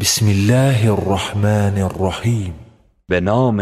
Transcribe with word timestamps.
بسم 0.00 0.26
الله 0.28 0.92
الرحمن 0.92 1.78
الرحیم 1.82 2.54
به 3.08 3.20
نام 3.20 3.60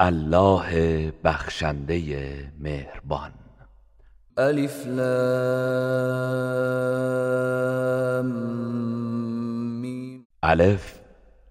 الله 0.00 1.12
بخشنده 1.24 2.50
مهربان. 2.60 3.32
ألف 4.38 4.86
لام 4.86 5.06
میم. 9.82 10.26
ألف 10.44 11.00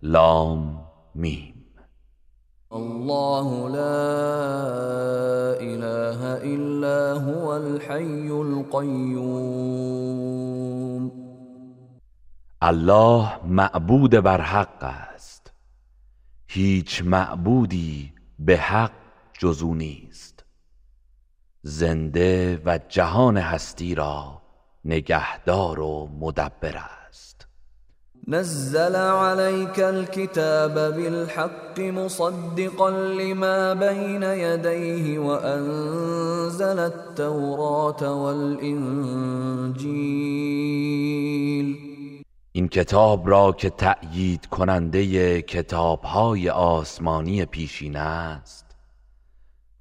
لام 0.02 0.82
میم. 1.16 1.54
الله 2.74 3.70
لا 3.70 4.00
إله 5.60 6.20
إلا 6.44 7.13
هو 7.20 7.58
الحي 7.58 8.28
القيوم. 8.32 10.02
الله 12.64 13.40
معبود 13.46 14.16
بر 14.16 14.42
حق 14.42 14.84
است. 14.84 15.52
هیچ 16.48 17.02
معبودی 17.06 18.14
به 18.40 18.58
حق 18.58 18.92
جزو 19.34 19.74
نیست. 19.74 20.46
زنده 21.64 22.62
و 22.66 22.80
جهان 22.90 23.38
هستی 23.38 23.96
را 23.96 24.42
نگهدار 24.86 25.80
و 25.80 26.10
مدبر 26.20 26.78
است. 26.78 27.48
نزل 28.28 28.96
عليك 28.96 29.80
الكتاب 29.80 30.74
بالحق 30.74 31.80
مصدقا 31.80 32.90
لما 32.90 33.74
بين 33.74 34.24
يديه 34.24 35.20
وأنزل 35.20 36.80
التوراة 36.80 38.14
والإنجيل. 38.24 39.12
این 42.54 42.68
کتاب 42.68 43.30
را 43.30 43.52
که 43.52 43.70
تأیید 43.70 44.46
کننده 44.46 45.41
کتابهای 45.41 46.50
آسمانی 46.50 47.46
پیشین 47.46 47.96
است 47.96 48.66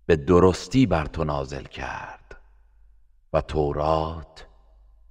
به 0.06 0.16
درستی 0.16 0.86
بر 0.86 1.06
تو 1.06 1.24
نازل 1.24 1.62
کرد 1.62 2.36
و 3.32 3.40
تورات 3.40 4.46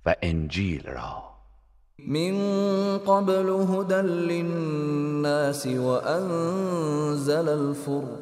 و 0.06 0.16
انجیل 0.22 0.88
را. 0.88 1.24
من 2.08 2.38
قبل 2.98 3.50
هدى 3.50 4.02
للناس 4.02 5.66
وأنزل 5.66 7.50
الفرقان. 7.50 8.20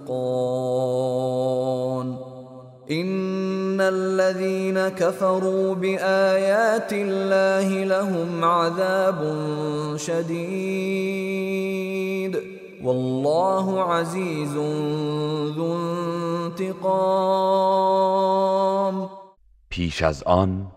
إن 2.91 3.81
الذين 3.81 4.89
كفروا 4.89 5.75
بآيات 5.75 6.93
الله 6.93 7.83
لهم 7.83 8.43
عذاب 8.43 9.21
شديد. 9.97 11.27
والله 12.83 13.83
عزيز 13.83 14.53
ذو 15.55 15.73
انتقام. 16.45 16.87
پیش 19.69 20.03
از 20.03 20.23
آن 20.23 20.71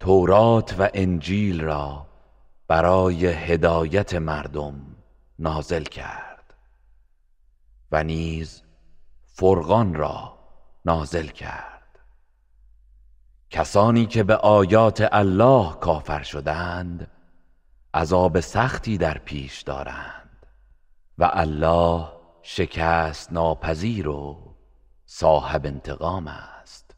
تورات 0.00 0.74
و 0.78 0.88
انجیل 0.94 1.60
را 1.60 2.06
برای 2.68 3.26
هدایت 3.26 4.14
مردم 4.14 4.74
نازل 5.38 5.82
کرد 5.82 6.54
و 7.92 8.04
نیز 8.04 8.62
فرقان 9.26 9.94
را 9.94 10.41
نازل 10.84 11.26
کرد. 11.26 11.98
کسانی 13.50 14.06
که 14.06 14.22
به 14.22 14.36
آیات 14.36 15.08
الله 15.12 15.74
کافر 15.74 16.22
شدند 16.22 17.10
عذاب 17.94 18.40
سختی 18.40 18.98
در 18.98 19.18
پیش 19.18 19.62
دارند 19.62 20.46
و 21.18 21.30
الله 21.32 22.08
شکست 22.42 23.32
ناپذیر 23.32 24.08
و 24.08 24.36
صاحب 25.06 25.66
انتقام 25.66 26.28
است. 26.28 26.94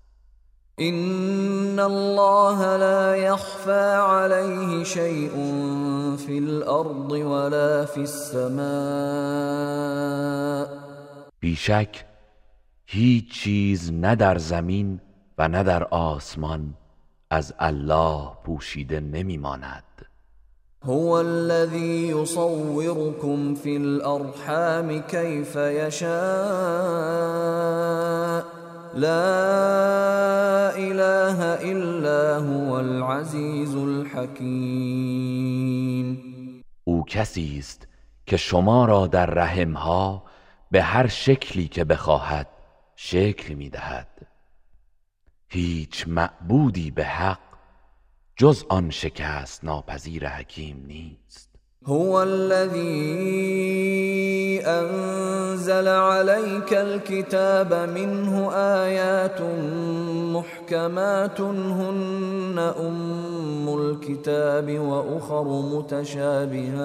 إن 0.80 1.78
الله 1.78 2.76
لا 2.76 3.16
يخفى 3.16 3.94
عليه 3.94 4.84
شيء 4.84 5.30
في 6.16 6.38
الأرض 6.38 7.10
ولا 7.10 7.84
في 7.84 8.00
السماء. 8.00 8.64
بیشک 11.40 12.13
هیچ 12.86 13.32
چیز 13.32 13.92
نه 13.92 14.14
در 14.16 14.38
زمین 14.38 15.00
و 15.38 15.48
نه 15.48 15.62
در 15.62 15.84
آسمان 15.84 16.74
از 17.30 17.54
الله 17.58 18.30
پوشیده 18.44 19.00
نمیماند. 19.00 19.84
هو 20.86 21.12
الذي 21.12 22.08
يصوركم 22.08 23.54
في 23.54 23.76
الأرحام 23.76 25.00
كيف 25.00 25.56
يشاء 25.56 26.14
لا 28.94 30.76
إله 30.76 31.40
إلا 31.72 32.36
هو 32.38 32.80
العزيز 32.80 33.74
الحكيم 33.74 35.24
او 36.84 37.04
کسی 37.04 37.56
است 37.58 37.88
که 38.26 38.36
شما 38.36 38.84
را 38.84 39.06
در 39.06 39.26
رحمها 39.26 40.22
به 40.70 40.82
هر 40.82 41.06
شکلی 41.06 41.68
که 41.68 41.84
بخواهد 41.84 42.46
شکل 43.06 43.54
می‌دهد 43.54 44.08
هیچ 45.48 46.08
معبودی 46.08 46.90
به 46.90 47.04
حق 47.04 47.38
جز 48.36 48.64
آن 48.68 48.90
شکست 48.90 49.64
ناپذیر 49.64 50.28
حکیم 50.28 50.84
نیست. 50.86 51.50
هو 51.86 52.14
الذي 52.14 52.84
أنزل 54.66 55.88
عليك 55.88 56.72
الكتاب 56.72 57.74
منه 57.74 58.52
آيات 58.52 59.40
محكمات 60.32 61.40
هن 61.40 62.58
أم 62.58 63.68
الكتاب 63.68 64.78
وأخر 64.78 65.44
متشابهات. 65.44 66.84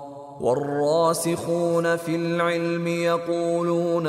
والراسخون 0.41 1.95
في 1.95 2.15
العلم 2.15 2.87
يقولون 2.87 4.07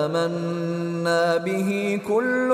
آمنا 0.00 1.36
به 1.36 2.00
كل 2.08 2.48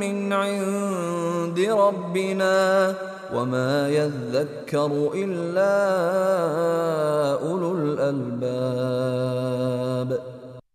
من 0.00 0.32
عند 0.32 1.60
ربنا 1.60 2.94
وما 3.34 3.88
يذكر 3.88 5.10
إلا 5.14 5.74
أولو 7.42 7.72
الألباب. 7.76 8.90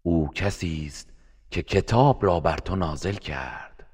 او 0.03 0.29
کسی 0.35 0.85
است 0.87 1.07
که 1.51 1.61
کتاب 1.61 2.25
را 2.25 2.39
بر 2.39 2.57
تو 2.57 2.75
نازل 2.75 3.13
کرد. 3.13 3.85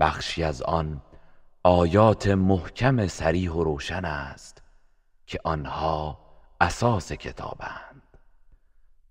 بخشی 0.00 0.42
از 0.42 0.62
آن 0.62 1.00
آیات 1.62 2.26
محکم 2.26 3.06
سریح 3.06 3.52
و 3.52 3.64
روشن 3.64 4.04
است 4.04 4.62
که 5.26 5.38
آنها 5.44 6.23
اساس 6.60 7.12
کتابند. 7.12 8.02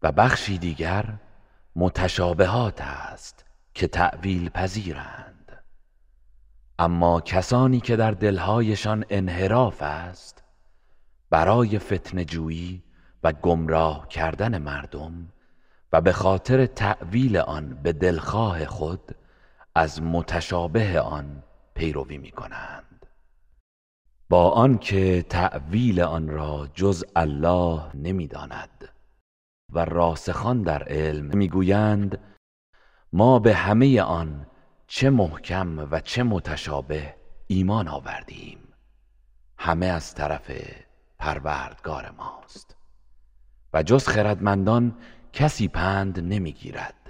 و 0.03 0.11
بخشی 0.11 0.57
دیگر 0.57 1.05
متشابهات 1.75 2.81
است 2.81 3.45
که 3.73 3.87
تعویل 3.87 4.49
پذیرند. 4.49 5.63
اما 6.79 7.21
کسانی 7.21 7.79
که 7.79 7.95
در 7.95 8.11
دلهایشان 8.11 9.05
انحراف 9.09 9.81
است 9.81 10.43
برای 11.29 11.79
فتن 11.79 12.23
جویی 12.23 12.83
و 13.23 13.31
گمراه 13.31 14.07
کردن 14.07 14.57
مردم 14.57 15.29
و 15.93 16.01
به 16.01 16.11
خاطر 16.11 16.65
تعویل 16.65 17.37
آن 17.37 17.79
به 17.83 17.93
دلخواه 17.93 18.65
خود 18.65 19.15
از 19.75 20.01
متشابه 20.01 21.01
آن 21.01 21.43
پیروی 21.75 22.17
می 22.17 22.31
کنند 22.31 22.72
با 24.33 24.49
آنکه 24.49 25.25
تعویل 25.29 26.01
آن 26.01 26.27
را 26.27 26.67
جز 26.73 27.03
الله 27.15 27.95
نمی‌داند 27.95 28.89
و 29.73 29.85
راسخان 29.85 30.61
در 30.61 30.83
علم 30.83 31.37
می‌گویند 31.37 32.19
ما 33.13 33.39
به 33.39 33.55
همه 33.55 34.01
آن 34.01 34.47
چه 34.87 35.09
محکم 35.09 35.87
و 35.91 35.99
چه 35.99 36.23
متشابه 36.23 37.15
ایمان 37.47 37.87
آوردیم. 37.87 38.57
همه 39.57 39.85
از 39.85 40.15
طرف 40.15 40.51
پروردگار 41.19 42.13
ماست. 42.17 42.75
و 43.73 43.83
جز 43.83 44.07
خردمندان 44.07 44.97
کسی 45.33 45.67
پند 45.67 46.19
نمی‌گیرد. 46.19 47.02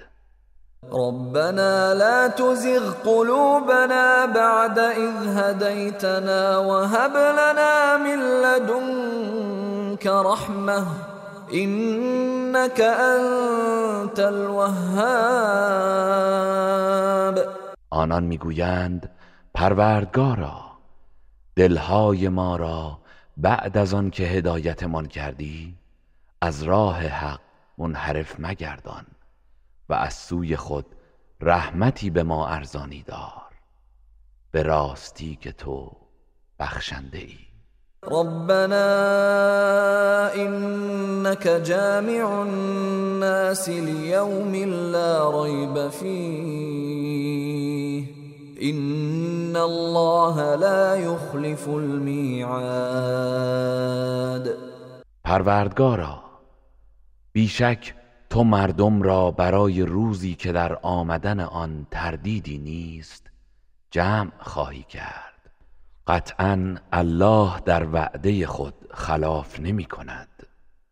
ربنا 0.91 1.93
لا 1.93 2.27
تزغ 2.27 2.93
قلوبنا 3.05 4.25
بعد 4.25 4.79
إذ 4.79 5.37
هديتنا 5.37 6.57
وهب 6.57 7.11
لنا 7.11 7.97
من 7.97 8.19
لدنك 8.41 10.07
رحمة. 10.07 10.85
إنك 11.53 12.81
أنت 12.81 14.19
الوهاب. 14.19 15.33
آنان 17.89 18.23
می‌گویند 18.23 19.09
پروردگارا 19.53 20.61
دلهای 21.55 22.29
ما 22.29 22.55
را 22.55 22.97
بعد 23.37 23.77
از 23.77 23.93
آن 23.93 24.09
که 24.09 24.23
هدایتمان 24.23 25.05
کردی 25.05 25.75
از 26.41 26.63
راه 26.63 26.99
حق 26.99 27.39
منحرف 27.77 28.35
مگردان. 28.39 29.05
و 29.89 29.93
از 29.93 30.13
سوی 30.13 30.55
خود 30.55 30.85
رحمتی 31.41 32.09
به 32.09 32.23
ما 32.23 32.47
ارزانی 32.47 33.03
دار. 33.07 33.43
به 34.51 34.63
راستی 34.63 35.35
که 35.41 35.51
تو 35.51 35.91
بخشنده 36.59 37.17
ای. 37.17 37.37
ربنا 38.03 38.85
انك 40.35 41.47
جامع 41.47 42.41
الناس 42.41 43.69
ليوم 43.69 44.55
لا 44.91 45.43
ريب 45.43 45.89
فيه. 45.89 47.33
ان 48.61 49.55
الله 49.55 50.55
لا 50.55 50.95
يخلف 50.95 51.67
الميعاد. 51.67 52.93
پروردگارا 55.23 56.23
بیشک 57.33 58.02
تو 58.33 58.43
مردم 58.43 59.01
را 59.01 59.31
برای 59.31 59.81
روزی 59.81 60.35
که 60.35 60.51
در 60.51 60.77
آمدن 60.81 61.39
آن 61.39 61.87
تردیدی 61.91 62.57
نیست 62.57 63.23
جمع 63.91 64.31
خواهی 64.39 64.85
کرد. 64.89 65.51
قطعا 66.07 66.75
الله 66.93 67.59
در 67.65 67.87
وعده 67.93 68.47
خود 68.47 68.73
خلاف 68.93 69.59
نمی 69.59 69.85
کند. 69.85 70.27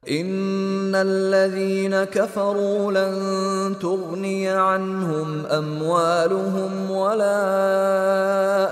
ان 0.07 0.95
الذين 0.95 2.05
كفروا 2.05 2.91
لن 2.91 3.75
تغني 3.75 4.47
عنهم 4.47 5.45
اموالهم 5.45 6.91
ولا 6.91 7.37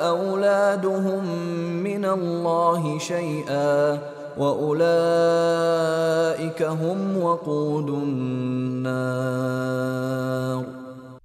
اولادهم 0.09 1.23
من 1.83 2.05
الله 2.05 2.99
شيئا. 2.99 4.18
واولئك 4.37 5.81
هم 6.61 7.17
وقود 7.17 7.89
النار. 7.89 9.59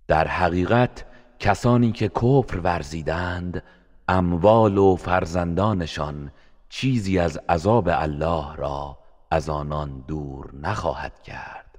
در 0.09 0.29
حقیقت 0.29 1.05
کسانی 1.39 1.93
که 1.93 2.09
کفر 2.09 2.61
ورزیدند 2.65 3.63
اموال 4.09 4.79
و 4.79 4.97
فرزندانشان 4.97 6.31
چیزی 6.69 7.19
از 7.19 7.39
عذاب 7.49 7.89
الله 7.93 8.57
را 8.57 8.99
از 9.31 9.49
آنان 9.49 10.05
دور 10.09 10.51
نخواهد 10.55 11.23
کرد 11.23 11.79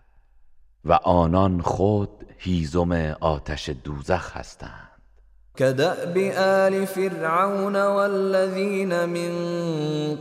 و 0.86 0.94
آنان 0.94 1.62
خود 1.62 2.26
هیزم 2.38 2.92
آتش 3.20 3.70
دوزخ 3.70 4.38
هستند. 4.38 4.95
كدأب 5.58 6.18
آل 6.38 6.88
فرعون 6.88 7.76
والذين 7.76 9.10
من 9.10 9.32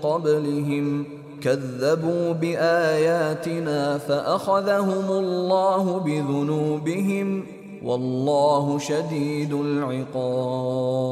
قبلهم 0.03 1.07
كذبوا 1.41 2.33
بآياتنا 2.33 3.99
فأخذهم 3.99 5.11
الله 5.11 5.99
بذنوبهم 5.99 7.47
والله 7.85 8.79
شدید 8.79 9.53
العقاب. 9.53 11.05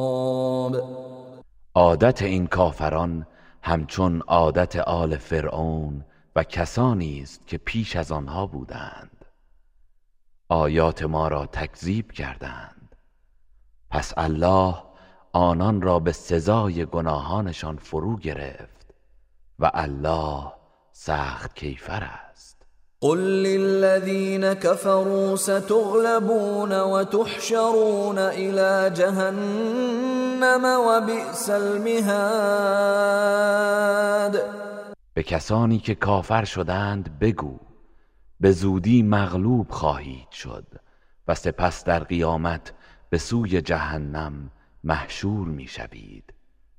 عادت 1.74 2.22
این 2.22 2.46
کافران 2.46 3.26
همچون 3.62 4.22
عادت 4.26 4.76
آل 4.76 5.16
فرعون 5.16 6.04
و 6.36 6.42
کسانی 6.42 7.20
است 7.22 7.46
که 7.46 7.58
پیش 7.58 7.96
از 7.96 8.12
آنها 8.12 8.46
بودند. 8.46 9.24
آیات 10.48 11.02
ما 11.02 11.28
را 11.28 11.46
تکذیب 11.46 12.12
کردند. 12.12 12.71
پس 13.92 14.12
الله 14.16 14.74
آنان 15.32 15.82
را 15.82 15.98
به 15.98 16.12
سزای 16.12 16.86
گناهانشان 16.86 17.76
فرو 17.76 18.16
گرفت 18.16 18.86
و 19.58 19.70
الله 19.74 20.52
سخت 20.92 21.54
کیفر 21.54 22.04
است. 22.30 22.62
قل 23.00 23.18
للذين 23.18 24.54
كفروا 24.54 25.36
ستغلبون 25.36 26.72
وتحشرون 26.72 28.18
الى 28.18 28.90
جهنم 28.94 30.64
وبئس 30.64 31.50
المهاد. 31.50 32.32
به 35.14 35.22
کسانی 35.22 35.78
که 35.78 35.94
کافر 35.94 36.44
شدند 36.44 37.18
بگو 37.18 37.58
به 38.40 38.52
زودی 38.52 39.02
مغلوب 39.02 39.70
خواهید 39.70 40.30
شد 40.30 40.66
و 41.28 41.34
سپس 41.34 41.84
در 41.84 41.98
قیامت 41.98 42.72
به 43.12 43.18
سوی 43.18 43.62
جهنم 43.62 44.50
محشور 44.84 45.48
می‌شوید 45.48 46.24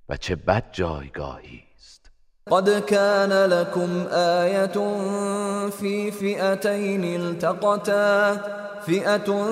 و 0.09 0.17
چه 0.17 0.35
بد 0.35 0.63
جایگاهی 0.71 1.63
قد 2.51 2.79
كان 2.79 3.31
لكم 3.31 4.07
آية 4.11 4.67
في 5.69 6.11
فئتين 6.11 7.03
التقتا 7.03 8.33
فئة 8.85 9.45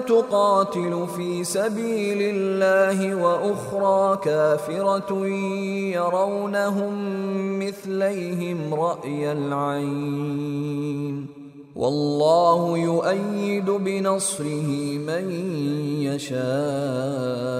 تقاتل 0.00 1.06
في 1.16 1.44
سبيل 1.44 2.36
الله 2.36 3.14
وأخرى 3.14 4.16
كافرة 4.24 5.26
يرونهم 5.94 6.94
مثليهم 7.58 8.74
رأي 8.74 9.32
العين 9.32 11.28
والله 11.78 12.78
يؤيد 12.78 13.70
بنصره 13.70 14.98
من 14.98 15.30
يشاء. 16.02 17.58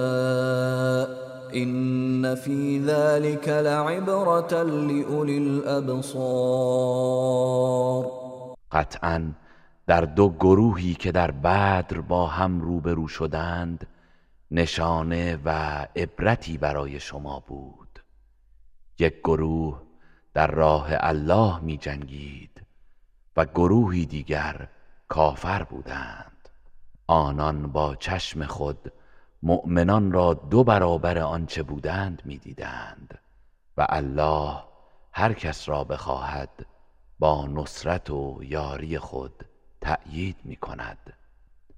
این 1.51 2.35
فی 2.35 2.79
ذلك 2.85 3.47
لعبرة 3.47 4.63
لأولی 4.63 5.37
الابصار 5.37 6.19
قطعا 8.71 9.31
در 9.87 10.01
دو 10.01 10.29
گروهی 10.29 10.93
که 10.93 11.11
در 11.11 11.31
بدر 11.31 12.01
با 12.01 12.27
هم 12.27 12.61
روبرو 12.61 13.07
شدند 13.07 13.87
نشانه 14.51 15.39
و 15.45 15.49
عبرتی 15.95 16.57
برای 16.57 16.99
شما 16.99 17.43
بود. 17.47 17.99
یک 18.99 19.13
گروه 19.19 19.81
در 20.33 20.47
راه 20.47 20.87
الله 20.91 21.59
می 21.59 21.77
جنگید 21.77 22.58
و 23.39 23.45
گروهی 23.45 24.05
دیگر 24.05 24.67
کافر 25.07 25.63
بودند. 25.63 26.49
آنان 27.07 27.71
با 27.71 27.95
چشم 27.95 28.45
خود 28.45 28.93
مؤمنان 29.43 30.11
را 30.11 30.33
دو 30.33 30.63
برابر 30.63 31.19
آنچه 31.19 31.63
بودند 31.63 32.21
می‌دیدند 32.25 33.19
و 33.77 33.85
الله 33.89 34.63
هر 35.13 35.33
کس 35.33 35.69
را 35.69 35.83
بخواهد 35.83 36.65
با 37.19 37.47
نصرت 37.47 38.09
و 38.09 38.39
یاری 38.43 38.97
خود 38.97 39.45
تأیید 39.81 40.37
می 40.43 40.55
کند 40.55 41.13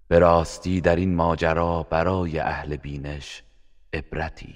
به 0.07 0.19
راستی 0.19 0.81
در 0.81 0.95
این 0.95 1.15
ماجرا 1.15 1.83
برای 1.83 2.39
اهل 2.39 2.75
بینش 2.75 3.43
عبرتی 3.93 4.55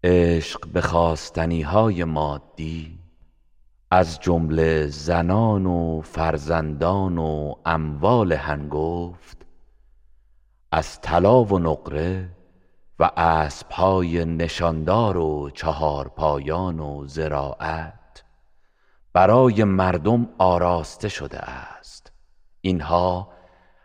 عشق 0.04 0.66
به 0.72 0.80
خواستنی 0.80 1.62
های 1.62 2.04
مادی 2.04 2.98
از 3.90 4.20
جمله 4.20 4.86
زنان 4.86 5.66
و 5.66 6.00
فرزندان 6.00 7.18
و 7.18 7.54
اموال 7.66 8.32
هنگفت 8.32 9.46
از 10.72 11.00
طلا 11.00 11.44
و 11.44 11.58
نقره 11.58 12.28
و 12.98 13.10
اسبهای 13.16 14.24
نشاندار 14.24 15.16
و 15.16 15.50
چهار 15.50 16.08
پایان 16.08 16.80
و 16.80 17.06
زراعت 17.06 18.24
برای 19.12 19.64
مردم 19.64 20.28
آراسته 20.38 21.08
شده 21.08 21.38
است. 21.38 22.12
اینها 22.60 23.28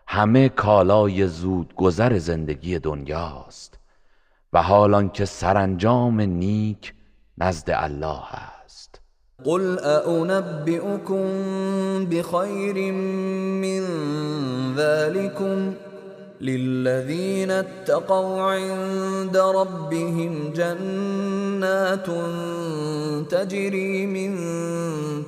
همه 0.08 0.50
کالای 0.50 1.28
زود 1.28 1.74
گذر 1.76 2.18
زندگی 2.18 2.80
دنیاست 2.80 3.80
و 4.54 4.62
حالان 4.62 5.10
که 5.10 5.26
سرانجام 5.26 6.22
نیک 6.22 6.94
نزد 7.38 7.70
الله 7.70 8.34
است. 8.66 9.02
قل 9.46 9.80
أأنبئكم 9.80 11.26
بخير 12.06 12.92
من 13.62 13.84
ذلكم 14.76 15.74
للذين 16.42 17.52
اتقوا 17.52 18.42
عند 18.42 19.38
ربهم 19.38 20.54
جنات 20.54 22.08
تجري 23.30 24.06
من 24.06 24.36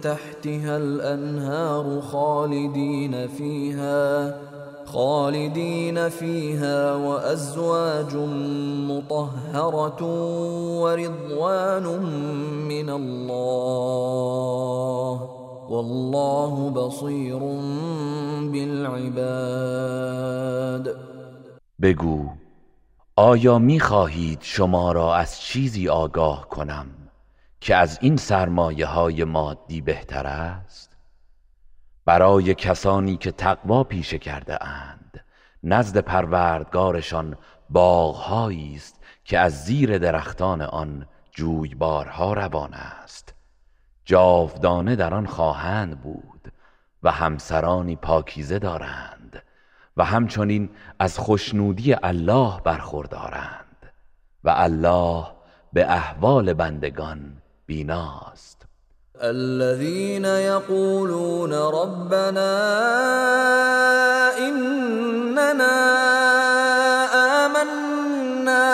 تحتها 0.02 0.78
الأنهار 0.78 2.02
خالدين 2.02 3.28
فيها 3.28 4.38
خالدين 4.88 6.10
فيها 6.10 6.96
وأزواج 6.96 8.16
مطهرة 8.88 10.04
ورضوان 10.82 11.84
من 12.68 12.90
الله. 12.90 14.18
والله 15.70 16.72
بصیر 16.72 17.40
بالعباد. 18.52 19.88
بگو 21.82 22.26
آیا 23.16 23.60
می 23.60 23.80
خواهید 23.80 24.40
شما 24.42 24.92
را 24.92 25.16
از 25.16 25.42
چیزی 25.42 25.90
آگاه 25.90 26.50
کنم 26.50 26.88
که 27.62 27.76
از 27.76 27.98
این 28.02 28.18
سرمایه 28.18 28.86
های 28.86 29.24
مادی 29.24 29.82
بهتر 29.82 30.28
است؟ 30.28 30.87
برای 32.08 32.56
کسانی 32.56 33.18
که 33.18 33.32
تقوا 33.32 33.84
پیشه 33.84 34.20
کرده 34.20 34.64
اند. 34.64 35.24
نزد 35.64 35.98
پروردگارشان 35.98 37.38
باغهایی 37.70 38.76
است 38.76 39.00
که 39.26 39.40
از 39.40 39.66
زیر 39.66 39.98
درختان 39.98 40.62
آن 40.62 41.08
جویبارها 41.32 42.34
روان 42.34 42.74
است. 42.74 43.34
جاودانه 44.06 44.96
در 44.96 45.14
آن 45.14 45.26
خواهند 45.26 46.02
بود 46.02 46.54
و 47.04 47.12
همسرانی 47.12 47.96
پاکیزه 47.96 48.60
دارند 48.60 49.44
و 49.98 50.04
همچنین 50.04 50.70
از 51.00 51.20
خوشنودی 51.20 51.94
الله 52.04 52.62
برخوردارند 52.64 53.92
و 54.44 54.54
الله 54.56 55.26
به 55.74 55.92
احوال 55.92 56.54
بندگان 56.54 57.42
بیناست. 57.66 58.57
الذين 59.22 60.26
يقولون 60.26 61.54
ربنا 61.54 62.54
إننا 64.38 65.88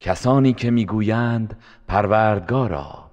کسانی 0.00 0.52
که 0.52 0.70
می‌گویند 0.70 1.56
پروردگارا 1.88 3.04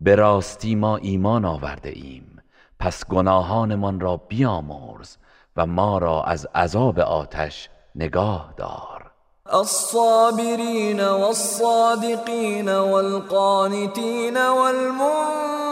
به 0.00 0.14
راستی 0.14 0.74
ما 0.74 0.96
ایمان 0.96 1.44
آورده 1.44 1.88
ایم. 1.88 2.42
پس 2.80 3.06
گناهانمان 3.06 4.00
را 4.00 4.16
بیامرز 4.16 5.16
و 5.56 5.66
ما 5.66 5.98
را 5.98 6.24
از 6.24 6.46
عذاب 6.54 6.98
آتش 6.98 7.68
نگاه 7.96 8.54
دار. 8.56 9.10
الصابرین 9.46 11.00
والصادقین 11.00 12.68
والقانتین 12.68 14.36
والمنفقین 14.46 15.62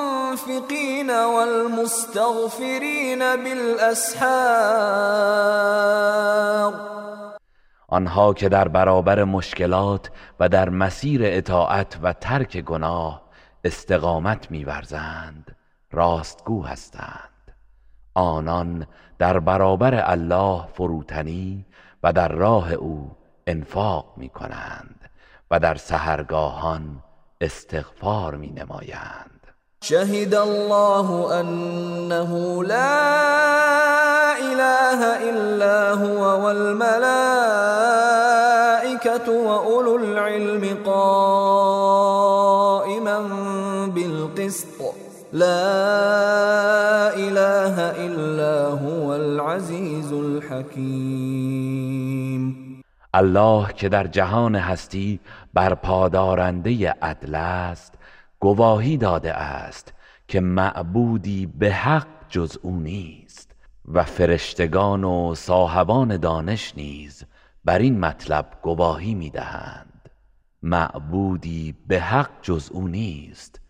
والمستغفرین 1.25 3.19
بالاسحار. 3.19 4.35
آنها 7.88 8.35
که 8.35 8.49
در 8.49 8.69
برابر 8.69 9.25
مشکلات 9.25 10.11
و 10.40 10.49
در 10.49 10.69
مسیر 10.69 11.21
اطاعت 11.25 11.99
و 12.02 12.12
ترک 12.12 12.61
گناه 12.61 13.23
استقامت 13.64 14.50
میورزند 14.50 15.57
راستگو 15.93 16.62
هستند. 16.62 17.31
آنان 18.14 18.87
در 19.19 19.38
برابر 19.38 20.11
الله 20.11 20.66
فروتنی 20.66 21.66
و 22.05 22.13
در 22.13 22.29
راه 22.29 22.73
او 22.73 23.11
انفاق 23.47 24.05
می 24.17 24.29
کنند 24.29 25.11
و 25.51 25.61
در 25.61 25.75
سهرگاهان 25.75 27.03
استغفار 27.41 28.37
می 28.37 28.51
نمایند 28.51 29.41
شهد 29.81 30.35
الله 30.35 31.11
انه 31.33 32.63
لا 32.63 33.15
اله 34.35 35.29
الا 35.29 35.95
هو 35.95 36.43
والملائكه 36.43 36.95
واولو 39.45 39.97
العلم 39.97 40.79
قائما 40.85 41.59
بالقسط. 43.95 45.05
لا 45.35 47.11
اله 47.15 47.77
الا 48.07 48.69
هو 48.69 49.15
العزيز 49.15 50.13
الحكيم 50.13 51.84
الله 53.16 53.73
که 53.73 53.88
در 53.88 54.06
جهان 54.06 54.54
هستی 54.54 55.21
بر 55.54 55.75
پادارنده 55.75 56.90
عدل 56.90 57.35
است 57.35 57.94
گواهی 58.40 58.97
داده 58.97 59.35
است 59.35 59.94
که 60.28 60.40
معبودی 60.40 61.47
به 61.47 61.73
حق 61.73 62.06
جز 62.28 62.59
او 62.62 62.80
نیست 62.80 63.54
و 63.85 64.04
فرشتگان 64.04 65.04
و 65.04 65.35
صاحبان 65.35 66.16
دانش 66.16 66.73
نیز 66.76 67.25
بر 67.64 67.78
این 67.78 68.00
مطلب 68.00 68.47
گواهی 68.62 69.14
می‌دهند. 69.14 70.11
معبودی 70.62 71.75
به 71.87 72.00
حق 72.00 72.30
جز 72.42 72.71
او 72.73 72.88
نیست 72.88 73.61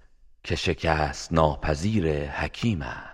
که 0.44 0.56
شکست 0.56 1.32
ناپذیر 1.32 2.30
حکیم 2.30 2.82
است. 2.82 3.13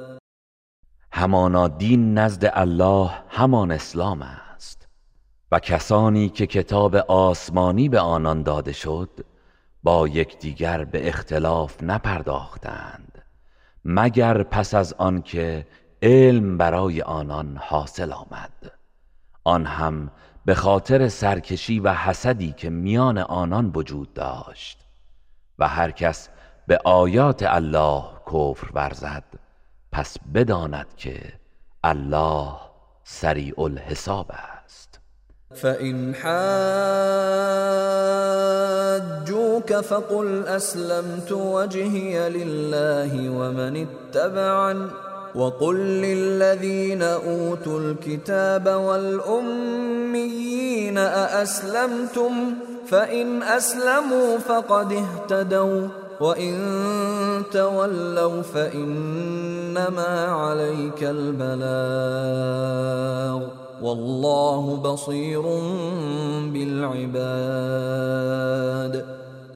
همانا 1.13 1.67
دین 1.67 2.17
نزد 2.17 2.51
الله 2.53 3.11
همان 3.29 3.71
اسلام 3.71 4.21
است. 4.21 4.87
و 5.51 5.59
کسانی 5.59 6.29
که 6.29 6.47
کتاب 6.47 6.95
آسمانی 6.95 7.89
به 7.89 7.99
آنان 7.99 8.43
داده 8.43 8.71
شد 8.71 9.09
با 9.83 10.07
یکدیگر 10.07 10.83
به 10.83 11.07
اختلاف 11.07 11.83
نپرداختند 11.83 13.23
مگر 13.85 14.43
پس 14.43 14.73
از 14.73 14.93
آنکه 14.93 15.67
علم 16.01 16.57
برای 16.57 17.01
آنان 17.01 17.57
حاصل 17.61 18.11
آمد. 18.11 18.71
آن 19.43 19.65
هم 19.65 20.11
به 20.45 20.55
خاطر 20.55 21.07
سرکشی 21.07 21.79
و 21.79 21.93
حسدی 21.93 22.51
که 22.51 22.69
میان 22.69 23.17
آنان 23.17 23.71
وجود 23.75 24.13
داشت. 24.13 24.87
و 25.59 25.67
هر 25.67 25.91
کس 25.91 26.29
به 26.67 26.79
آیات 26.85 27.43
الله 27.43 28.03
کفر 28.25 28.71
ورزد 28.73 29.23
پس 29.91 30.17
بداند 30.33 30.87
که 30.97 31.21
الله 31.83 32.57
سریع 33.03 33.59
الحساب 33.59 34.31
است. 34.31 34.99
فإن 35.55 36.13
حاجوك 39.21 39.73
فقل 39.73 40.47
أسلمت 40.47 41.31
وجهي 41.31 42.29
لله 42.29 43.29
ومن 43.29 43.87
اتبعن 43.87 44.89
وقل 45.35 45.75
للذين 45.77 47.01
أوتوا 47.01 47.79
الكتاب 47.79 48.67
والأميين 48.67 50.17
أأسلمتم 50.97 52.53
فإن 52.87 53.43
أسلموا 53.43 54.37
فقد 54.37 54.93
اهتدوا 54.93 55.87
وإن 56.21 56.55
تولوا 57.51 58.41
فإنما 58.41 60.25
عليك 60.25 61.03
البلاغ 61.03 62.41
والله 63.81 64.81
بصیر 64.81 65.41
بالعباد 66.53 67.41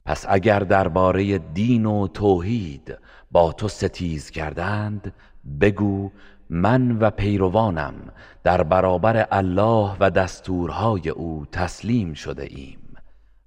پس 0.06 0.26
اگر 0.28 0.58
درباره 0.58 1.38
دین 1.38 1.86
و 1.86 2.06
توحید 2.06 2.98
با 3.30 3.52
تو 3.52 3.68
ستیز 3.68 4.30
کردند 4.30 5.12
بگو 5.60 6.10
من 6.50 6.98
و 6.98 7.10
پیروانم 7.10 7.94
در 8.44 8.62
برابر 8.62 9.26
الله 9.30 9.96
و 10.00 10.10
دستورهای 10.10 11.08
او 11.08 11.46
تسلیم 11.52 12.14
شده 12.14 12.42
ایم 12.50 12.78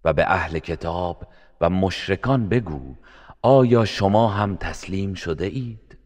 و 0.06 0.14
به 0.14 0.32
اهل 0.32 0.60
کتاب 0.60 1.28
و 1.62 1.70
مشرکان 1.70 2.50
بگو 2.50 2.96
آیا 3.42 3.86
شما 3.86 4.28
هم 4.28 4.56
تسلیم 4.56 5.14
شده 5.14 5.46
اید؟ 5.46 5.98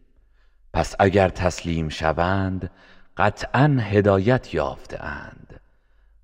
پس 0.74 0.96
اگر 1.00 1.30
تسلیم 1.30 1.90
شوند 1.90 2.72
قطعا 3.18 3.78
هدایت 3.80 4.54
یافته 4.54 5.04
اند 5.04 5.60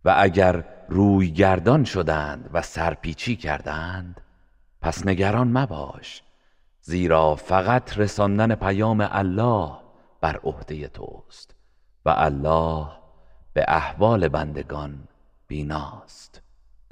و 0.06 0.16
اگر 0.18 0.66
روی 0.90 1.32
گردان 1.32 1.84
شدند 1.84 2.50
و 2.54 2.62
سرپیچی 2.62 3.36
کردند 3.36 4.22
پس 4.82 5.06
نگران 5.08 5.48
مباش 5.58 6.24
زیرا 6.82 7.36
فقط 7.36 7.98
رساندن 7.98 8.56
پیام 8.56 9.08
الله 9.12 9.72
بر 10.22 10.40
عهده 10.44 10.88
توست 10.88 11.56
و 12.06 12.14
الله 12.18 12.88
به 13.54 13.66
احوال 13.68 14.28
بندگان 14.28 15.08
بیناست 15.48 16.29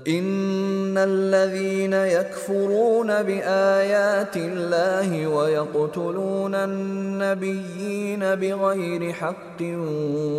ان 0.07 0.97
الذين 0.97 1.93
يكفرون 1.93 3.07
بايات 3.07 4.37
الله 4.37 5.27
ويقتلون 5.27 6.55
النبيين 6.55 8.19
بغير 8.19 9.13
حق 9.13 9.61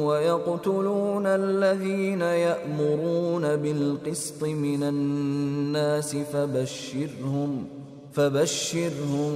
ويقتلون 0.02 1.26
الذين 1.26 2.20
يأمرون 2.20 3.56
بالقسط 3.56 4.44
من 4.44 4.82
الناس 4.82 6.16
فبشرهم 6.16 7.66
فبشرهم 8.12 9.32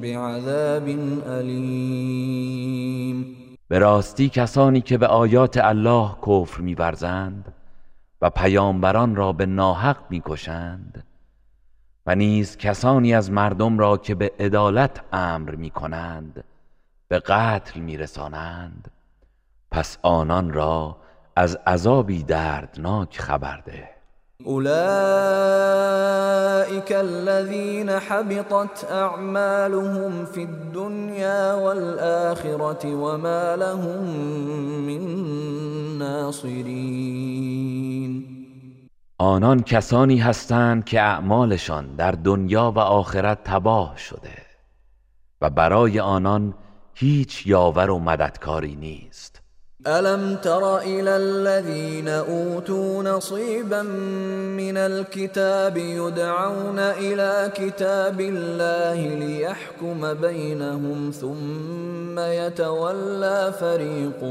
بعذاب 0.00 0.88
الیم 1.26 3.36
به 3.68 3.78
راستی 3.78 4.28
کسانی 4.28 4.80
که 4.80 4.98
به 4.98 5.06
آیات 5.06 5.56
الله 5.56 6.10
کفر 6.26 6.60
می‌ورزند 6.60 7.61
و 8.22 8.30
پیامبران 8.30 9.16
را 9.16 9.32
به 9.32 9.46
ناحق 9.46 9.96
می‌کشند 10.10 11.04
و 12.06 12.14
نیز 12.14 12.56
کسانی 12.56 13.14
از 13.14 13.30
مردم 13.30 13.78
را 13.78 13.96
که 13.96 14.14
به 14.14 14.32
عدالت 14.40 15.00
امر 15.12 15.54
می‌کنند 15.54 16.44
به 17.08 17.18
قتل 17.18 17.80
میرسانند. 17.80 18.90
پس 19.70 19.98
آنان 20.02 20.52
را 20.52 20.96
از 21.36 21.56
عذابی 21.66 22.22
دردناک 22.22 23.20
خبر 23.20 23.56
ده. 23.56 24.01
اولئك 24.46 24.72
الذين 26.92 27.90
حبطت 27.90 28.84
اعمالهم 28.90 30.24
في 30.24 30.42
الدنيا 30.42 31.54
والآخرة 31.54 32.94
وما 32.94 33.56
لهم 33.56 34.04
من 34.86 35.02
ناصرين. 35.98 37.42
آنان 39.18 39.62
کسانی 39.62 40.18
هستند 40.18 40.84
که 40.84 41.00
اعمالشان 41.00 41.96
در 41.96 42.12
دنیا 42.12 42.72
و 42.76 42.78
آخرت 42.78 43.44
تباه 43.44 43.96
شده 43.96 44.42
و 45.40 45.50
برای 45.50 46.00
آنان 46.00 46.54
هیچ 46.94 47.46
یاور 47.46 47.90
و 47.90 47.98
مددکاری 47.98 48.76
نیست. 48.76 49.31
الم 49.86 50.36
تر 50.36 50.78
الى 50.78 51.16
الذين 51.16 52.08
اوتوا 52.08 53.02
نصيبا 53.02 53.82
من 53.82 54.76
الكتاب 54.76 55.76
يدعون 55.76 56.78
الى 56.78 57.52
كتاب 57.54 58.20
الله 58.20 59.14
ليحكم 59.14 60.14
بينهم 60.14 61.10
ثم 61.10 62.18
يتولى 62.18 63.52
فريق 63.60 64.24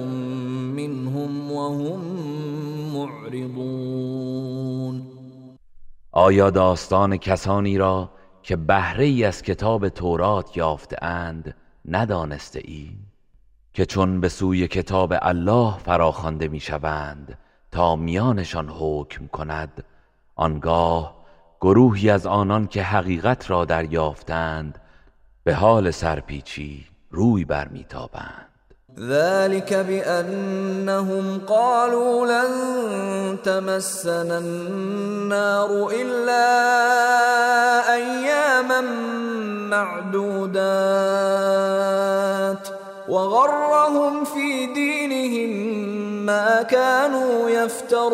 منهم 0.74 1.52
وهم 1.52 2.00
معرضون 2.96 4.32
آیا 6.14 6.50
داستان 6.50 7.18
کسانی 7.18 7.78
را 7.78 8.10
که 8.44 8.56
بهره 8.56 9.28
از 9.28 9.42
کتاب 9.42 9.90
تورات 9.90 10.58
یافته 10.58 11.06
اند 11.06 11.56
ندانسته 11.86 12.62
ای؟ 12.66 13.11
که 13.74 13.86
چون 13.86 14.22
به 14.22 14.30
سوی 14.30 14.68
کتاب 14.68 15.14
الله 15.22 15.78
فراخوانده 15.78 16.48
می‌شوند 16.48 17.38
تا 17.72 17.96
میانشان 17.96 18.70
حکم 18.70 19.28
کند 19.28 19.84
آنگاه 20.36 21.22
گروهی 21.62 22.10
از 22.10 22.26
آنان 22.26 22.68
که 22.68 22.84
حقیقت 22.84 23.50
را 23.50 23.66
دریافتند 23.66 24.82
به 25.44 25.56
حال 25.56 25.92
سرپیچی 25.92 26.86
روی 27.12 27.46
برمیتابند. 27.46 28.48
ذلك 29.00 29.74
بأنهم 29.74 31.38
قالوا 31.38 32.26
لن 32.26 32.52
تمسنا 33.38 34.38
النار 34.38 35.92
إلا 35.92 36.48
أياما 37.94 38.82
معدودات. 39.70 40.42
وغرهم 43.12 44.24
في 44.24 44.74
دينهم 44.74 45.52
ما 46.26 46.64
كانوا 46.64 47.50
يفترون. 47.50 48.12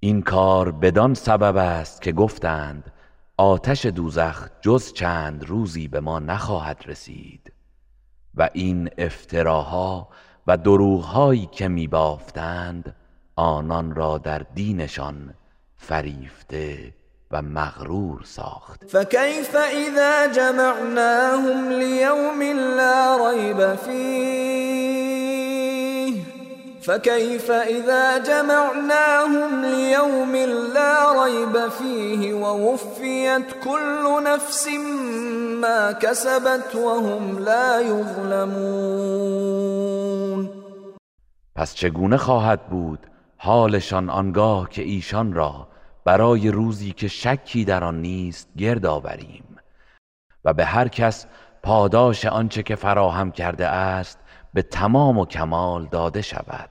این 0.00 0.22
کار 0.22 0.70
بدان 0.70 1.14
سبب 1.14 1.56
است 1.56 2.02
که 2.02 2.12
گفتند 2.12 2.92
آتش 3.36 3.86
دوزخ 3.86 4.48
جز 4.60 4.92
چند 4.92 5.44
روزی 5.44 5.88
به 5.88 6.00
ما 6.00 6.18
نخواهد 6.18 6.84
رسید. 6.86 7.52
و 8.34 8.48
این 8.52 8.90
افتراها 8.98 10.08
و 10.46 10.56
دروغهایی 10.56 11.48
که 11.52 11.68
میبافتند 11.68 12.94
آنان 13.36 13.94
را 13.94 14.18
در 14.18 14.38
دینشان 14.54 15.34
فریفته 15.76 16.94
و 17.30 17.42
مغرور 17.42 18.22
ساخت. 18.24 18.84
فكيف 18.88 19.56
اذا 19.56 20.26
جمعناهم 20.26 21.72
ليوم 21.72 22.42
لا 22.76 23.28
ريب 23.28 23.74
فيه 23.74 25.08
فكيف 26.82 27.50
اذا 27.50 28.18
جمعناهم 28.18 29.64
ليوم 29.64 30.36
لا 30.74 31.24
ريب 31.24 31.68
فيه 31.68 32.34
ووفيت 32.34 33.46
كل 33.64 34.22
نفس 34.24 34.68
ما 35.60 35.92
كسبت 35.92 36.74
وهم 36.74 37.38
لا 37.38 37.80
يظلمون 37.80 39.28
پس 41.56 41.74
چگونه 41.74 42.16
خواهد 42.16 42.60
بود 42.70 43.06
حالشان 43.36 44.10
آنگاه 44.10 44.68
که 44.70 44.82
ایشان 44.82 45.32
را 45.32 45.68
برای 46.08 46.50
روزی 46.50 46.92
که 46.92 47.08
شکی 47.08 47.64
در 47.64 47.84
آن 47.84 48.02
نیست 48.02 48.48
گرد 48.56 48.86
آوریم. 48.86 49.56
و 50.44 50.54
به 50.54 50.64
هر 50.64 50.88
کس 50.88 51.26
پاداش 51.62 52.26
آنچه 52.26 52.62
که 52.62 52.74
فراهم 52.76 53.30
کرده 53.30 53.66
است 53.66 54.18
به 54.54 54.62
تمام 54.62 55.18
و 55.18 55.26
کمال 55.26 55.86
داده 55.86 56.22
شود 56.22 56.70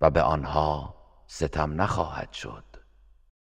و 0.00 0.10
به 0.10 0.22
آنها 0.22 0.94
ستم 1.26 1.82
نخواهد 1.82 2.32
شد. 2.32 2.64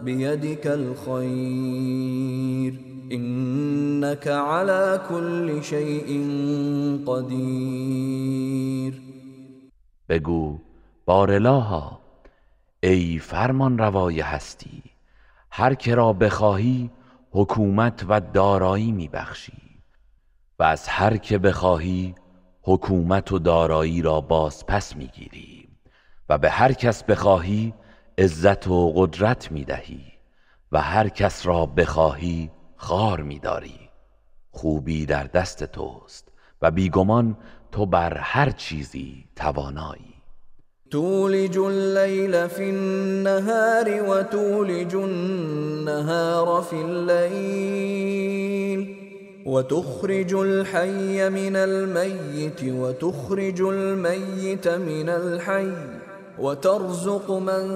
بيدك 0.00 0.66
الخير. 0.66 2.16
انك 3.12 4.28
على 4.28 5.00
كل 5.08 5.62
شيء 5.62 6.08
قدیر 7.06 9.02
بگو 10.08 10.58
بارلاها 11.06 12.00
ای 12.82 13.18
فرمان 13.18 13.78
روای 13.78 14.20
هستی 14.20 14.82
هر 15.50 15.74
که 15.74 15.94
را 15.94 16.12
بخواهی 16.12 16.90
حکومت 17.30 18.04
و 18.08 18.20
دارایی 18.20 18.92
میبخشی 18.92 19.80
و 20.58 20.62
از 20.62 20.88
هر 20.88 21.16
که 21.16 21.38
بخواهی 21.38 22.14
حکومت 22.62 23.32
و 23.32 23.38
دارایی 23.38 24.02
را 24.02 24.20
باز 24.20 24.66
پس 24.66 24.96
می‌گیری 24.96 25.68
و 26.28 26.38
به 26.38 26.50
هر 26.50 26.72
کس 26.72 27.04
بخواهی 27.04 27.74
عزت 28.18 28.68
و 28.68 28.92
قدرت 28.96 29.52
می‌دهی 29.52 30.00
و 30.72 30.80
هر 30.80 31.08
کس 31.08 31.46
را 31.46 31.66
بخواهی 31.66 32.50
خار 32.76 33.22
میداری 33.22 33.80
خوبی 34.50 35.06
در 35.06 35.24
دست 35.24 35.64
توست 35.64 36.28
و 36.62 36.70
بیگمان 36.70 37.36
تو 37.72 37.86
بر 37.86 38.18
هر 38.18 38.50
چیزی 38.50 39.24
توانایی. 39.36 40.14
تولج 40.90 41.58
الليل 41.58 42.46
في 42.46 42.62
النهار 42.62 44.02
وتولج 44.08 44.94
النهار 44.94 46.62
في 46.62 46.76
الليل 46.76 48.26
وتخرج 49.46 50.34
الحي 50.34 51.28
من 51.28 51.56
الميت 51.56 52.64
وتخرج 52.64 53.60
الميت 53.60 54.68
من 54.68 55.08
الحي 55.08 55.95
وترزق 56.38 57.30
من 57.30 57.66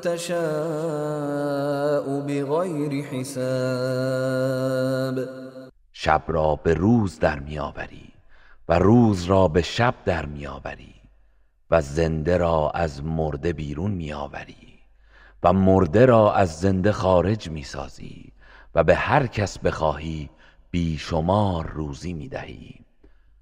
تشاء 0.00 0.34
بغير 2.20 3.04
حساب. 3.04 4.34
شب 5.92 6.22
را 6.26 6.56
به 6.56 6.74
روز 6.74 7.18
در 7.18 7.38
میآوری 7.38 8.12
و 8.68 8.78
روز 8.78 9.24
را 9.24 9.48
به 9.48 9.62
شب 9.62 9.94
در 10.04 10.26
میآوری 10.26 10.94
و 11.70 11.80
زنده 11.80 12.36
را 12.36 12.70
از 12.70 13.04
مرده 13.04 13.52
بیرون 13.52 13.90
میآوری 13.90 14.78
و 15.42 15.52
مرده 15.52 16.06
را 16.06 16.34
از 16.34 16.60
زنده 16.60 16.92
خارج 16.92 17.50
می‌سازی 17.50 18.32
و 18.74 18.84
به 18.84 18.94
هر 18.94 19.26
کس 19.26 19.58
بخواهی 19.58 20.30
بیشمار 20.70 21.66
روزی 21.66 22.12
می‌دهی 22.12 22.83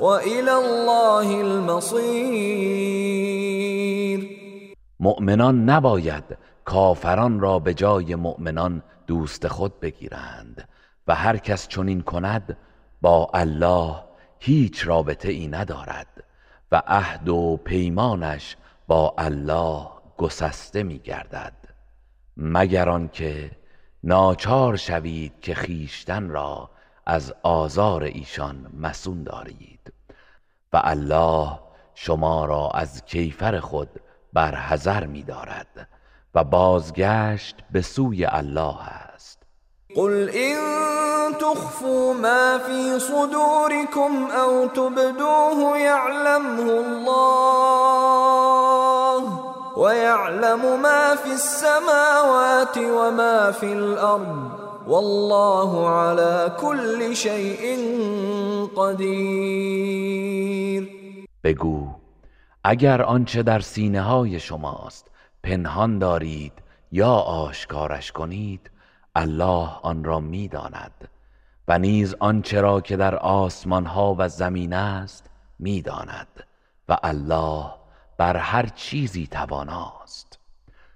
وإلى 0.00 0.50
الله 0.50 1.40
المصير. 1.40 2.98
مؤمنان 5.00 5.70
نباید 5.70 6.24
کافران 6.64 7.40
را 7.40 7.58
به 7.58 7.74
جای 7.74 8.14
مؤمنان 8.14 8.82
دوست 9.06 9.48
خود 9.48 9.80
بگیرند 9.80 10.68
و 11.06 11.14
هر 11.14 11.36
کس 11.36 11.68
چنین 11.68 12.00
کند 12.00 12.56
با 13.00 13.30
الله 13.34 13.94
هیچ 14.38 14.86
رابطه 14.86 15.28
ای 15.28 15.48
ندارد 15.48 16.24
و 16.72 16.82
عهد 16.86 17.28
و 17.28 17.60
پیمانش 17.64 18.56
با 18.86 19.14
الله 19.18 19.86
گسسته 20.16 20.82
می 20.82 20.98
گردد. 20.98 21.52
مگر 22.36 22.88
آنکه 22.88 23.50
ناچار 24.04 24.76
شوید 24.76 25.40
که 25.40 25.54
خیشتن 25.54 26.28
را 26.28 26.70
از 27.08 27.34
آزار 27.42 28.02
ایشان 28.02 28.66
مسون 28.80 29.22
دارید. 29.22 29.92
و 30.72 30.80
الله 30.84 31.58
شما 31.94 32.44
را 32.44 32.70
از 32.74 33.04
کیفر 33.04 33.60
خود 33.60 33.88
بر 34.32 34.54
حذر 34.54 35.06
می 35.06 35.22
دارد 35.22 35.88
و 36.34 36.44
بازگشت 36.44 37.56
به 37.72 37.82
سوی 37.82 38.24
الله 38.24 38.82
است. 38.82 39.42
قل 39.96 40.28
إن 40.28 40.58
تخفوا 41.32 42.12
ما 42.12 42.58
في 42.58 42.98
صدوركم 42.98 44.30
أو 44.30 44.66
تبدوه 44.66 45.78
يعلمه 45.78 46.70
الله 46.70 47.58
ويعلم 49.76 50.80
ما 50.82 51.14
في 51.14 51.32
السماوات 51.32 52.78
وما 52.78 53.52
في 53.52 53.72
الأرض 53.72 54.57
والله 54.88 55.88
على 55.88 56.52
كل 56.60 57.16
شيء 57.16 57.78
قدير. 58.76 60.08
بگو 61.44 61.88
اگر 62.64 63.02
آنچه 63.02 63.42
در 63.42 63.60
سینه 63.60 64.02
های 64.02 64.40
شماست 64.40 65.10
پنهان 65.42 65.98
دارید 65.98 66.52
یا 66.92 67.12
آشکارش 67.14 68.12
کنید 68.12 68.70
الله 69.14 69.68
آن 69.82 70.04
را 70.04 70.20
می‌داند 70.20 71.08
و 71.68 71.78
نیز 71.78 72.14
آنچه 72.20 72.60
را 72.60 72.80
که 72.80 72.96
در 72.96 73.16
آسمان 73.16 73.86
ها 73.86 74.16
و 74.18 74.28
زمین 74.28 74.72
است 74.72 75.30
می‌داند 75.58 76.44
و 76.88 76.96
الله 77.02 77.64
بر 78.18 78.36
هر 78.36 78.66
چیزی 78.66 79.26
تواناست. 79.26 80.27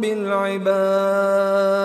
بالعباد. 0.00 1.76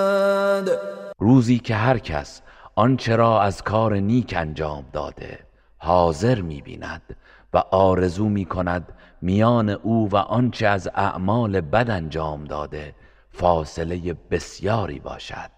روزی 1.19 1.59
که 1.59 1.75
هر 1.75 1.97
کس 1.97 2.41
آنچه 2.75 3.15
را 3.15 3.41
از 3.41 3.61
کار 3.61 3.93
نیک 3.93 4.33
انجام 4.37 4.85
داده 4.93 5.39
حاضر 5.77 6.41
می‌بیند 6.41 7.15
و 7.53 7.57
آرزو 7.57 8.29
می‌کند 8.29 8.93
میان 9.21 9.69
او 9.69 10.09
و 10.09 10.15
آنچه 10.15 10.67
از 10.67 10.89
اعمال 10.95 11.61
بد 11.61 11.89
انجام 11.89 12.43
داده 12.43 12.95
فاصله 13.31 14.13
بسیاری 14.13 14.99
باشد. 14.99 15.51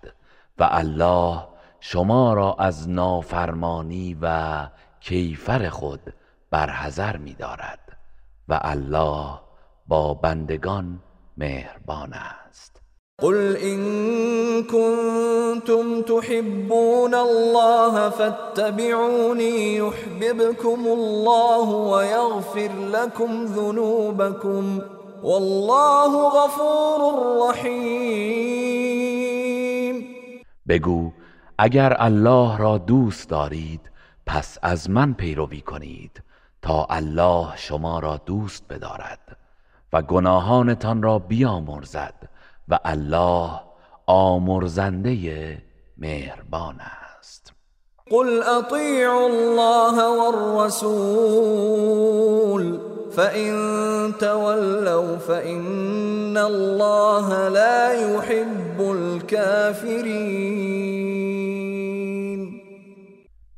و 0.60 0.68
الله 0.72 1.48
شما 1.80 2.34
را 2.34 2.56
از 2.60 2.90
نافرمانی 2.90 4.18
و 4.22 4.68
کیفر 5.00 5.70
خود 5.70 6.14
برحذر 6.52 7.18
می‌دارد. 7.18 7.98
و 8.50 8.60
الله 8.62 9.40
با 9.88 10.14
بندگان 10.14 11.00
مهربان 11.38 12.14
است. 12.14 12.43
قل 13.22 13.58
إن 13.58 14.64
كنتم 14.64 16.02
تحبون 16.02 17.16
الله 17.16 18.10
فاتبعوني 18.10 19.76
يحببكم 19.76 20.88
الله 20.88 21.70
ويغفر 21.70 22.72
لكم 22.94 23.46
ذنوبكم 23.46 24.82
والله 25.24 26.28
غفور 26.28 27.02
رحيم. 27.50 28.84
بگو 30.68 31.12
اگر 31.58 31.96
الله 32.00 32.58
را 32.58 32.78
دوست 32.78 33.30
دارید 33.30 33.92
پس 34.26 34.58
از 34.64 34.90
من 34.90 35.14
پیروی 35.14 35.62
کنید 35.62 36.24
تا 36.62 36.88
الله 36.90 37.48
شما 37.56 38.00
را 38.00 38.18
دوست 38.26 38.64
بدارد 38.70 39.38
و 39.94 40.02
گناهانتان 40.02 41.04
را 41.04 41.20
بیامرزد. 41.20 42.33
و 42.68 42.80
الله 42.86 43.60
آمرزنده 44.06 45.58
مهربان 45.98 46.76
است. 47.20 47.54
قل 48.12 48.44
اطيعوا 48.44 49.30
الله 49.30 50.10
والرسول 50.20 51.34
فإن 53.16 53.54
تولوا 54.20 55.18
فإن 55.18 56.38
الله 56.38 57.50
لا 57.50 57.94
يحب 57.94 58.82
الكافرين 58.82 60.44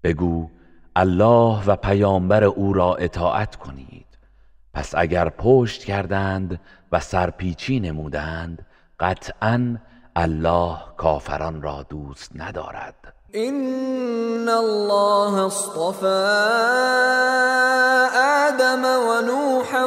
بگو 0.03 0.49
الله 0.95 1.65
و 1.67 1.75
پیامبر 1.75 2.43
او 2.43 2.73
را 2.73 2.95
اطاعت 2.95 3.55
کنید. 3.55 4.05
پس 4.73 4.95
اگر 4.95 5.29
پشت 5.29 5.83
کردند 5.83 6.59
و 6.91 6.99
سرپیچی 6.99 7.79
نمودند 7.79 8.64
قطعا 8.99 9.77
الله 10.15 10.77
کافران 10.97 11.61
را 11.61 11.83
دوست 11.89 12.31
ندارد. 12.35 12.95
ان 13.33 14.49
الله 14.49 15.45
اصطفى 15.45 16.23
آدم 18.47 18.85
و 18.85 19.21
نوح 19.21 19.83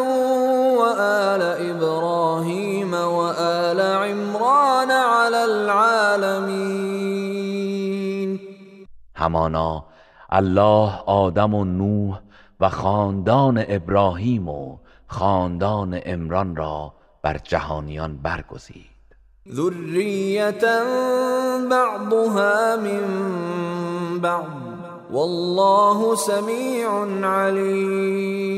و 0.76 0.80
آل 1.00 1.42
ابراهیم 1.42 2.94
و 2.94 3.20
آل 3.38 3.80
عمران 3.80 4.90
على 4.90 5.36
العالمین 5.36 6.78
همانا 9.14 9.84
الله 10.30 10.92
آدم 11.06 11.54
و 11.54 11.64
نوح 11.64 12.20
و 12.60 12.68
خاندان 12.68 13.64
ابراهیم 13.68 14.48
و 14.48 14.78
خاندان 15.06 15.94
عمران 15.94 16.56
را 16.56 16.94
بر 17.22 17.38
جهانیان 17.38 18.16
برگزید. 18.16 18.97
ذریتا 19.52 20.84
بعضها 21.70 22.76
من 22.76 24.20
بعض 24.20 24.68
والله 25.10 26.14
سمیع 26.14 26.88
علیم 27.24 28.48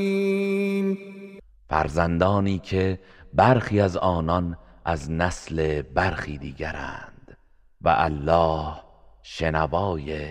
فرزندانی 1.69 2.59
که 2.59 2.99
برخی 3.35 3.81
از 3.81 3.97
آنان 3.97 4.57
از 4.85 5.11
نسل 5.11 5.83
برخی 5.83 6.39
دیگرند 6.39 7.37
و 7.81 7.95
الله 7.99 8.75
شنوای 9.23 10.29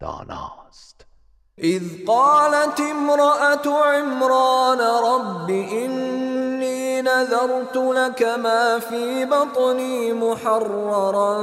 داناست. 0.00 0.57
اذ 1.62 1.82
قالت 2.06 2.80
امرأة 2.80 3.66
عمران 3.66 4.78
رب 4.80 5.50
إني 5.50 7.02
نذرت 7.02 7.76
لك 7.76 8.22
ما 8.42 8.78
في 8.78 9.24
بطني 9.24 10.12
محررا 10.12 11.38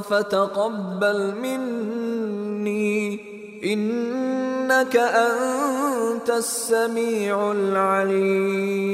فتقبل 0.00 1.34
مني. 1.42 3.20
إنك 3.64 4.96
أنت 4.96 6.30
السميع 6.30 7.50
العليم. 7.50 8.90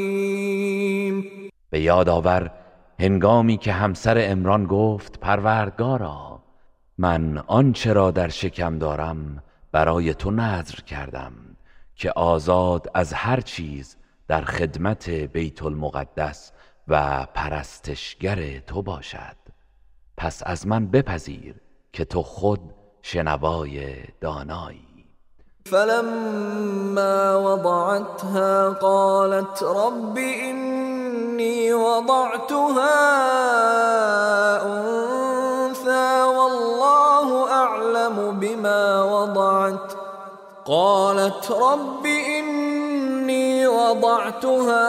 به 1.70 1.80
یاد 1.80 2.08
آور 2.08 2.50
هنگامی 3.00 3.56
که 3.56 3.72
همسر 3.72 4.18
امران 4.30 4.66
گفت 4.66 5.20
پروردگارا 5.20 6.38
من 6.98 7.38
آنچه 7.46 7.92
را 7.92 8.10
در 8.10 8.28
شکم 8.28 8.78
دارم 8.78 9.42
برای 9.76 10.14
تو 10.14 10.30
نظر 10.30 10.74
کردم 10.74 11.32
که 11.96 12.10
آزاد 12.10 12.90
از 12.94 13.12
هر 13.12 13.40
چیز 13.40 13.96
در 14.28 14.40
خدمت 14.40 15.10
بیت 15.10 15.62
المقدس 15.62 16.52
و 16.88 17.26
پرستشگر 17.34 18.58
تو 18.58 18.82
باشد. 18.82 19.36
پس 20.16 20.42
از 20.46 20.66
من 20.66 20.86
بپذیر 20.86 21.54
که 21.92 22.04
تو 22.04 22.22
خود 22.22 22.60
شنوای 23.02 23.94
دانایی. 24.20 25.06
فلما 25.66 27.40
وضعتها 27.40 28.70
قالت 28.70 29.62
رب 29.62 30.18
إني 30.18 31.72
وضعتها 31.72 32.96
أنثى 34.62 35.35
أعلم 38.06 38.38
بما 38.40 39.02
وضعت 39.02 39.92
قالت 40.66 41.50
رب 41.50 42.06
إني 42.06 43.66
وضعتها 43.66 44.86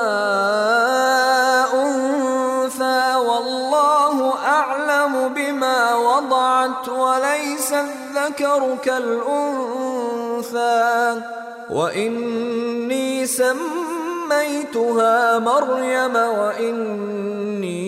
أنثى 1.74 3.16
والله 3.16 4.34
أعلم 4.46 5.34
بما 5.34 5.96
وضعت 5.96 6.90
وليس 6.90 7.74
الذكر 7.74 8.78
كالأنثى 8.84 10.02
وإني 11.70 13.26
سميتها 13.26 14.70
مريم 15.40 16.16
وإني 16.16 17.88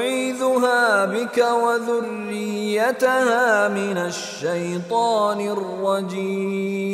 أعيذها 0.00 1.06
بك 1.06 1.38
وذريتها 1.64 3.48
من 3.68 3.96
الشيطان 3.98 5.40
الرجيم. 5.40 6.90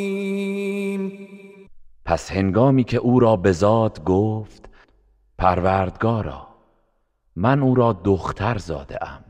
پس 2.05 2.31
هنگامی 2.31 2.83
که 2.83 2.97
او 2.97 3.19
را 3.19 3.35
به 3.35 3.51
ذات 3.51 4.03
گفت 4.03 4.69
پروردگارا 5.37 6.47
من 7.35 7.61
او 7.61 7.75
را 7.75 7.93
دختر 7.93 8.57
زاده 8.57 9.03
ام. 9.03 9.23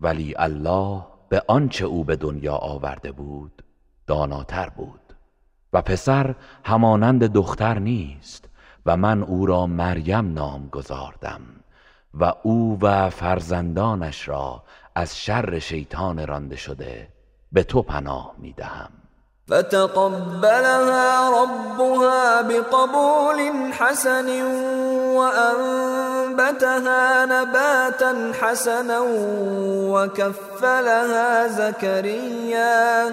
ولی 0.00 0.34
الله 0.36 1.06
به 1.28 1.42
آنچه 1.48 1.84
او 1.84 2.04
به 2.04 2.16
دنیا 2.16 2.54
آورده 2.54 3.12
بود 3.12 3.62
داناتر 4.06 4.68
بود. 4.68 5.00
و 5.72 5.82
پسر 5.82 6.34
همانند 6.64 7.24
دختر 7.24 7.78
نیست 7.78 8.48
و 8.86 8.96
من 8.96 9.22
او 9.22 9.46
را 9.46 9.66
مریم 9.66 10.32
نام 10.32 10.68
گذاردم 10.68 11.40
و 12.14 12.32
او 12.42 12.78
و 12.82 13.10
فرزندانش 13.10 14.28
را 14.28 14.62
از 14.94 15.18
شر 15.18 15.58
شیطان 15.58 16.26
رانده 16.26 16.56
شده 16.56 17.08
به 17.52 17.62
تو 17.62 17.82
پناه 17.82 18.34
می 18.38 18.52
دهم 18.52 18.90
فتقبلها 19.50 21.44
ربها 21.44 22.42
بقبول 22.42 23.38
حسن 23.72 24.42
وأنبتها 25.16 26.64
نباتا 27.24 28.32
حسنا 28.40 29.02
وكفلها 29.92 31.48
زكريا. 31.48 33.12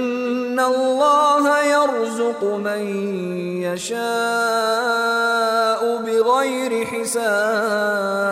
الله 0.75 1.65
يرزق 1.65 2.43
من 2.43 2.81
يشاء 3.61 4.01
بغير 6.01 6.85
حساب. 6.85 8.31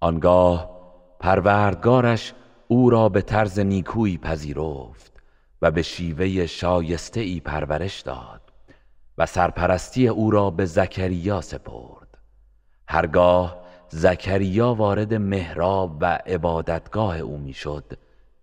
آنگاه 0.00 0.70
پروردگارش 1.20 2.34
او 2.68 2.90
را 2.90 3.08
به 3.08 3.22
طرز 3.22 3.58
نیکویی 3.58 4.18
پذیرفت 4.18 5.12
و 5.62 5.70
به 5.70 5.82
شیوه 5.82 6.46
شایسته 6.46 7.20
ای 7.20 7.40
پرورش 7.40 8.00
داد 8.00 8.40
و 9.18 9.26
سرپرستی 9.26 10.08
او 10.08 10.30
را 10.30 10.50
به 10.50 10.64
زکریا 10.64 11.40
سپرد. 11.40 12.18
هرگاه 12.88 13.66
زکریا 13.88 14.74
وارد 14.74 15.14
محراب 15.14 15.96
و 16.00 16.04
عبادتگاه 16.26 17.18
او 17.18 17.38
می‌شد 17.38 17.92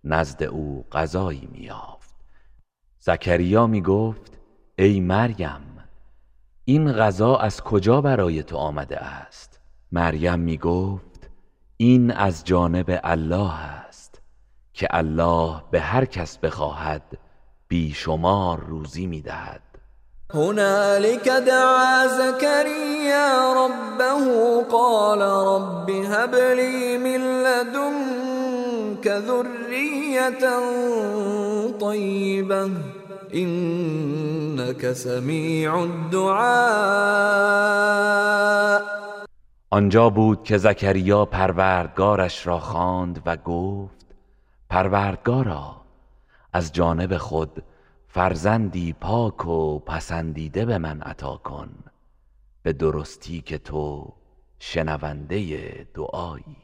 نزد 0.04 0.42
او 0.42 0.84
غذایی 0.92 1.48
میافت 1.52 2.14
زکریا 2.98 3.66
می 3.66 3.82
گفت 3.82 4.38
ای 4.78 5.00
مریم 5.00 5.60
این 6.64 6.92
غذا 6.92 7.36
از 7.36 7.60
کجا 7.60 8.00
برای 8.00 8.42
تو 8.42 8.56
آمده 8.56 8.98
است؟ 8.98 9.60
مریم 9.92 10.38
می 10.38 10.58
گفت 10.58 11.30
این 11.76 12.10
از 12.10 12.44
جانب 12.44 13.00
الله 13.04 13.60
است 13.60 14.20
که 14.72 14.88
الله 14.90 15.62
به 15.70 15.80
هر 15.80 16.04
کس 16.04 16.38
بخواهد 16.38 17.18
بیشمار 17.68 18.60
روزی 18.60 19.06
می 19.06 19.22
دهد 19.22 19.62
هنالك 20.34 21.28
دعا 21.28 22.08
زكريا 22.08 23.52
ربه 23.52 24.64
قال 24.70 25.22
رب 25.22 25.90
هب 25.90 26.34
لي 26.34 26.98
من 26.98 27.42
لدنك 27.42 28.33
ذرية 29.08 30.60
طيبة. 31.80 32.70
إنك 33.34 34.92
سميع 34.92 35.74
الدعاء. 35.74 37.24
آنجا 39.70 40.10
بود 40.10 40.42
که 40.42 40.58
زکریا 40.58 41.24
پروردگارش 41.24 42.46
را 42.46 42.58
خواند 42.58 43.22
و 43.26 43.36
گفت 43.36 44.06
پروردگارا 44.70 45.76
از 46.52 46.72
جانب 46.72 47.16
خود 47.16 47.62
فرزندی 48.08 48.92
پاک 48.92 49.46
و 49.46 49.78
پسندیده 49.78 50.64
به 50.64 50.78
من 50.78 51.00
عطا 51.02 51.36
کن 51.36 51.68
به 52.62 52.72
درستی 52.72 53.40
که 53.40 53.58
تو 53.58 54.12
شنونده 54.58 55.88
دعایی. 55.94 56.63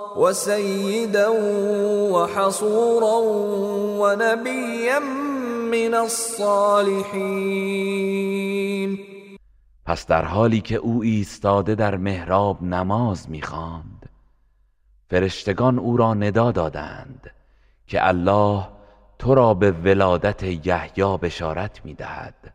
وسيدا 0.17 1.27
وحصورا 2.11 3.19
ونبيا 4.01 4.99
من 5.71 5.93
الصالحين. 5.93 7.41
پس 9.85 10.07
در 10.07 10.25
حالی 10.25 10.61
که 10.61 10.75
او 10.75 11.03
ایستاده 11.03 11.75
در 11.75 11.97
محراب 11.97 12.63
نماز 12.63 13.29
می‌خواند 13.29 14.09
فرشتگان 15.09 15.79
او 15.79 15.97
را 15.97 16.13
ندا 16.13 16.51
دادند 16.51 17.31
که 17.87 18.07
الله 18.07 18.67
تو 19.19 19.35
را 19.35 19.53
به 19.53 19.71
ولادت 19.71 20.43
یحیی 20.43 21.17
بشارت 21.21 21.85
می‌دهد 21.85 22.53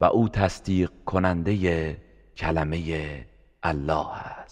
و 0.00 0.04
او 0.04 0.28
تصدیق 0.28 0.90
کننده 1.06 1.96
کلمه 2.36 3.26
الله 3.62 4.16
است. 4.16 4.43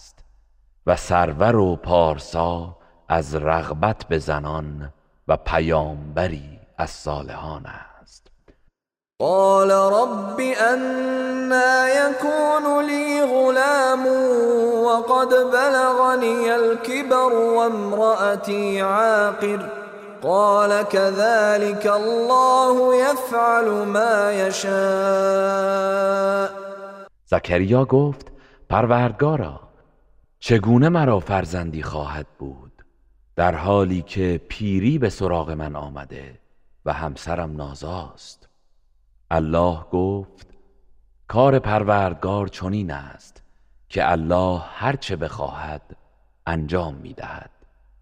و 0.87 0.97
سرور 0.97 1.57
و 1.57 1.77
پارسا 1.77 2.77
از 3.09 3.35
رغبت 3.35 4.05
به 4.09 4.18
زنان 4.18 4.92
و 5.29 5.37
پیامبری 5.37 6.61
از 6.79 6.90
صالحان 6.90 7.66
است. 7.66 8.27
قال 9.21 9.71
رب 9.71 10.40
أنا 10.40 11.88
يكون 11.88 12.85
لي 12.87 13.23
غلام 13.23 14.07
وقد 14.85 15.29
بلغني 15.53 16.51
الكبر 16.55 17.33
وامرأتي 17.33 18.81
عاقر. 18.81 19.61
قال 20.23 20.83
كذلك 20.83 21.87
الله 21.87 22.95
يفعل 22.97 23.68
ما 23.87 24.33
يشاء. 24.33 25.62
زکریا 27.27 27.85
گفت 27.85 28.27
پروردگارا 28.71 29.71
چگونه 30.44 30.88
مرا 30.88 31.20
فرزندی 31.20 31.83
خواهد 31.83 32.26
بود؟ 32.38 32.85
در 33.37 33.55
حالی 33.55 34.02
که 34.02 34.40
پیری 34.48 34.98
به 34.98 35.09
سراغ 35.09 35.50
من 35.50 35.76
آمده 35.76 36.38
و 36.85 36.92
همسرم 36.92 37.57
نازاست. 37.57 38.48
الله 39.31 39.78
گفت 39.92 40.46
کار 41.28 41.59
پروردگار 41.59 42.48
چنین 42.48 42.90
است 42.90 43.42
که 43.88 44.11
الله 44.11 44.62
هرچه 44.74 45.16
بخواهد 45.16 45.83
انجام 46.46 46.94
می‌دهد. 46.94 47.50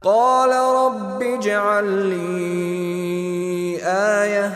قال 0.01 0.51
رب 0.51 1.23
اجعل 1.23 1.85
لي 1.85 3.81
آية 3.85 4.53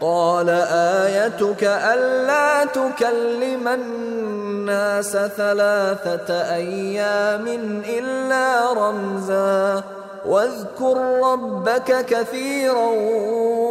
قال 0.00 0.48
آيتك 0.48 1.64
ألا 1.64 2.64
تكلم 2.64 3.68
الناس 3.68 5.16
ثلاثة 5.16 6.54
أيام 6.54 7.46
إلا 7.84 8.72
رمزا 8.72 9.84
واذكر 10.26 11.20
ربك 11.24 12.06
كثيرا 12.06 12.88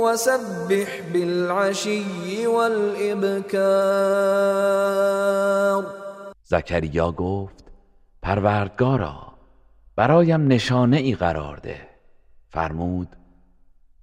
وسبح 0.04 1.02
بالعشي 1.14 2.48
والإبكار. 2.48 3.58
زکریا 6.44 7.12
گفت 7.12 7.66
پروردگارا 8.22 9.34
برایم 9.98 10.48
نشانه 10.48 10.98
ای 10.98 11.16
قرار 11.16 11.58
ده. 11.58 11.88
فرمود 12.50 13.08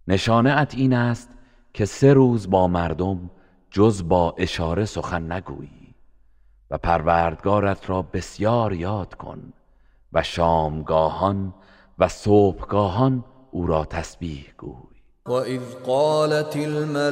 نشانه 0.09 0.61
ات 0.61 0.75
این 0.75 0.93
است 0.93 1.29
که 1.75 1.85
سه 1.85 2.13
روز 2.13 2.51
با 2.51 2.69
مردم 2.69 3.31
جز 3.71 4.09
با 4.09 4.35
اشاره 4.39 4.85
سخن 4.85 5.33
نگویی 5.33 5.95
و 6.71 6.79
پروردگارت 6.79 7.91
را 7.91 8.03
بسیار 8.03 8.73
یاد 8.73 9.15
کن 9.15 9.53
و 10.13 10.23
شامگاهان 10.23 11.55
و 11.99 12.09
صبحگاهان 12.09 13.25
او 13.51 13.67
را 13.67 13.85
تسبیح 13.85 14.55
گوی. 14.59 14.95
وإذ 15.29 15.61
قالت 15.87 16.57
الملائكة 16.57 17.05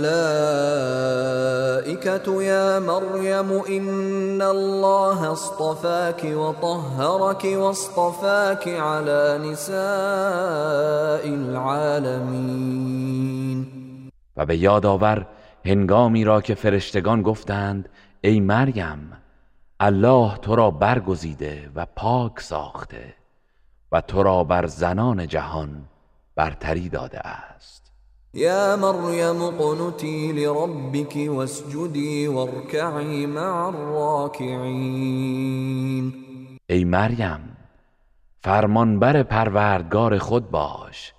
يا 2.42 2.78
مريم 2.78 3.52
إن 3.52 4.42
الله 4.42 5.32
اصطفاك 5.32 6.24
وطهرك 6.24 7.44
واصطفاك 7.44 8.68
على 8.68 9.38
نساء 9.44 9.74
العالمين 11.28 13.12
و 14.42 14.46
به 14.46 14.56
یاد 14.56 14.86
آور 14.86 15.26
هنگامی 15.64 16.24
را 16.24 16.40
که 16.40 16.54
فرشتگان 16.54 17.22
گفتند 17.22 17.88
ای 18.20 18.40
مریم 18.40 19.12
الله 19.80 20.36
تو 20.36 20.56
را 20.56 20.70
برگزیده 20.70 21.70
و 21.74 21.86
پاک 21.96 22.40
ساخته 22.40 23.14
و 23.92 24.00
تو 24.00 24.22
را 24.22 24.44
بر 24.44 24.66
زنان 24.66 25.26
جهان 25.26 25.84
برتری 26.36 26.88
داده 26.88 27.18
است. 27.18 27.92
يا 28.34 28.76
مريم 28.76 29.42
اقنتي 29.42 30.32
لربك 30.32 31.16
واسجدي 31.28 32.26
واركعي 32.28 33.26
مع 33.26 33.68
الراكعين 33.68 34.92
ای 36.70 36.84
مریم 36.84 37.56
فرمانبر 38.40 39.22
پروردگار 39.22 40.18
خود 40.18 40.50
باش 40.50 41.12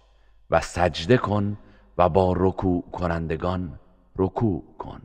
و 0.51 0.62
سجده 0.62 1.17
کن 1.17 1.57
و 1.97 2.10
با 2.10 2.34
رکوع 2.38 2.84
کنندگان 2.91 3.69
رکوع 4.19 4.63
کن. 4.79 5.01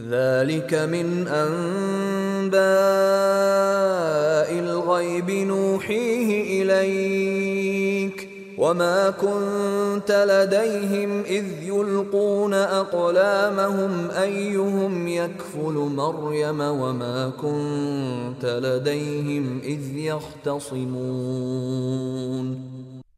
ذلك 0.00 0.74
من 0.74 1.28
انباء 1.28 2.60
الغيب 4.58 5.30
نوحيه 5.30 6.62
اليك 6.62 8.28
وما 8.58 9.10
كنت 9.10 10.10
لديهم 10.28 11.20
إذ 11.20 11.62
يلقون 11.62 12.54
أقلامهم 12.54 14.10
أيهم 14.10 15.08
يكفل 15.08 15.74
مريم 15.96 16.60
وما 16.60 17.30
كنت 17.40 18.44
لديهم 18.44 19.60
إذ 19.64 19.96
يختصمون 19.96 20.90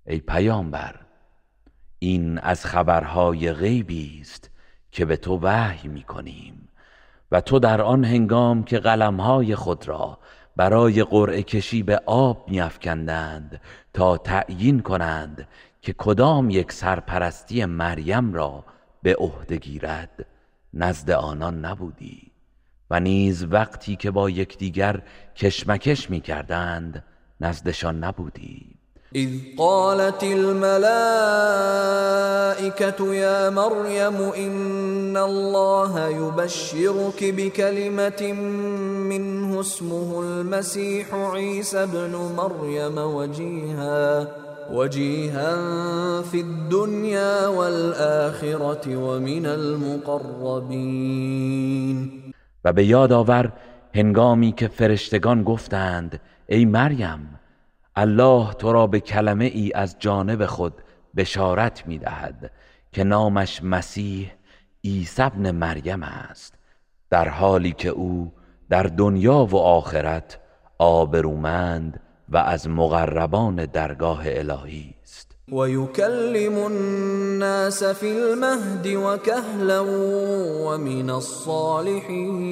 ای 0.07 0.19
پیامبر 0.19 1.02
این 2.03 2.39
از 2.39 2.67
خبرهای 2.67 3.53
غیبی 3.53 4.19
است 4.21 4.51
که 4.93 5.05
به 5.05 5.17
تو 5.17 5.39
وحی 5.43 5.89
می 5.89 6.03
کنیم 6.03 6.69
و 7.33 7.41
تو 7.41 7.59
در 7.59 7.83
آن 7.83 8.05
هنگام 8.05 8.65
که 8.65 8.79
قلمهای 8.79 9.55
خود 9.55 9.89
را 9.89 10.19
برای 10.57 11.03
قرعه 11.03 11.43
کشی 11.43 11.83
به 11.83 12.01
آب 12.07 12.45
میافکندند 12.49 13.61
تا 13.93 14.17
تعیین 14.17 14.81
کنند 14.81 15.49
که 15.83 15.93
کدام 15.93 16.51
یک 16.51 16.73
سرپرستی 16.73 17.65
مریم 17.65 18.33
را 18.35 18.65
به 19.03 19.17
عهده 19.17 19.57
گیرد 19.57 20.27
نزد 20.75 21.11
آنان 21.11 21.65
نبودی 21.65 22.31
و 22.91 23.01
نیز 23.01 23.47
وقتی 23.51 23.97
که 23.97 24.11
با 24.11 24.31
یکدیگر 24.31 25.03
کشمکش 25.37 26.11
می‌کردند 26.11 27.05
نزدشان 27.41 28.05
نبودی. 28.05 28.82
إذ 29.17 29.31
قالت 29.59 30.23
الملائكة 30.23 31.05
يا 33.15 33.51
مريم 33.51 34.17
إن 34.37 35.17
الله 35.17 36.09
يبشرك 36.09 37.25
بكلمة 37.25 38.33
منه 39.13 39.61
اسمه 39.61 40.21
المسيح 40.23 41.15
عيسى 41.15 41.83
ابن 41.83 42.17
مريم 42.37 42.99
وجيها 42.99 44.29
وجيها 44.73 45.57
في 46.23 46.41
الدنيا 46.41 47.47
والآخرة 47.47 48.97
ومن 48.97 49.47
المقربين. 49.47 50.73
و 52.65 52.73
به 52.73 52.85
یاد 52.85 53.13
آور 53.13 53.53
هنگامی 53.95 54.53
که 54.53 54.69
فرشتگان 54.69 55.43
گفتند 55.43 56.21
ای 56.47 56.65
مریم 56.65 57.42
الله 57.97 58.53
تو 58.53 58.73
را 58.73 58.87
به 58.87 59.01
کلمه 59.01 59.45
ای 59.45 59.73
از 59.75 59.97
جانب 59.99 60.47
خود 60.47 60.73
بشارت 61.17 61.87
می 61.87 61.99
دهد 61.99 62.51
که 62.93 63.05
نامش 63.05 63.63
مسیح 63.63 64.33
عیسی 64.85 65.23
ابن 65.23 65.51
مریم 65.51 66.03
است 66.03 66.55
در 67.11 67.29
حالی 67.29 67.73
که 67.73 67.89
او 67.89 68.33
در 68.71 68.83
دنیا 68.83 69.45
و 69.45 69.57
آخرت 69.57 70.39
آبرومند 70.79 72.01
و 72.29 72.37
از 72.37 72.69
مقربان 72.69 73.67
درگاه 73.67 74.23
الهی 74.25 74.95
است. 75.03 75.33
ويكلم 75.53 76.59
الناس 76.59 77.85
في 77.85 78.07
المهد 78.07 78.87
وكهلا 78.87 79.85
ومن 80.67 81.11
الصالحين. 81.11 82.43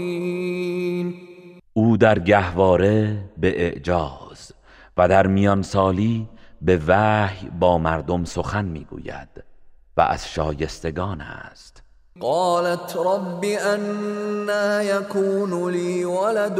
او 1.73 1.97
در 1.97 2.19
گهواره 2.19 3.25
به 3.39 3.63
اعجاز 3.65 4.53
و 5.01 5.09
در 5.09 5.27
میان 5.27 5.63
سالی 5.63 6.29
به 6.63 6.81
وحی 6.87 7.51
با 7.61 7.79
مردم 7.79 8.25
سخن 8.25 8.65
می‌گوید 8.65 9.29
و 9.97 10.01
از 10.01 10.29
شایستگان 10.29 11.21
است. 11.21 11.83
قالت 12.21 12.97
رب 12.97 13.45
أنا 13.45 14.83
يكون 14.83 15.71
لي 15.71 16.05
ولد 16.05 16.59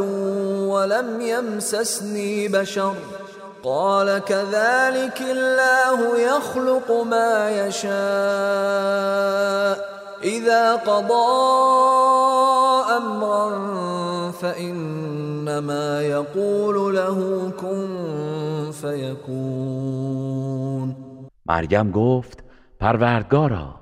ولم 0.69 1.21
يمسسني 1.21 2.47
بشر. 2.47 2.93
قال 3.63 4.19
كذلك 4.19 5.21
الله 5.21 6.19
يخلق 6.19 6.91
ما 7.11 7.51
يشاء. 7.51 7.91
إذا 10.23 10.75
قضى 10.75 11.13
أمرا 12.97 13.51
فإنما 15.45 16.01
يقول 16.01 16.95
له 16.95 17.51
كن 17.51 18.71
فيكون. 18.71 20.15
مریم 21.45 21.91
گفت 21.91 22.43
پروردگارا 22.79 23.75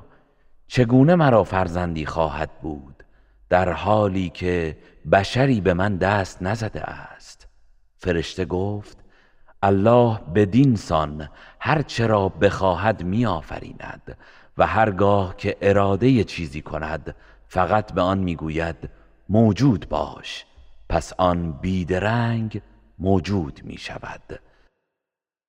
چگونه 0.67 1.15
مرا 1.15 1.43
فرزندی 1.43 2.05
خواهد 2.05 2.49
بود 2.61 3.03
در 3.49 3.71
حالی 3.71 4.29
که 4.29 4.77
بشری 5.11 5.61
به 5.61 5.73
من 5.73 5.97
دست 5.97 6.41
نزده 6.41 6.81
است؟ 6.81 7.47
فرشته 7.97 8.45
گفت 8.45 8.97
الله 9.63 10.19
بدین 10.35 10.75
سان 10.75 11.29
هر 11.59 11.81
چرا 11.81 12.29
بخواهد 12.29 13.03
میآفریند 13.03 14.17
و 14.57 14.67
هرگاه 14.67 15.37
که 15.37 15.57
اراده 15.61 16.23
چیزی 16.23 16.61
کند 16.61 17.15
فقط 17.47 17.93
به 17.93 18.01
آن 18.01 18.17
می‌گوید 18.17 18.89
موجود 19.29 19.89
باش. 19.89 20.45
پس 20.89 21.13
آن 21.17 21.51
بیدرنگ 21.51 22.61
موجود 22.99 23.61
می 23.63 23.77
شود 23.77 24.39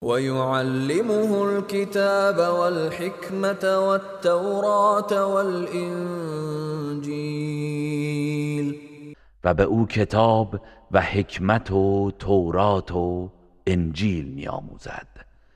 ويعلمه 0.05 1.43
الكتاب 1.43 2.39
والحكمة 2.39 3.65
والتوراة 3.79 5.27
والإنجيل. 5.35 6.41
و 9.45 9.55
به 9.55 9.63
او 9.63 9.87
کتاب 9.87 10.61
و 10.91 11.01
حکمت 11.01 11.71
و 11.71 12.11
تورات 12.19 12.93
و 12.93 13.31
انجیل 13.67 14.25
می 14.25 14.47
آموزد 14.49 15.10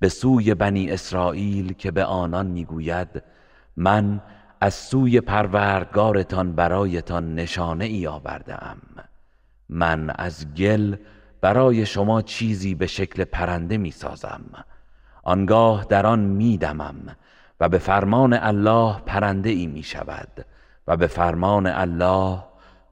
به 0.00 0.08
سوی 0.08 0.54
بنی 0.54 0.90
اسرائیل 0.90 1.72
که 1.72 1.90
به 1.90 2.04
آنان 2.04 2.46
می‌گوید 2.46 3.22
من 3.76 4.20
از 4.60 4.74
سوی 4.74 5.20
پروردگارتان 5.20 6.52
برایتان 6.52 7.34
نشانه 7.34 7.84
ای 7.84 8.06
آورده 8.06 8.64
ام 8.64 8.78
من 9.68 10.10
از 10.10 10.54
گل 10.54 10.96
برای 11.40 11.86
شما 11.86 12.22
چیزی 12.22 12.74
به 12.74 12.86
شکل 12.86 13.24
پرنده 13.24 13.76
می 13.76 13.90
سازم 13.90 14.44
آنگاه 15.22 15.86
در 15.88 16.06
آن 16.06 16.18
می 16.18 16.58
دمم 16.58 17.16
و 17.60 17.68
به 17.68 17.78
فرمان 17.78 18.32
الله 18.32 19.00
پرنده 19.06 19.50
ای 19.50 19.66
می 19.66 19.82
شود 19.82 20.46
و 20.86 20.96
به 20.96 21.06
فرمان 21.06 21.66
الله 21.66 22.44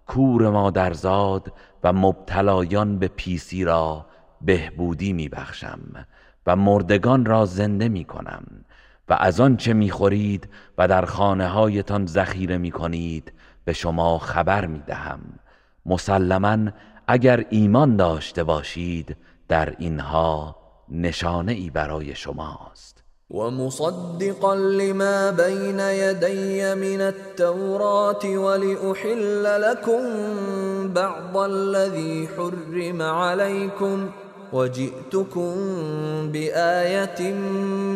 کور 0.06 0.50
مادرزاد 0.50 1.52
و 1.84 1.92
مبتلایان 1.92 2.98
به 2.98 3.08
پیسی 3.08 3.64
را 3.64 4.06
بهبودی 4.40 5.12
می 5.12 5.28
بخشم 5.28 6.06
و 6.46 6.56
مردگان 6.56 7.24
را 7.24 7.44
زنده 7.44 7.88
می 7.88 8.04
کنم. 8.04 8.44
و 9.08 9.16
از 9.20 9.40
آن 9.40 9.56
چه 9.56 9.72
می 9.72 9.90
خورید 9.90 10.48
و 10.78 10.88
در 10.88 11.04
خانه 11.04 11.48
هایتان 11.48 12.06
ذخیره 12.06 12.58
می 12.58 12.70
کنید 12.70 13.32
به 13.64 13.72
شما 13.72 14.18
خبر 14.18 14.66
می 14.66 14.82
دهم. 14.86 15.20
مسلما 15.86 16.70
اگر 17.06 17.46
ایمان 17.50 17.96
داشته 17.96 18.44
باشید 18.44 19.16
در 19.48 19.74
اینها 19.78 20.56
نشانه 20.88 21.52
ای 21.52 21.70
برای 21.70 22.14
شماست. 22.14 23.02
ومصدقا 23.30 24.54
لما 24.54 25.30
بين 25.30 25.80
يدي 25.80 26.74
من 26.74 27.00
التوراة 27.00 28.24
ولأحل 28.26 29.44
لكم 29.62 30.02
بعض 30.94 31.36
الذي 31.36 32.28
حرم 32.36 33.02
عليكم 33.02 34.08
وجئتكم 34.52 35.54
بآية 36.32 37.32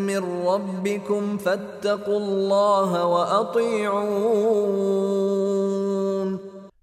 من 0.06 0.46
ربكم 0.46 1.38
فاتقوا 1.38 2.18
الله 2.18 3.04
وأطيعون. 3.04 4.80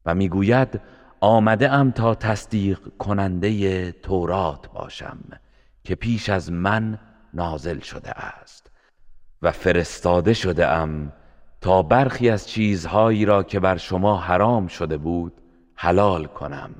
و 0.06 0.16
می‌گوید 0.16 0.82
آمده 1.22 1.72
ام 1.72 1.92
تا 1.92 2.16
تصدیق 2.16 2.80
کننده 2.98 3.92
تورات 3.92 4.68
باشم 4.74 5.18
که 5.84 5.96
پیش 5.96 6.30
از 6.30 6.52
من 6.52 7.00
نازل 7.34 7.80
شده 7.80 8.10
است 8.10 8.72
و 9.42 9.52
فرستاده 9.52 10.34
شده 10.34 10.68
ام 10.68 11.14
تا 11.62 11.82
برخی 11.82 12.30
از 12.30 12.48
چیزهایی 12.48 13.26
را 13.26 13.44
که 13.44 13.60
بر 13.60 13.78
شما 13.78 14.18
حرام 14.18 14.68
شده 14.68 14.98
بود 14.98 15.34
حلال 15.76 16.26
کنم. 16.26 16.72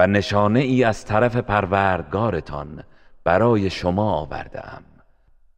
و 0.00 0.06
نشانه 0.06 0.60
ای 0.60 0.84
از 0.84 1.04
طرف 1.04 1.36
پروردگارتان 1.36 2.84
برای 3.24 3.70
شما 3.70 4.12
آوردم 4.12 4.82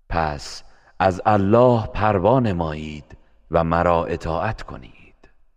پس 0.08 0.62
از 0.98 1.22
الله 1.26 1.86
پروا 1.86 2.40
نمایید 2.40 3.04
و 3.50 3.64
مرا 3.64 4.04
اطاعت 4.04 4.62
کنید. 4.62 4.92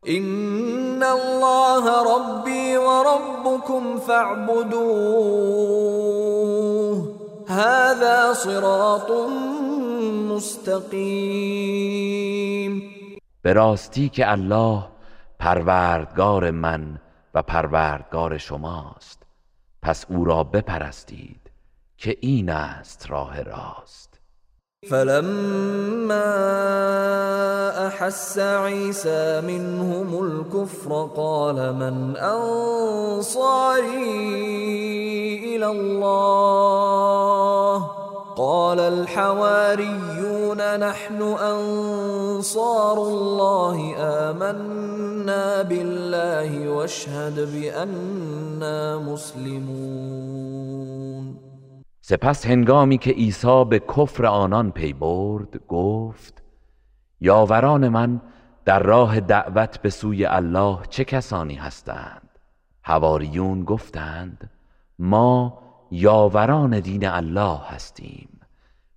إن 0.07 1.03
الله 1.03 1.83
ربي 2.15 2.75
وربكم 2.75 3.99
فاعبدوه. 3.99 5.25
هذا 7.47 8.33
صراط 8.33 9.11
مستقیم 10.29 11.21
به 13.41 13.53
راستی 13.53 14.09
که 14.09 14.31
الله 14.31 14.83
پروردگار 15.39 16.51
من 16.51 16.99
و 17.35 17.41
پروردگار 17.41 18.37
شماست. 18.37 19.23
پس 19.81 20.05
او 20.09 20.25
را 20.25 20.43
بپرستید 20.43 21.51
که 21.97 22.17
این 22.21 22.49
است 22.49 23.05
راه 23.09 23.41
راست. 23.41 24.19
فلما 24.89 26.13
احس 27.87 28.37
عيسى 28.37 29.41
منهم 29.41 30.15
الكفر 30.19 30.89
قال 31.15 31.71
من 31.71 32.17
انصاري 32.17 33.55
الى 35.55 35.65
الله؟ 35.65 37.05
قال 38.35 38.79
الحواريون 38.79 40.57
نحن 40.79 41.21
انصار 41.21 42.97
الله 42.97 43.95
آمنا 43.97 45.63
بالله 45.63 46.69
واشهد 46.69 47.35
بأننا 47.51 48.99
مسلمون. 48.99 50.55
سپس 52.01 52.45
هنگامی 52.45 52.97
که 52.97 53.11
عیسی 53.11 53.65
به 53.69 53.79
کفر 53.79 54.25
آنان 54.25 54.71
پی 54.71 54.93
برد 54.93 55.59
گفت 55.67 56.43
یاوران 57.21 57.89
من 57.89 58.21
در 58.65 58.79
راه 58.79 59.19
دعوت 59.19 59.81
به 59.81 59.89
سوی 59.89 60.25
الله 60.25 60.79
چه 60.89 61.03
کسانی 61.03 61.55
هستند؟ 61.55 62.29
حواریون 62.81 63.63
گفتند 63.63 64.49
ما 64.99 65.64
یاوران 65.95 66.79
دین 66.79 67.07
الله 67.07 67.59
هستیم. 67.67 68.29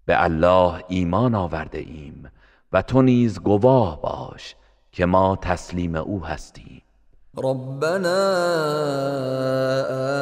به 0.07 0.22
الله 0.22 0.84
ایمان 0.88 1.34
آورده 1.34 1.78
ایم 1.78 2.30
و 2.72 2.82
تو 2.82 3.03
نیز 3.03 3.40
گواه 3.40 4.03
باش 4.03 4.55
که 4.92 5.07
ما 5.07 5.36
تسلیم 5.42 5.94
او 5.94 6.24
هستیم. 6.24 6.82
ربنا 7.36 8.18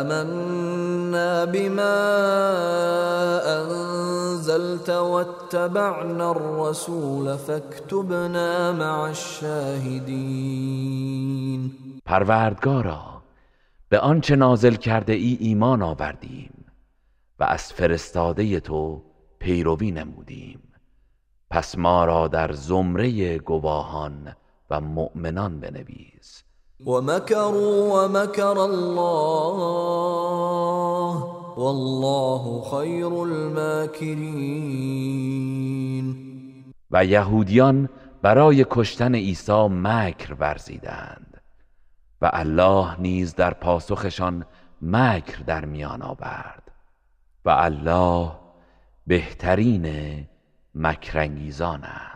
آمنا 0.01 1.47
بما 1.47 1.97
أنزلت 3.47 4.89
واتبعنا 4.89 6.31
الرسول 6.31 7.37
فاكتبنا 7.37 8.73
مع 8.73 9.01
الشاهدين 9.03 10.37
پروردگارا 12.07 13.23
به 13.89 13.99
آنچه 13.99 14.37
نازل 14.37 14.75
کرده 14.75 15.13
ای 15.13 15.37
ایمان 15.41 15.83
آوردیم. 15.83 16.56
و 17.39 17.45
از 17.45 17.73
فرستاده 17.73 18.61
تو 18.61 19.03
پیروی 19.39 19.91
نمودیم. 19.91 20.63
پس 21.51 21.79
ما 21.79 22.05
را 22.05 22.29
در 22.29 22.53
زمره 22.53 23.39
گواهان 23.39 24.37
و 24.71 24.81
مؤمنان 24.81 25.61
بنویس. 25.61 26.43
ومكروا 26.87 28.05
ومكر 28.05 28.59
الله 28.59 29.57
والله 31.57 32.63
خير 32.71 33.13
الماكرين 33.13 34.57
و 36.91 37.05
یهودیان 37.05 37.89
برای 38.23 38.67
کشتن 38.71 39.15
عیسی 39.15 39.69
مکر 39.69 40.35
ورزیدند. 40.35 41.41
و 42.23 42.31
الله 42.33 43.01
نیز 43.01 43.35
در 43.35 43.55
پاسخشان 43.55 44.45
مکر 44.83 45.39
در 45.47 45.65
میان 45.65 46.03
آورد. 46.03 46.66
و 47.47 47.51
الله 47.51 48.33
بهترین 49.07 50.27
مکرانگیزان 50.75 51.85
است. 51.85 52.16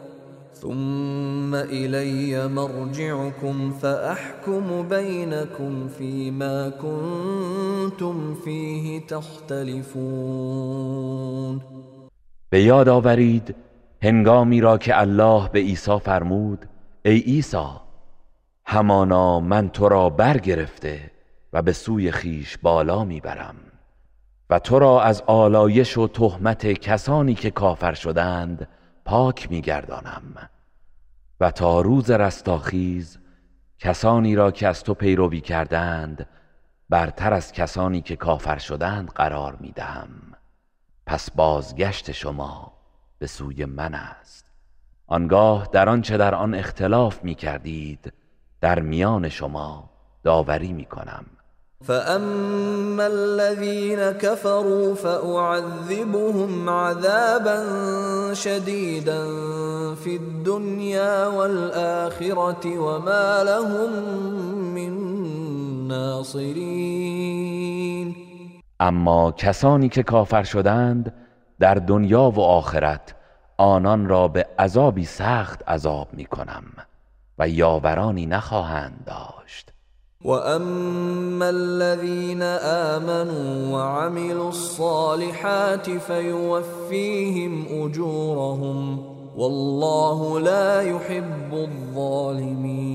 ثم 0.61 1.55
إلي 1.55 2.47
مرجعكم 2.47 3.71
فأحكم 3.71 4.87
بينكم 4.87 5.87
فيما 5.87 6.69
كنتم 6.69 8.33
فيه 8.33 8.99
تختلفون. 9.07 10.01
به 12.49 12.61
یاد 12.63 12.89
آورید 12.89 13.55
هنگامی 14.01 14.61
را 14.61 14.77
که 14.77 14.99
الله 14.99 15.49
به 15.49 15.59
عیسی 15.59 15.99
فرمود 15.99 16.65
ای 17.05 17.19
عیسی 17.19 17.67
همانا 18.65 19.39
من 19.39 19.69
تو 19.69 19.89
را 19.89 20.09
برگرفته 20.09 21.11
و 21.53 21.61
به 21.61 21.71
سوی 21.71 22.11
خیش 22.11 22.57
بالا 22.57 23.03
می‌برم 23.03 23.55
و 24.49 24.59
تو 24.59 24.79
را 24.79 25.01
از 25.01 25.23
آلایش 25.27 25.97
و 25.97 26.07
تهمت 26.07 26.67
کسانی 26.67 27.33
که 27.33 27.51
کافر 27.51 27.93
شدند 27.93 28.67
پاک 29.11 29.51
میگردانم. 29.51 30.49
و 31.39 31.51
تا 31.51 31.81
روز 31.81 32.11
رستاخیز 32.11 33.19
کسانی 33.79 34.35
را 34.35 34.51
که 34.51 34.67
از 34.67 34.83
تو 34.83 34.93
پیروی 34.93 35.41
کردند 35.41 36.27
برتر 36.89 37.33
از 37.33 37.51
کسانی 37.51 38.01
که 38.01 38.15
کافر 38.15 38.57
شدند 38.57 39.09
قرار 39.09 39.55
می‌دهم. 39.59 40.09
پس 41.05 41.31
بازگشت 41.31 42.11
شما 42.11 42.73
به 43.19 43.27
سوی 43.27 43.65
من 43.65 43.93
است. 43.93 44.45
آنگاه 45.07 45.69
در 45.71 45.89
آنچه 45.89 46.17
در 46.17 46.35
آن 46.35 46.55
اختلاف 46.55 47.23
می 47.23 47.35
کردید 47.35 48.13
در 48.61 48.79
میان 48.79 49.29
شما 49.29 49.89
داوری 50.23 50.73
می 50.73 50.85
کنم 50.85 51.25
فأما 51.83 53.07
الذين 53.07 54.11
كفروا 54.11 54.95
فأعذبهم 54.95 56.69
عذابا 56.69 57.63
شديدا 58.33 59.25
في 59.95 60.15
الدنيا 60.15 61.27
والآخرة 61.27 62.79
وما 62.79 63.43
لهم 63.43 63.91
من 64.73 64.91
ناصرين 65.87 67.51
اما 68.81 69.31
کسانی 69.31 69.89
که 69.89 70.03
کافر 70.03 70.43
شدند 70.43 71.13
در 71.59 71.73
دنیا 71.73 72.29
و 72.29 72.39
آخرت 72.39 73.15
آنان 73.57 74.09
را 74.09 74.27
به 74.27 74.45
عذابی 74.59 75.05
سخت 75.05 75.69
عذاب 75.69 76.07
می 76.13 76.25
کنم 76.25 76.63
و 77.39 77.49
یاورانی 77.49 78.25
نخواهند 78.25 79.03
داشت 79.05 79.40
واما 80.23 81.49
الذين 81.49 82.41
امنوا 82.41 83.77
وعملوا 83.77 84.49
الصالحات 84.49 85.89
فيوفيهم 85.89 87.65
اجورهم 87.85 88.99
والله 89.35 90.39
لا 90.39 90.81
يحب 90.81 91.53
الظالمين. 91.53 92.91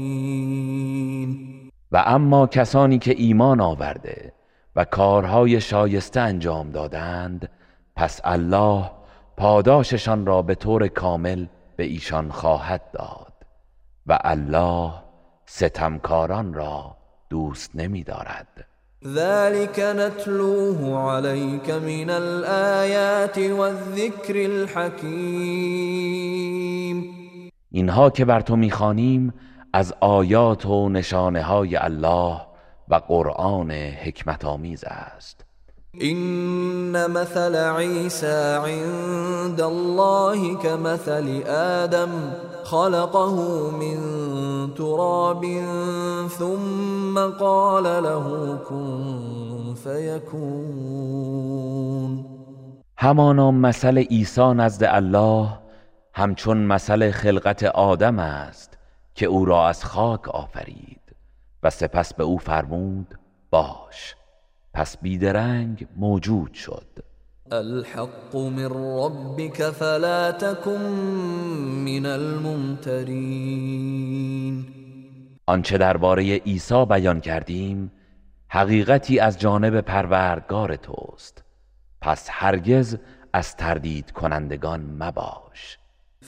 و 1.93 2.03
اما 2.07 2.47
کسانی 2.47 2.99
که 2.99 3.15
ایمان 3.17 3.61
آورده 3.61 4.33
و 4.77 4.85
کارهای 4.85 5.61
شایسته 5.61 6.21
انجام 6.21 6.71
دادند 6.71 7.49
پس 7.97 8.21
الله 8.25 8.91
پاداششان 9.37 10.27
را 10.27 10.43
به 10.43 10.55
طور 10.55 10.89
کامل 10.89 11.47
به 11.77 11.85
ایشان 11.85 12.31
خواهد 12.31 12.91
داد 12.93 13.33
و 14.07 14.19
الله 14.25 14.93
ستمکاران 15.47 16.55
را 16.55 16.96
دوست 17.31 17.71
نمی 17.75 18.03
دارد 18.03 18.67
ذلك 19.05 19.79
نتلوه 19.79 20.99
عليك 20.99 21.71
من 21.71 22.11
الآيات 22.11 23.39
والذكر 23.39 24.35
الحكيم. 24.35 25.77
اینها 27.71 28.11
که 28.11 28.25
بر 28.25 28.41
تو 28.41 28.57
می‌خوانیم 28.57 29.35
از 29.73 29.95
آیات 30.01 30.67
و 30.67 30.89
نشانه 30.89 31.43
های 31.43 31.77
الله 31.77 32.41
و 32.89 32.95
قرآن 32.95 33.71
حکمت 33.71 34.45
آمیز 34.45 34.85
است. 34.85 35.46
إن 36.03 37.11
مثل 37.11 37.57
عيسى 37.57 38.55
عند 38.55 39.61
الله 39.61 40.57
كمثل 40.57 41.43
آدم 41.47 42.09
خلقه 42.65 43.71
من 43.71 43.99
تراب 44.75 45.45
ثم 46.29 47.19
قال 47.19 47.85
له 47.85 48.59
كن 48.69 49.75
فيكون. 49.75 51.17
همانا 52.99 53.51
مثل 53.51 53.99
عیسی 53.99 54.53
نزد 54.53 54.85
الله 54.85 55.49
همچون 56.15 56.67
مثل 56.67 57.11
خلقت 57.11 57.63
آدم 57.65 58.19
است 58.19 58.79
که 59.15 59.27
او 59.27 59.45
را 59.45 59.69
از 59.69 59.85
خاک 59.85 60.29
آفرید 60.29 61.01
و 61.63 61.71
سپس 61.71 62.15
به 62.15 62.25
او 62.25 62.39
فرمود 62.39 63.19
باش. 63.51 64.16
پس 64.77 64.97
بیدرنگ 64.99 65.87
موجود 65.97 66.55
شد. 66.55 66.87
الحق 67.53 68.37
من 68.37 68.69
ربك 68.75 69.71
فلا 69.71 70.33
تكن 70.33 70.81
من 71.85 72.07
الممترين 72.07 73.47
آنچه 75.47 75.79
درباره 75.79 76.37
عیسی 76.37 76.85
بیان 76.85 77.21
کردیم 77.21 77.93
حقیقتی 78.49 79.19
از 79.19 79.39
جانب 79.41 79.81
پروردگار 79.81 80.77
توست. 80.77 81.45
پس 82.01 82.29
هرگز 82.31 82.97
از 83.33 83.57
تردید 83.57 84.11
کنندگان 84.11 84.81
مباش. 84.81 85.79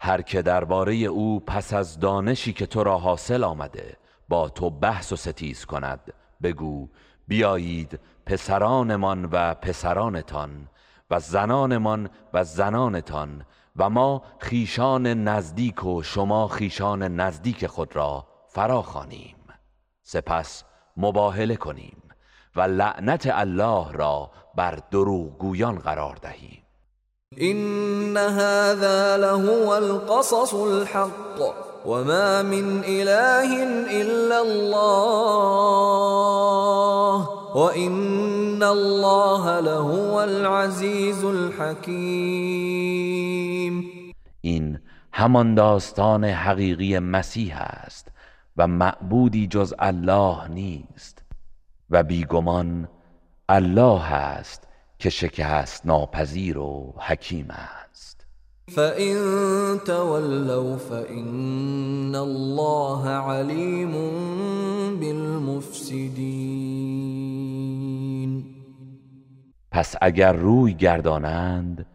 هر 0.00 0.22
که 0.22 0.42
درباره 0.42 0.94
او 0.94 1.40
پس 1.40 1.72
از 1.72 1.98
دانشی 1.98 2.52
که 2.52 2.66
تو 2.66 2.84
را 2.84 2.98
حاصل 2.98 3.44
آمده 3.44 3.96
با 4.28 4.48
تو 4.48 4.70
بحث 4.70 5.12
و 5.12 5.16
ستیز 5.16 5.64
کند. 5.64 6.12
بگو 6.42 6.88
بیایید 7.28 8.00
پسرانمان 8.26 9.24
و 9.24 9.54
پسرانتان 9.54 10.68
و 11.10 11.20
زنانمان 11.20 12.10
و 12.32 12.44
زنانتان 12.44 13.46
و 13.76 13.90
ما 13.90 14.22
خیشان 14.38 15.06
نزدیک 15.06 15.84
و 15.84 16.02
شما 16.02 16.48
خیشان 16.48 17.02
نزدیک 17.02 17.66
خود 17.66 17.96
را 17.96 18.26
فراخوانیم 18.48 19.36
سپس 20.02 20.64
مباهله 20.96 21.56
کنیم 21.56 22.02
و 22.56 22.60
لعنت 22.60 23.26
الله 23.32 23.92
را 23.92 24.30
بر 24.54 24.78
دروغگویان 24.90 25.78
قرار 25.78 26.16
دهیم. 26.16 26.65
إن 27.34 28.16
هذا 28.16 29.16
لهو 29.16 29.76
القصص 29.76 30.54
الحق 30.54 31.38
وما 31.86 32.42
من 32.42 32.84
إله 32.86 33.62
إلا 34.02 34.42
الله 34.42 35.58
وإن 37.56 38.62
الله 38.62 39.60
لهو 39.60 40.22
العزيز 40.22 41.24
الحكيم. 41.24 41.96
این 44.40 44.78
همان 45.12 45.54
داستان 45.54 46.24
حقیقی 46.24 46.98
مسیح 46.98 47.60
است 47.60 48.08
و 48.56 48.66
معبودی 48.66 49.46
جز 49.46 49.74
الله 49.78 50.48
نیست 50.48 51.22
و 51.90 52.02
بیگمان 52.02 52.88
الله 53.48 54.12
است 54.12 54.65
که 54.98 55.10
شکست 55.10 55.86
ناپذیر 55.86 56.58
و 56.58 56.94
حکیم 56.98 57.46
است. 57.50 58.26
فإن 58.68 59.78
تولوا 59.78 60.76
فإن 60.76 62.14
الله 62.14 63.08
عليم 63.08 63.92
بالمفسدين. 65.00 66.46
پس 69.70 69.94
اگر 70.02 70.32
روی 70.32 70.74
گردانند 70.74 71.86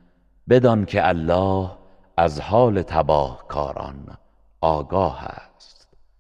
بدان 0.50 0.86
که 0.86 1.08
الله 1.08 1.72
از 2.18 2.40
حال 2.42 2.82
تباهکاران 2.82 4.18
آگاه 4.62 5.24
است. 5.24 5.51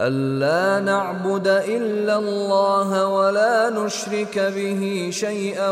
ألا 0.00 0.80
نعبد 0.80 1.46
إلا 1.48 2.18
الله 2.18 3.06
ولا 3.06 3.70
نشرك 3.70 4.38
به 4.38 5.10
شيئا 5.12 5.70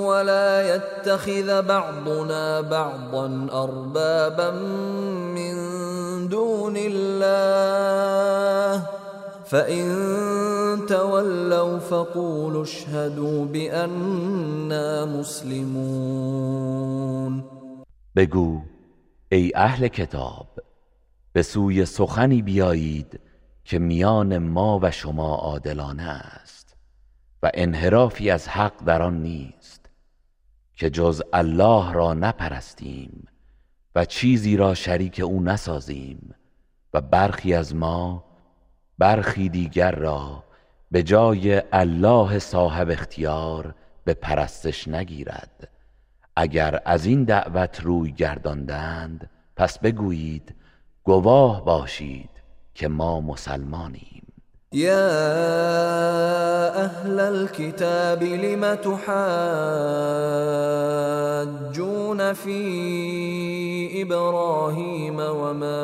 ولا 0.00 0.74
يتخذ 0.74 1.62
بعضنا 1.62 2.60
بعضا 2.60 3.46
أربابا 3.52 4.50
من 5.36 5.54
دون 6.28 6.74
الله 6.76 7.50
فإن 9.44 10.86
تولوا 10.88 11.78
فقولوا 11.78 12.62
اشهدوا 12.62 13.44
بأننا 13.44 15.04
مسلمون 15.04 16.50
بگو 18.16 18.60
ای 19.32 19.52
أهل 19.56 19.88
کتاب 19.88 20.46
به 21.32 21.42
سخنی 21.84 22.42
بیایید 22.42 23.20
که 23.64 23.78
میان 23.78 24.38
ما 24.38 24.78
و 24.82 24.90
شما 24.90 25.34
عادلانه 25.34 26.02
است 26.02 26.76
و 27.42 27.50
انحرافی 27.54 28.30
از 28.30 28.48
حق 28.48 28.84
در 28.84 29.02
آن 29.02 29.22
نیست 29.22 29.90
که 30.74 30.90
جز 30.90 31.22
الله 31.32 31.92
را 31.92 32.14
نپرستیم 32.14 33.28
و 33.94 34.04
چیزی 34.04 34.56
را 34.56 34.74
شریک 34.74 35.20
او 35.20 35.42
نسازیم 35.42 36.34
و 36.94 37.00
برخی 37.00 37.54
از 37.54 37.74
ما 37.74 38.24
برخی 38.98 39.48
دیگر 39.48 39.90
را 39.90 40.44
به 40.90 41.02
جای 41.02 41.62
الله 41.72 42.38
صاحب 42.38 42.90
اختیار 42.90 43.74
به 44.04 44.14
پرستش 44.14 44.88
نگیرد. 44.88 45.68
اگر 46.36 46.80
از 46.84 47.06
این 47.06 47.24
دعوت 47.24 47.80
روی 47.80 48.12
گرداندند 48.12 49.30
پس 49.56 49.78
بگویید 49.78 50.54
گواه 51.04 51.64
باشید. 51.64 52.29
که 52.80 52.88
ما 52.88 53.20
مسلمانیم. 53.20 54.22
يا 54.72 55.10
أهل 56.84 57.20
الكتاب 57.20 58.22
لم 58.22 58.74
تحاجون 58.74 59.00
في 62.32 64.02
إبراهيم 64.02 65.16
وما 65.20 65.82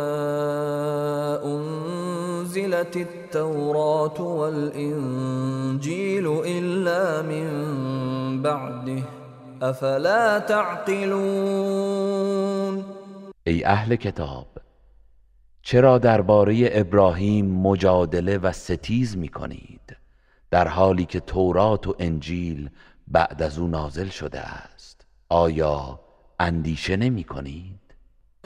أنزلت 1.45 2.97
التوراة 2.97 4.21
والإنجيل 4.21 5.47
إلا 6.47 7.23
من 7.23 7.49
بعده 8.43 9.03
أفلا 9.63 10.39
تعقلون؟ 10.39 11.77
ای 13.47 13.67
أهل 13.67 13.95
کتاب 13.95 14.56
چرا 15.69 15.99
درباره 15.99 16.69
ابراهیم 16.73 17.47
مجادله 17.47 18.39
و 18.39 18.53
ستیز 18.53 19.17
می 19.17 19.29
کنید 19.29 19.97
در 20.51 20.69
حالی 20.69 21.05
که 21.05 21.21
تورات 21.21 21.87
و 21.87 21.97
انجیل 21.99 22.71
بعد 23.09 23.43
از 23.43 23.59
او 23.59 23.69
نازل 23.69 24.09
شده 24.09 24.41
است. 24.41 25.07
آیا 25.29 26.01
اندیشه 26.41 26.97
نمی 26.97 27.25
کنید 27.25 27.81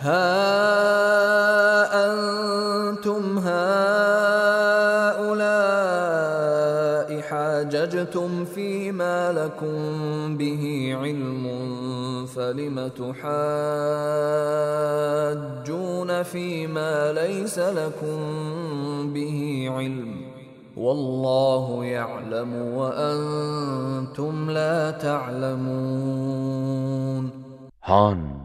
ها 0.02 0.10
أنتم 1.92 3.38
هؤلاء 3.38 4.70
حاججتم 7.30 8.44
فيما 8.44 9.32
لكم 9.32 9.76
به 10.36 10.94
علم 11.00 11.46
فلم 12.26 12.88
تحاجون 12.88 13.22
فيما 16.22 17.12
ليس 17.12 17.58
لكم 17.58 18.18
به 19.12 19.68
علم؟ 19.70 20.14
والله 20.76 21.84
يعلم 21.84 22.54
وأنتم 22.54 24.50
لا 24.50 24.90
تعلمون. 24.90 26.10
هان 27.82 28.40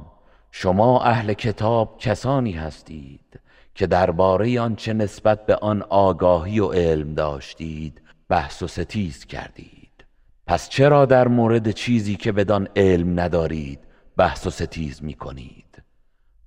شما 0.52 1.02
اهل 1.06 1.34
کتاب 1.34 1.98
کسانی 2.00 2.52
هستید 2.52 3.40
که 3.76 3.88
درباره 3.88 4.60
آنچه 4.62 4.94
نسبت 4.94 5.46
به 5.46 5.56
آن 5.56 5.82
آگاهی 5.90 6.60
و 6.60 6.72
علم 6.72 7.14
داشتید. 7.14 8.05
بحث 8.30 8.64
و 8.64 8.68
ستیز 8.68 9.26
کردید. 9.26 10.06
پس 10.48 10.70
چرا 10.70 11.06
در 11.06 11.28
مورد 11.28 11.72
چیزی 11.72 12.16
که 12.16 12.32
بدان 12.32 12.68
علم 12.76 13.20
ندارید 13.20 13.80
بحث 14.18 14.48
و 14.48 14.50
ستیز 14.50 15.04
می 15.04 15.14
کنید 15.14 15.84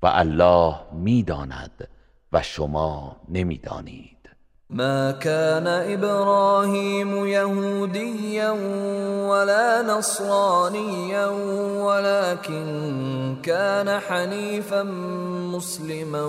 و 0.02 0.06
الله 0.06 0.74
می‌داند 0.92 1.88
و 2.32 2.42
شما 2.42 3.16
نمی‌دانید. 3.28 4.18
ما 4.70 5.12
كان 5.12 5.66
إبراهيم 5.66 7.26
يهوديا 7.26 8.52
ولا 9.30 9.82
نصرانيا 9.82 11.26
ولكن 11.86 12.66
كان 13.42 14.00
حنيفا 14.00 14.82
مسلما 15.52 16.24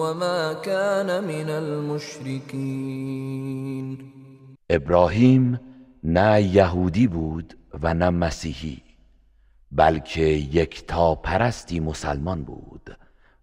وما 0.00 0.52
كان 0.52 1.24
من 1.24 1.50
المشركين. 1.50 2.78
ابراهیم 4.70 5.60
نه 6.04 6.42
یهودی 6.42 7.06
بود 7.06 7.54
و 7.82 7.94
نه 7.94 8.10
مسیحی 8.10 8.82
بلکه 9.72 10.22
یک 10.22 10.86
تا 10.86 11.14
پرستی 11.14 11.80
مسلمان 11.80 12.42
بود 12.42 12.96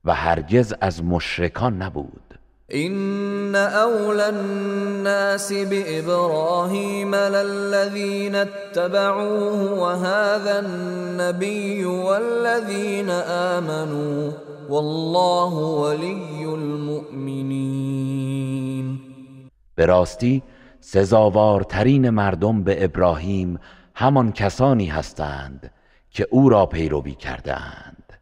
و 0.05 0.13
هرگز 0.13 0.73
از 0.81 1.03
مشرکان 1.03 1.81
نبود. 1.81 2.21
إن 2.73 3.55
أولى 3.55 4.21
الناس 4.21 5.53
بإبراهيم 5.53 7.15
للذين 7.15 8.35
اتبعوه 8.35 9.79
وهذا 9.79 10.59
النبي 10.59 11.85
والذين 11.85 13.09
آمنوا 13.09 14.31
والله 14.69 15.53
ولي 15.53 16.45
المؤمنين. 16.45 17.95
به 19.75 19.85
راستی 19.85 20.43
سزاوارترین 20.87 22.09
مردم 22.09 22.63
به 22.63 22.83
ابراهیم 22.83 23.59
همان 23.95 24.31
کسانی 24.31 24.85
هستند 24.85 25.71
که 26.09 26.27
او 26.31 26.49
را 26.49 26.65
پیروی 26.65 27.15
کرده 27.15 27.55
اند 27.55 28.13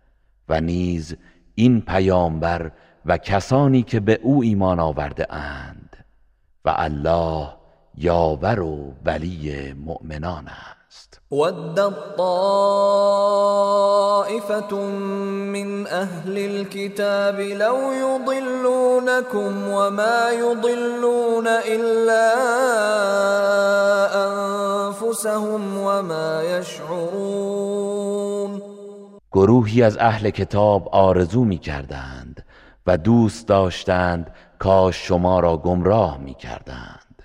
و 0.49 0.61
نیز 0.61 1.15
این 1.55 1.81
پیامبر 1.81 2.71
و 3.05 3.17
کسانی 3.17 3.83
که 3.83 3.99
به 3.99 4.19
او 4.23 4.43
ایمان 4.43 4.79
آورده 4.79 5.33
اند 5.33 6.05
و 6.65 6.73
الله 6.75 7.49
یاور 7.97 8.59
و 8.59 8.93
ولی 9.05 9.73
مؤمنان 9.73 10.47
است. 10.47 10.72
ود 11.33 11.93
طائفة 12.17 12.73
من 15.53 15.87
اهل 15.87 16.37
الكتاب 16.37 17.39
لو 17.39 17.77
يضلونكم 17.91 19.67
وما 19.67 20.29
يضلون 20.31 21.47
الا 21.47 22.33
انفسهم 24.25 25.77
وما 25.77 26.43
يشعرون 26.43 28.03
گروهی 29.31 29.83
از 29.83 29.97
اهل 29.97 30.29
کتاب 30.29 30.89
آرزو 30.91 31.43
می 31.43 31.57
کردند 31.57 32.45
و 32.87 32.97
دوست 32.97 33.47
داشتند 33.47 34.33
کاش 34.59 35.07
شما 35.07 35.39
را 35.39 35.57
گمراه 35.57 36.17
می 36.17 36.33
کردند 36.33 37.23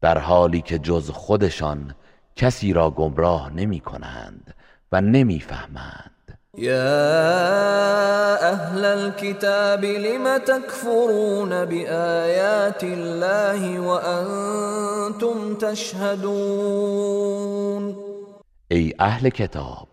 در 0.00 0.18
حالی 0.18 0.60
که 0.60 0.78
جز 0.78 1.10
خودشان 1.10 1.94
کسی 2.38 2.72
را 2.72 2.90
گمراه 2.90 3.52
نمی 3.54 3.80
کنند 3.80 4.54
و 4.92 5.00
نمی 5.00 5.40
فهمند. 5.40 6.38
يا 6.58 8.36
اهل 8.52 8.84
الكتاب 8.84 9.84
لم 9.84 10.38
تكفرون 10.38 11.64
بآيات 11.64 12.84
الله 12.84 13.80
وانتم 13.80 15.54
تشهدون؟ 15.54 17.08
ای 18.70 18.94
اهل 18.98 19.28
کتاب 19.28 19.88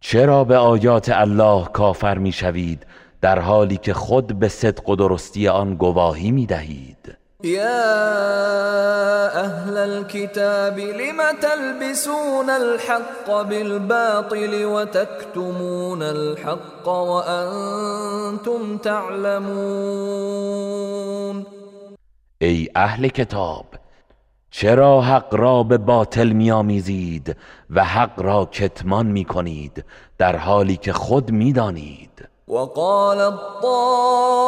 چرا 0.00 0.44
به 0.44 0.56
آیات 0.56 1.08
الله 1.08 1.64
کافر 1.64 2.18
می 2.18 2.32
شوید 2.32 2.86
در 3.20 3.38
حالی 3.38 3.76
که 3.76 3.94
خود 3.94 4.38
به 4.38 4.48
صدق 4.48 4.88
و 4.88 4.96
درستی 4.96 5.48
آن 5.48 5.74
گواهی 5.74 6.30
می 6.30 6.46
دهید؟ 6.46 7.19
يا 7.44 9.30
اهل 9.44 9.76
الكتاب 9.76 10.78
لم 10.78 11.20
تلبسون 11.42 12.50
الحق 12.50 13.42
بالباطل 13.42 14.64
وتكتمون 14.64 16.02
الحق 16.02 16.88
وانتم 16.88 18.76
تعلمون؟ 18.78 20.20
ای 22.38 22.68
اهل 22.76 23.08
کتاب 23.08 23.66
چرا 24.50 25.00
حق 25.00 25.34
را 25.34 25.62
به 25.62 25.78
باطل 25.78 26.28
میآمیزید 26.28 27.36
و 27.70 27.84
حق 27.84 28.20
را 28.22 28.44
کتمان 28.52 29.06
می 29.06 29.24
کنید 29.24 29.84
در 30.18 30.36
حالی 30.36 30.76
که 30.76 30.92
خود 30.92 31.30
می‌دانید؟ 31.30 32.29
وقال 32.50 33.38
طائفة 33.62 34.42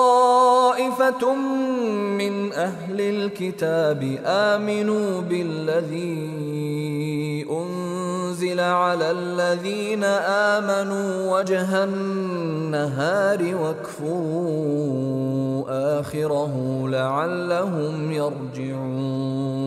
من 2.19 2.53
أهل 2.53 3.01
الكتاب 3.01 4.19
آمنوا 4.27 5.21
بالذي 5.21 6.17
أنزل 7.51 8.61
على 8.61 9.11
الذين 9.11 10.05
آمنوا 10.55 11.39
وجه 11.39 11.85
النهار 11.85 13.55
واكفروا 13.55 14.83
آخره 16.01 16.85
لعلهم 16.89 18.13
يرجعون. 18.13 19.63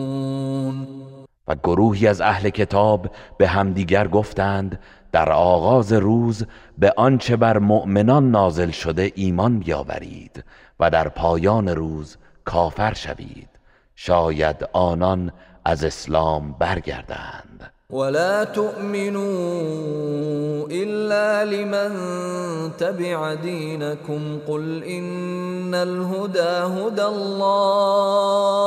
و 1.48 1.54
گروهی 1.64 2.06
از 2.06 2.20
أهل 2.20 2.48
کتاب 2.50 3.06
به 3.38 3.48
همدیگر 3.48 4.08
گفتند 4.08 4.78
در 5.16 5.32
آغاز 5.32 5.92
روز 5.92 6.44
به 6.78 6.92
آنچه 6.96 7.36
بر 7.36 7.58
مؤمنان 7.58 8.30
نازل 8.30 8.70
شده 8.70 9.12
ایمان 9.14 9.58
بیاورید 9.58 10.44
و 10.80 10.90
در 10.90 11.08
پایان 11.08 11.68
روز 11.68 12.16
کافر 12.44 12.94
شوید. 12.94 13.48
شاید 13.94 14.68
آنان 14.72 15.32
از 15.64 15.84
اسلام 15.84 16.52
برگردند. 16.58 17.72
ولا 17.90 18.44
تؤمنوا 18.44 19.22
إلا 20.70 21.44
لمن 21.44 21.92
تبع 22.78 23.34
دينكم. 23.34 24.38
قل 24.46 24.82
إن 24.82 25.74
الهدى 25.74 26.62
هدى 26.76 27.02
الله. 27.02 28.66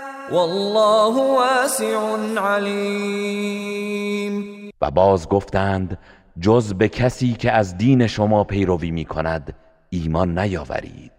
والله 0.31 1.15
واسع 1.37 1.95
علیم 2.37 3.51
و 4.81 4.91
باز 4.91 5.29
گفتند 5.29 5.97
جز 6.39 6.73
به 6.73 6.89
کسی 6.89 7.33
که 7.33 7.51
از 7.51 7.77
دین 7.77 8.07
شما 8.07 8.43
پیروی 8.43 8.91
می 8.91 9.05
کند 9.05 9.55
ایمان 9.89 10.39
نیاورید. 10.39 11.11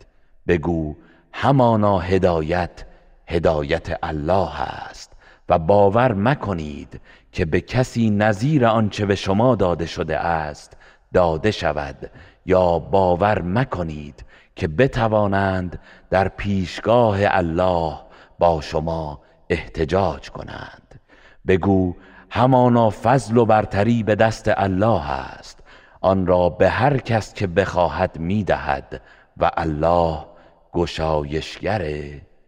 بگو 0.48 0.96
همانا 1.32 1.98
هدایت 1.98 2.84
هدایت 3.26 3.98
الله 4.02 4.60
است. 4.60 5.12
و 5.48 5.58
باور 5.58 6.12
مکنید 6.12 7.00
که 7.32 7.44
به 7.44 7.60
کسی 7.60 8.10
نظیر 8.10 8.66
آنچه 8.66 9.06
به 9.06 9.14
شما 9.14 9.54
داده 9.54 9.86
شده 9.86 10.18
است 10.18 10.76
داده 11.14 11.50
شود. 11.50 12.10
یا 12.46 12.78
باور 12.78 13.42
مکنید 13.42 14.24
که 14.56 14.68
بتوانند 14.68 15.78
در 16.10 16.28
پیشگاه 16.28 17.18
الله 17.20 17.98
با 18.42 18.60
شما 18.60 19.20
احتجاج 19.50 20.30
کنند. 20.30 21.00
بگو 21.46 21.94
همانا 22.30 22.90
فضل 22.90 23.36
و 23.36 23.44
برتری 23.44 24.02
به 24.02 24.14
دست 24.14 24.44
الله 24.56 25.10
است. 25.10 25.58
آن 26.00 26.26
را 26.26 26.48
به 26.48 26.68
هر 26.68 26.98
کس 26.98 27.34
که 27.34 27.46
بخواهد 27.46 28.18
می‌دهد 28.18 29.00
و 29.36 29.50
الله 29.56 30.24
گشایشگر 30.72 31.82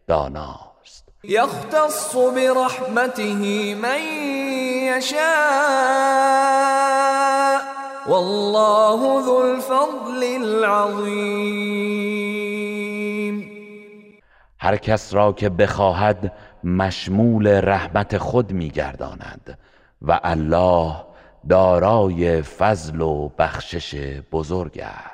داناست. 0.07 1.09
یختص 1.25 2.17
برحمته 2.17 3.35
من 3.75 4.01
یشاء 4.83 5.19
والله 8.07 9.23
ذو 9.23 9.33
الفضل 9.33 10.23
العظیم. 10.45 12.34
هر 14.65 14.77
کس 14.77 15.15
را 15.15 15.33
که 15.33 15.49
بخواهد 15.49 16.33
مشمول 16.65 17.47
رحمت 17.47 18.19
خود 18.19 18.53
میگرداند 18.53 19.59
و 20.03 20.21
الله 20.23 20.97
دارای 21.49 22.43
فضل 22.43 23.01
و 23.01 23.29
بخشش 23.29 23.95
بزرگ 24.33 24.81
است. 24.81 25.14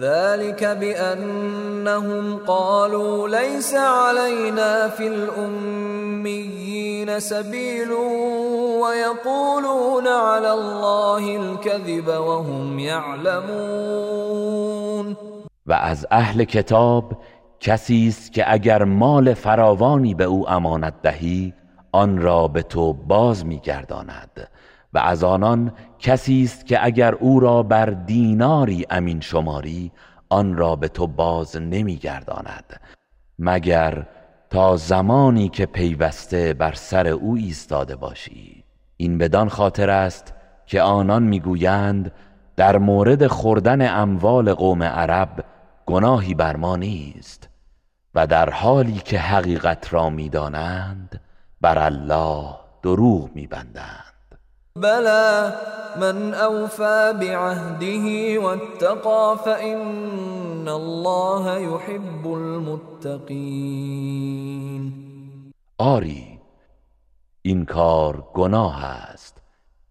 ذلك 0.00 0.64
بأنهم 0.64 2.36
قالوا 2.46 3.28
ليس 3.28 3.74
علينا 3.74 4.88
في 4.88 5.06
الأميين 5.08 6.68
سبيل 7.20 7.92
ويقولون 8.82 10.06
على 10.08 10.52
الله 10.52 11.36
الكذب 11.36 12.08
وهم 12.08 12.78
يعلمون. 12.78 14.28
و 15.66 15.72
از 15.72 16.06
اهل 16.10 16.44
کتاب 16.44 17.04
کسی 17.60 18.08
است 18.08 18.32
که 18.32 18.52
اگر 18.52 18.84
مال 18.84 19.34
فراوانی 19.34 20.14
به 20.14 20.24
او 20.24 20.50
امانت 20.50 20.94
دهی 21.02 21.54
آن 21.92 22.18
را 22.18 22.48
به 22.48 22.62
تو 22.62 22.92
باز 22.92 23.46
میگرداند 23.46 24.48
و 24.94 24.98
از 24.98 25.24
آنان 25.24 25.72
کسی 25.98 26.42
است 26.42 26.66
که 26.66 26.84
اگر 26.84 27.14
او 27.14 27.40
را 27.40 27.62
بر 27.62 27.86
دیناری 27.86 28.86
امین 28.90 29.20
شماری 29.20 29.92
آن 30.28 30.56
را 30.56 30.76
به 30.76 30.88
تو 30.88 31.06
باز 31.06 31.56
نمیگرداند. 31.56 32.80
مگر 33.38 34.06
تا 34.50 34.76
زمانی 34.76 35.48
که 35.48 35.66
پیوسته 35.66 36.54
بر 36.54 36.72
سر 36.72 37.06
او 37.06 37.36
ایستاده 37.36 37.96
باشی. 37.96 38.64
این 38.96 39.18
بدان 39.18 39.48
خاطر 39.48 39.90
است 39.90 40.34
که 40.66 40.82
آنان 40.82 41.22
می‌گویند 41.22 42.12
در 42.56 42.78
مورد 42.78 43.26
خوردن 43.26 44.00
اموال 44.00 44.54
قوم 44.54 44.82
عرب 44.82 45.44
گناهی 45.86 46.34
بر 46.34 46.56
ما 46.56 46.76
نیست 46.76 47.48
و 48.14 48.26
در 48.26 48.50
حالی 48.50 48.98
که 49.04 49.18
حقیقت 49.18 49.94
را 49.94 50.10
می‌دانند 50.10 51.20
بر 51.60 51.78
الله 51.78 52.54
دروغ 52.82 53.30
میبندند. 53.34 54.07
بلى 54.80 55.52
من 56.00 56.34
اوفى 56.34 57.12
بعهده 57.20 58.38
واتقى 58.38 59.38
فإن 59.44 60.68
الله 60.68 61.58
يحب 61.58 62.26
المتقين. 62.26 63.48
آری 65.78 66.38
این 67.42 67.64
کار 67.64 68.24
گناه 68.34 68.84
است 68.84 69.42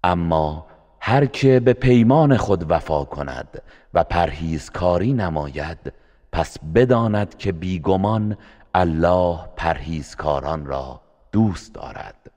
اما 0.04 0.66
هر 1.00 1.26
که 1.26 1.60
به 1.60 1.74
پیمان 1.74 2.38
خود 2.38 2.72
وفا 2.72 3.04
کند 3.04 3.62
و 3.94 4.04
پرهیزکاری 4.04 5.14
نماید 5.14 5.94
پس 6.32 6.58
بداند 6.76 7.38
که 7.38 7.52
بیگمان 7.52 8.38
الله 8.76 9.40
پرهیزکاران 9.58 10.66
را 10.66 11.02
دوست 11.32 11.74
دارد. 11.74 12.37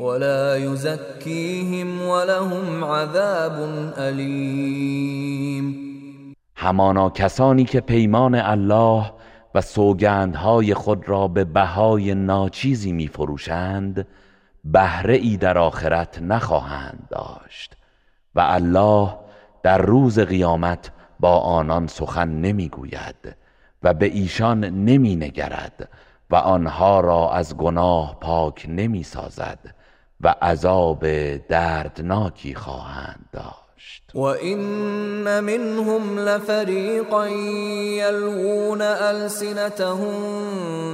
ولا 0.00 0.56
يزكيهم 0.56 2.02
ولهم 2.08 2.84
عذاب 2.84 3.68
علیم 3.98 5.76
همانا 6.56 7.10
کسانی 7.10 7.64
که 7.64 7.80
پیمان 7.80 8.34
الله 8.34 9.12
و 9.54 9.60
سوگندهای 9.60 10.74
خود 10.74 11.08
را 11.08 11.28
به 11.28 11.44
بهای 11.44 12.14
ناچیزی 12.14 12.92
میفروشند 12.92 14.06
بهره 14.64 15.14
ای 15.14 15.36
در 15.36 15.58
آخرت 15.58 16.22
نخواهند 16.22 17.08
داشت 17.10 17.76
و 18.34 18.40
الله 18.40 19.14
در 19.62 19.78
روز 19.78 20.18
قیامت 20.18 20.90
با 21.20 21.38
آنان 21.38 21.86
سخن 21.86 22.28
نمی‌گوید 22.28 23.36
و 23.82 23.94
به 23.94 24.06
ایشان 24.06 24.64
نمی 24.64 25.16
نگرد 25.16 25.88
و 26.30 26.36
آنها 26.36 27.00
را 27.00 27.32
از 27.32 27.56
گناه 27.56 28.16
پاک 28.20 28.66
نمی 28.68 29.02
سازد 29.02 29.74
و 30.20 30.34
عذاب 30.42 31.06
دردناکی 31.48 32.54
خواهند 32.54 33.28
داشت. 33.32 34.02
و 34.14 34.20
این 34.20 34.60
منهم 35.40 36.18
لفریقا 36.18 37.28
یلوون 37.28 38.82
السنتهم 38.82 40.12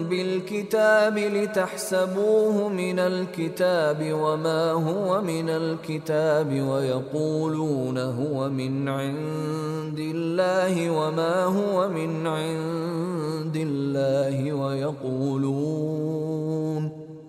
بالكتاب 0.04 1.18
لتحسبوه 1.18 2.68
من 2.68 2.98
الكتاب 2.98 3.96
وما 4.12 4.72
هو 4.72 5.22
من 5.22 5.50
الكتاب 5.50 6.60
ويقولون 6.60 7.98
هو 7.98 8.48
من 8.48 8.88
عند 8.88 9.98
الله 9.98 10.90
وما 10.90 11.44
هو 11.44 11.88
من 11.88 12.26
عند 12.26 13.56
الله 13.56 14.52
ويقولون 14.52 16.16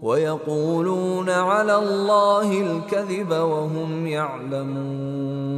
ويقولون 0.02 1.30
على 1.30 1.72
الله 1.72 2.62
الكذب 2.62 3.32
وهم 3.32 4.08
يعلمون. 4.08 5.58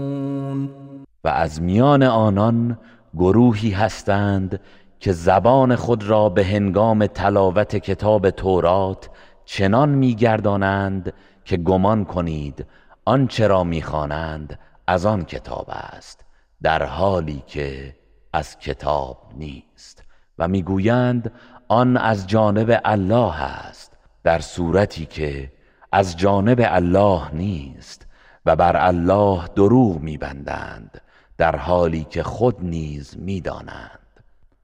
و 1.24 1.28
از 1.28 1.62
میان 1.62 2.04
آنان 2.04 2.78
گروهی 3.18 3.72
هستند 3.72 4.60
که 5.00 5.12
زبان 5.12 5.76
خود 5.76 6.04
را 6.04 6.30
به 6.30 6.46
هنگام 6.46 7.08
تلاوت 7.08 7.76
کتاب 7.76 8.30
تورات 8.30 9.10
چنان 9.46 9.90
میگردانند 9.90 11.14
که 11.46 11.58
گمان 11.58 12.06
کنید 12.06 12.66
آنچه 13.06 13.48
را 13.48 13.64
می‌خوانند 13.64 14.60
از 14.88 15.06
آن 15.06 15.26
کتاب 15.26 15.66
است 15.70 16.26
در 16.62 16.84
حالی 16.84 17.44
که 17.48 17.96
از 18.34 18.60
کتاب 18.60 19.18
نیست. 19.38 20.04
و 20.38 20.48
می‌گویند 20.48 21.32
آن 21.68 21.98
از 21.98 22.28
جانب 22.28 22.82
الله 22.86 23.42
است. 23.42 23.89
در 24.24 24.40
صورتی 24.40 25.06
که 25.06 25.52
از 25.92 26.18
جانب 26.18 26.60
الله 26.64 27.36
نیست 27.36 28.06
و 28.46 28.56
بر 28.56 28.78
الله 28.78 29.48
دروغ 29.56 30.00
میبندند 30.00 31.02
در 31.38 31.56
حالی 31.56 32.08
که 32.10 32.24
خود 32.24 32.56
نیز 32.62 33.16
می‌دانند. 33.18 34.00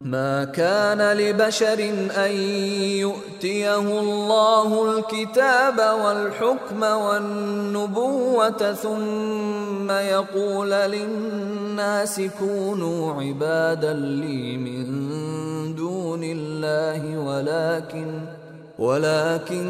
ما 0.01 0.45
كان 0.45 1.01
لبشر 1.01 1.93
ان 2.16 2.32
يؤتيه 3.01 3.99
الله 3.99 4.97
الكتاب 4.97 5.78
والحكم 5.78 6.84
والنبوة 6.84 8.74
ثم 8.74 9.91
يقول 9.91 10.70
للناس 10.72 12.22
كونوا 12.39 13.24
عبادا 13.24 13.93
لي 13.93 14.58
من 14.58 14.86
دون 15.76 16.24
الله 16.24 17.18
ولكن 17.18 18.45
ولكن 18.80 19.68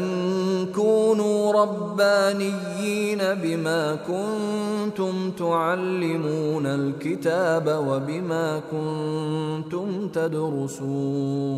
كونوا 0.74 1.52
ربانيين 1.52 3.18
بما 3.18 3.96
كنتم 3.96 5.30
تعلمون 5.30 6.66
الكتاب 6.66 7.66
وبما 7.66 8.60
كنتم 8.70 10.08
تدرسون. 10.08 11.56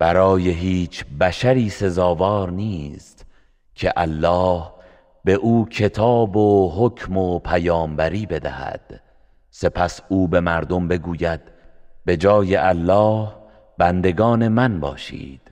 برای 0.00 0.50
هیچ 0.50 1.04
بشری 1.20 1.70
سزاوار 1.70 2.50
نیست 2.50 3.26
که 3.74 3.92
الله 3.96 4.62
به 5.24 5.32
او 5.34 5.68
کتاب 5.68 6.36
و 6.36 6.72
حکم 6.76 7.16
و 7.16 7.38
پیامبری 7.38 8.26
بدهد. 8.26 9.00
سپس 9.50 10.00
او 10.08 10.28
به 10.28 10.40
مردم 10.40 10.88
بگوید 10.88 11.40
به 12.04 12.16
جای 12.16 12.56
الله 12.56 13.28
بندگان 13.78 14.48
من 14.48 14.80
باشید. 14.80 15.49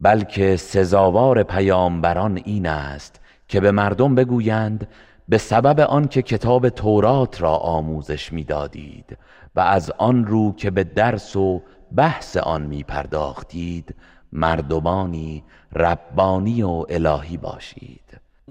بلکه 0.00 0.56
سزاوار 0.56 1.42
پیامبران 1.42 2.40
این 2.44 2.66
است 2.66 3.20
که 3.48 3.60
به 3.60 3.70
مردم 3.70 4.14
بگویند 4.14 4.88
به 5.28 5.38
سبب 5.38 5.80
آنکه 5.80 6.22
کتاب 6.22 6.68
تورات 6.68 7.42
را 7.42 7.56
آموزش 7.56 8.32
می‌دادید 8.32 9.18
و 9.56 9.60
از 9.60 9.92
آن 9.98 10.24
رو 10.24 10.54
که 10.56 10.70
به 10.70 10.84
درس 10.84 11.36
و 11.36 11.62
بحث 11.96 12.36
آن 12.36 12.62
می 12.62 12.82
پرداختید 12.82 13.94
مردمانی 14.32 15.44
ربانی 15.72 16.62
و 16.62 16.84
الهی 16.88 17.36
باشید. 17.36 18.00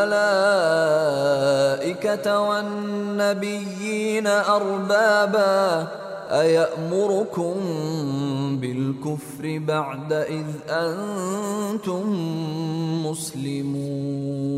والنبيين 2.39 4.27
أربابا 4.27 5.87
ایأمركم 6.31 7.53
بالكفر 8.61 9.59
بعد 9.67 10.13
اذ 10.13 10.45
انتم 10.69 12.03
مسلمون؟ 13.05 14.53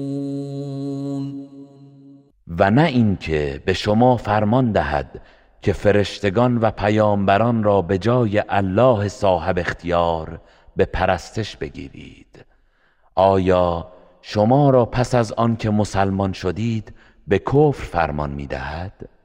و 2.60 2.72
نه 2.72 2.84
اینکه 2.84 3.62
به 3.66 3.74
شما 3.74 4.18
فرمان 4.18 4.72
دهد 4.72 5.22
که 5.62 5.74
فرشتگان 5.74 6.58
و 6.58 6.72
پیامبران 6.72 7.64
را 7.64 7.82
به 7.82 7.98
جای 7.98 8.44
الله 8.50 9.08
صاحب 9.08 9.60
اختیار 9.60 10.42
به 10.76 10.86
پرستش 10.86 11.58
بگیرید. 11.58 12.46
آیا 13.16 13.88
شما 14.22 14.70
را 14.70 14.86
پس 14.86 15.16
از 15.16 15.32
آن 15.32 15.56
که 15.56 15.70
مسلمان 15.70 16.34
شدید 16.34 16.94
به 17.28 17.40
کفر 17.40 17.84
فرمان 17.84 18.30
می‌دهد؟ 18.30 19.10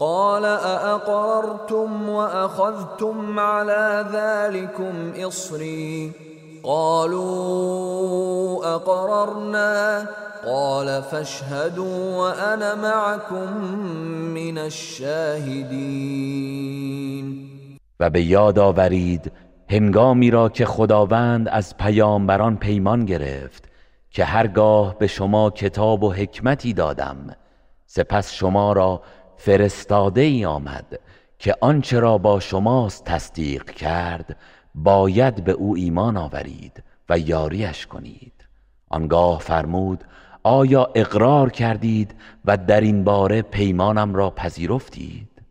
قال 0.00 0.44
أأقررتم 0.44 2.08
وأخذتم 2.08 3.38
على 3.38 4.06
ذلكم 4.12 5.12
إصري؟ 5.26 6.12
قالوا 6.62 8.74
أقررنا. 8.74 10.06
قال 10.46 11.02
فاشهدوا 11.02 12.16
وأنا 12.16 12.74
معكم 12.74 13.64
من 14.34 14.58
الشاهدين. 14.58 15.80
و 18.00 18.10
به 18.10 18.22
یاد 18.22 18.58
آورید 18.58 19.32
هنگامی 19.68 20.30
را 20.30 20.48
که 20.48 20.66
خداوند 20.66 21.48
از 21.48 21.76
پیامبران 21.76 22.56
پیمان 22.56 23.04
گرفت 23.04 23.64
که 24.10 24.24
هرگاه 24.24 24.98
به 24.98 25.06
شما 25.06 25.50
کتاب 25.50 26.04
و 26.04 26.12
حکمتی 26.12 26.72
دادم 26.72 27.36
سپس 27.86 28.32
شما 28.32 28.72
را 28.72 29.02
فرستاده 29.42 30.20
ای 30.20 30.44
آمد 30.44 31.00
که 31.38 31.54
آنچه 31.60 32.00
را 32.00 32.18
با 32.18 32.40
شماست 32.40 33.04
تصدیق 33.04 33.70
کرد 33.70 34.36
باید 34.74 35.44
به 35.44 35.52
او 35.52 35.76
ایمان 35.76 36.16
آورید 36.16 36.82
و 37.08 37.18
یاریش 37.18 37.86
کنید. 37.86 38.32
آنگاه 38.88 39.38
فرمود 39.38 40.04
آیا 40.42 40.90
اقرار 40.94 41.50
کردید 41.50 42.14
و 42.44 42.56
در 42.56 42.80
این 42.80 43.04
باره 43.04 43.42
پیمانم 43.42 44.14
را 44.14 44.30
پذیرفتید؟ 44.30 45.42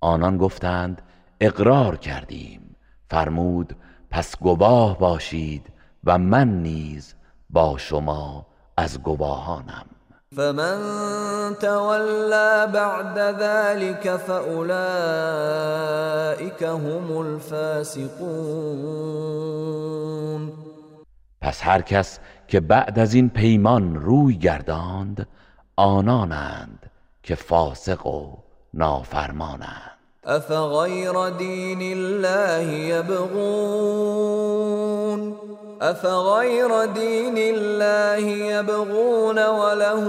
آنان 0.00 0.36
گفتند 0.36 1.02
اقرار 1.40 1.96
کردیم. 1.96 2.76
فرمود 3.10 3.76
پس 4.10 4.38
گواه 4.38 4.98
باشید 4.98 5.66
و 6.04 6.18
من 6.18 6.62
نیز 6.62 7.14
با 7.50 7.78
شما 7.78 8.46
از 8.76 9.02
گواهانم. 9.02 9.86
فمن 10.36 10.78
تولى 11.58 12.70
بعد 12.72 13.18
ذلك 13.18 14.16
فأولئك 14.16 14.62
هم 16.62 17.18
الفاسقون 17.18 18.20
پس 21.40 21.62
هر 21.62 21.82
کس 21.82 22.18
که 22.48 22.60
بعد 22.60 22.98
از 22.98 23.14
این 23.14 23.28
پیمان 23.28 23.94
روی 23.94 24.34
گرداند 24.34 25.28
آنانند 25.76 26.90
که 27.22 27.34
فاسق 27.34 28.06
و 28.06 28.36
نافرمانند. 28.74 29.90
افغیر 30.24 31.30
دین 31.38 31.82
الله 31.82 32.74
یبغون 32.74 34.30
افغیر 35.82 36.86
دین 36.94 37.38
الله 37.38 38.22
یبغون 38.22 39.38
وله 39.38 40.04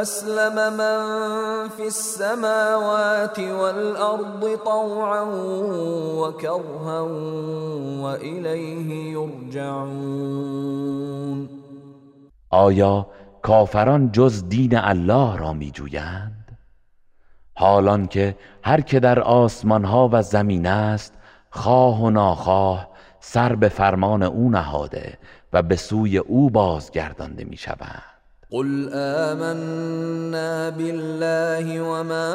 اسلم 0.00 0.72
من 0.76 1.68
فی 1.76 1.82
السماوات 1.82 3.38
والارض 3.38 4.56
طوعا 4.64 5.22
وكرها 6.18 7.02
وإلیه 8.02 9.10
یرجعون 9.10 10.42
آیا 12.50 13.06
کافران 13.42 14.12
جز 14.12 14.48
دین 14.48 14.76
الله 14.76 15.36
را 15.36 15.52
می 15.52 15.70
جویند؟ 15.70 16.58
حالان 17.54 18.06
که 18.06 18.36
هر 18.62 18.80
که 18.80 19.00
در 19.00 19.20
آسمان 19.20 19.84
ها 19.84 20.08
و 20.12 20.22
زمین 20.22 20.66
است 20.66 21.14
خواه 21.50 22.02
و 22.02 22.10
ناخواه 22.10 22.91
سر 23.24 23.54
به 23.54 23.68
فرمان 23.68 24.22
او 24.22 24.50
نهاده 24.50 25.18
و 25.52 25.62
به 25.62 25.76
سوی 25.76 26.18
او 26.18 26.50
بازگردانده 26.50 27.44
می 27.44 27.56
شود 27.56 28.02
قل 28.50 28.88
آمنا 28.94 30.70
بالله 30.70 31.80
وما 31.80 32.34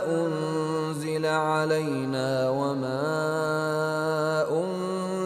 انزل 0.00 1.24
علينا 1.26 2.52
وما 2.54 3.02
انزل 4.42 5.19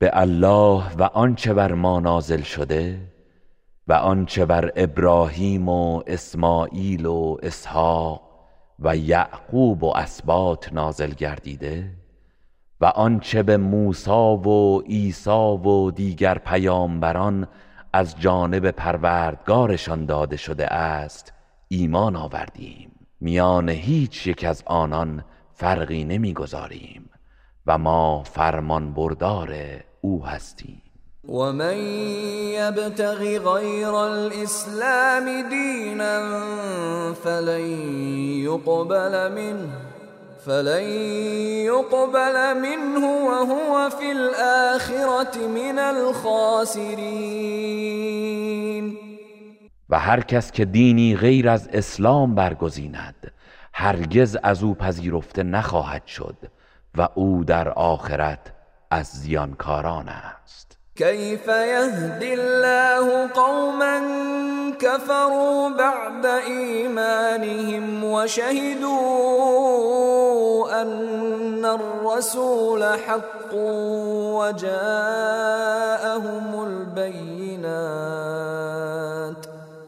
به 0.00 0.10
الله 0.12 0.96
و 0.98 1.02
آنچه 1.02 1.54
بر 1.54 1.72
ما 1.72 2.00
نازل 2.00 2.42
شده 2.42 3.00
و 3.88 3.92
آنچه 3.92 4.44
بر 4.44 4.72
ابراهیم 4.76 5.68
و 5.68 6.02
اسماعیل 6.06 7.06
و 7.06 7.36
اسحاق 7.42 8.22
و 8.78 8.96
یعقوب 8.96 9.84
و 9.84 9.96
اسبات 9.96 10.72
نازل 10.72 11.10
گردیده 11.10 11.90
و 12.80 12.84
آنچه 12.84 13.42
به 13.42 13.56
موسی 13.56 14.10
و 14.10 14.80
عیسی 14.80 15.30
و 15.64 15.90
دیگر 15.90 16.38
پیامبران 16.38 17.48
از 17.92 18.20
جانب 18.20 18.70
پروردگارشان 18.70 20.06
داده 20.06 20.36
شده 20.36 20.66
است 20.66 21.32
ایمان 21.68 22.16
آوردیم. 22.16 22.90
میان 23.20 23.68
هیچ 23.68 24.26
یک 24.26 24.44
از 24.44 24.62
آنان 24.66 25.24
فرقی 25.52 26.04
نمی‌گذاریم 26.04 27.10
و 27.66 27.78
ما 27.78 28.22
فرمان 28.22 28.92
بردار 28.92 29.80
او 30.00 30.26
هستیم. 30.26 30.82
ومن 31.28 31.76
يبتغ 32.54 33.18
غير 33.22 34.06
الاسلام 34.06 35.48
دينا 35.48 36.22
فلن 37.24 37.60
يقبل 38.44 39.32
منه 39.32 39.90
فلن 40.46 40.82
يقبل 41.64 42.60
منه 42.60 43.06
وهو 43.26 43.90
في 43.90 44.12
الآخرة 44.12 45.46
من 45.46 45.78
الخاسرين 45.78 47.00
و 49.90 49.98
هر 49.98 50.20
کس 50.20 50.52
که 50.52 50.64
دینی 50.64 51.16
غیر 51.16 51.48
از 51.48 51.68
اسلام 51.72 52.34
برگزیند 52.34 53.32
هرگز 53.72 54.36
از 54.42 54.62
او 54.62 54.74
پذیرفته 54.74 55.42
نخواهد 55.42 56.06
شد 56.06 56.36
و 56.94 57.08
او 57.14 57.44
در 57.44 57.68
آخرت 57.68 58.52
از 58.90 59.06
زیانکاران 59.06 60.08
است. 60.08 60.78
كيف 60.96 61.48
يهدي 61.48 62.34
الله 62.34 63.26
قوما 63.26 64.00
كفروا 64.80 65.68
بعد 65.68 66.26
إيمانهم 66.26 68.04
وشهدوا 68.04 68.90
أن 70.82 71.64
الرسول 71.64 72.84
حق 72.84 73.54
وجاءهم 74.38 74.70
البينات 76.64 77.70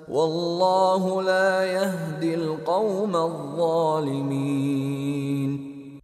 والله 0.09 1.23
لا 1.23 1.65
يهدي 1.65 2.35
القوم 2.35 3.17
الظالمين. 3.17 4.93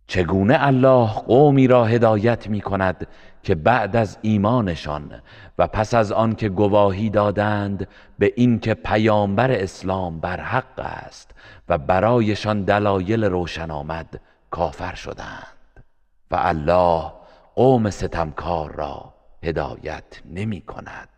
چگونه 0.08 0.56
الله 0.60 1.08
قومی 1.08 1.66
را 1.66 1.84
هدایت 1.84 2.46
می 2.46 2.60
کند 2.60 3.06
که 3.42 3.54
بعد 3.54 3.96
از 3.96 4.18
ایمانشان 4.22 5.22
و 5.58 5.66
پس 5.66 5.94
از 5.94 6.12
آن 6.12 6.34
که 6.34 6.48
گواهی 6.48 7.10
دادند 7.10 7.88
به 8.18 8.32
اینکه 8.36 8.74
پیامبر 8.74 9.50
اسلام 9.50 10.20
بر 10.20 10.40
حق 10.40 10.78
است 10.78 11.30
و 11.68 11.78
برایشان 11.78 12.62
دلایل 12.62 13.24
روشن 13.24 13.70
آمد 13.70 14.20
کافر 14.50 14.94
شدند 14.94 15.84
و 16.30 16.36
الله 16.40 17.12
قوم 17.54 17.90
ستمکار 17.90 18.72
را 18.72 19.14
هدایت 19.42 20.22
نمی 20.34 20.60
کند 20.60 21.17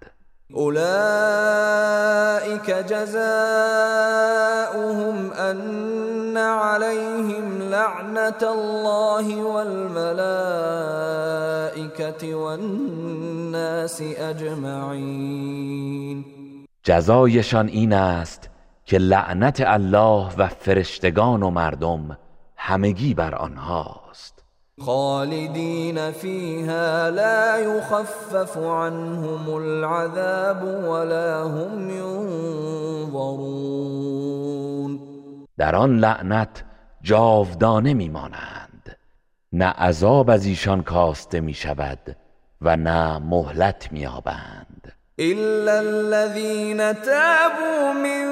اولئك 0.54 0.80
جزاؤهم 2.70 3.20
ان 5.32 6.36
عليهم 6.36 7.62
لعنت 7.62 8.42
الله 8.42 9.42
والملائكه 9.42 10.34
والناس 12.34 14.02
اجمعین 14.02 15.60
جزایشان 16.84 17.68
این 17.68 17.92
است 17.92 18.50
که 18.84 18.98
لعنت 18.98 19.60
الله 19.60 20.28
و 20.38 20.48
فرشتگان 20.48 21.42
و 21.42 21.50
مردم 21.50 22.18
همگی 22.56 23.14
بر 23.14 23.34
آنهاست. 23.34 24.39
خالدین 24.80 26.10
فیها 26.10 27.08
لا 27.08 27.60
یخفف 27.60 28.56
عنهم 28.56 29.50
العذاب 29.50 30.62
ولا 30.64 31.48
هم 31.48 31.90
ینظرون 31.90 33.70
در 35.58 35.76
آن 35.76 35.96
لعنت 35.96 36.64
جاودانه 37.02 37.94
میمانند. 37.94 38.96
نه 39.52 39.64
عذاب 39.64 40.30
از 40.30 40.46
ایشان 40.46 40.82
کاسته 40.82 41.40
می 41.40 41.54
شود 41.54 42.16
و 42.60 42.76
نه 42.76 43.18
مهلت 43.18 43.92
مییابند. 43.92 44.69
الا 45.20 45.80
الذين 45.80 46.92
تابوا 46.92 47.92
من 47.92 48.26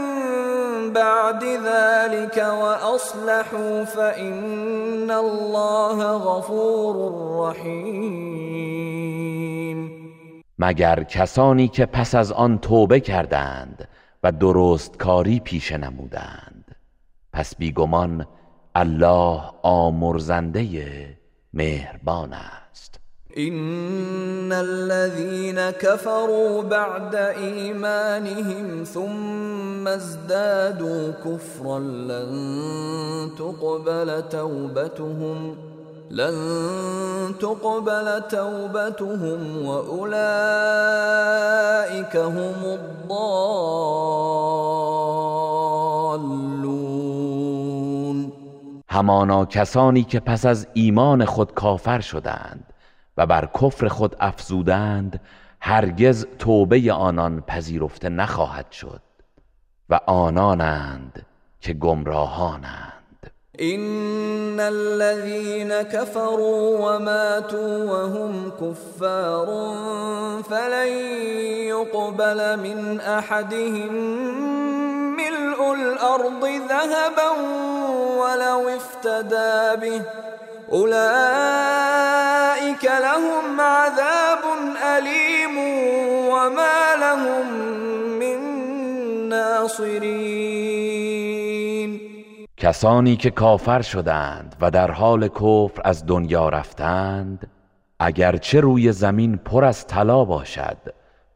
بعد 0.92 1.44
ذلك 1.44 2.36
واصلحوا 2.36 3.84
فان 3.84 5.10
الله 5.10 6.04
غفور 6.18 6.96
رحیم 7.40 8.78
مگر 10.58 11.02
کسانی 11.02 11.68
که 11.68 11.86
پس 11.86 12.14
از 12.14 12.32
آن 12.32 12.58
توبه 12.58 13.00
کردند 13.00 13.88
و 14.22 14.32
درست 14.32 14.96
کاری 14.96 15.40
پیش 15.40 15.72
نمودند. 15.72 16.76
پس 17.32 17.56
بیگمان 17.56 18.26
الله 18.74 19.40
آمرزنده 19.62 20.68
مهربان 21.54 22.32
است. 22.32 22.67
ان 23.38 24.52
الذين 24.52 25.70
كفروا 25.70 26.62
بعد 26.62 27.14
ايمانهم 27.14 28.84
ثم 28.84 29.88
ازدادوا 29.88 31.12
كفرا 31.24 31.78
لن 31.78 33.30
تقبل 33.38 34.28
توبتهم 34.28 35.56
لن 36.10 36.34
تقبل 37.40 38.22
توبتهم 38.28 39.66
واولئك 39.66 40.16
هم 42.16 42.78
الضالون 42.78 43.88
همانا 48.90 49.44
کسانی 49.44 50.02
که 50.02 50.20
پس 50.20 50.46
از 50.46 50.66
ایمان 50.74 51.24
خود 51.24 51.54
کافر 51.54 52.00
شدند. 52.00 52.67
و 53.18 53.26
بر 53.26 53.48
کفر 53.62 53.88
خود 53.88 54.16
افزودند 54.20 55.20
هرگز 55.60 56.26
توبه 56.38 56.92
آنان 56.92 57.40
پذیرفته 57.40 58.08
نخواهد 58.08 58.72
شد 58.72 59.02
و 59.90 60.00
آنانند 60.06 61.26
که 61.60 61.72
گمراهانند. 61.72 62.92
ان 63.58 64.60
الذين 64.60 65.82
كفروا 65.82 66.78
وماتوا 66.78 67.84
وهم 67.84 68.50
كفار 68.50 69.46
فلن 70.42 70.88
يقبل 71.66 72.56
من 72.56 73.00
احدهم 73.00 73.92
ملء 75.16 75.72
الارض 75.72 76.44
ذهبا 76.44 77.30
ولو 78.18 78.68
افتدى 78.68 79.80
به 79.80 80.02
اولئك 80.70 80.94
لهم 82.84 83.60
عذاب 83.60 84.44
الیم 84.84 85.58
وما 86.28 86.94
لهم 87.00 87.46
من 88.18 88.38
ناصرین 89.28 90.78
کسانی 92.56 93.16
که 93.16 93.30
کافر 93.30 93.82
شدند 93.82 94.56
و 94.60 94.70
در 94.70 94.90
حال 94.90 95.28
کفر 95.28 95.82
از 95.84 96.06
دنیا 96.06 96.48
رفتند 96.48 97.50
اگرچه 98.00 98.60
روی 98.60 98.92
زمین 98.92 99.36
پر 99.36 99.64
از 99.64 99.86
طلا 99.86 100.24
باشد 100.24 100.78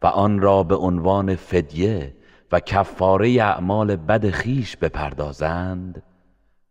و 0.03 0.07
آن 0.07 0.41
را 0.41 0.62
به 0.62 0.74
عنوان 0.74 1.37
فدیه 1.37 2.14
و 2.53 2.61
کفاره 2.61 3.28
اعمال 3.28 3.97
بد 3.97 4.30
خیش 4.30 4.76
بپردازند 4.76 6.03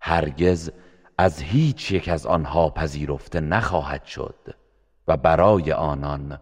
هرگز 0.02 0.72
از 1.22 1.42
هیچ 1.42 1.92
یک 1.92 2.10
از 2.10 2.26
آنها 2.26 2.70
پذیرفته 2.70 3.40
نخواهد 3.40 4.06
شد 4.06 4.36
و 5.08 5.18
برای 5.18 5.72
آنان 5.72 6.40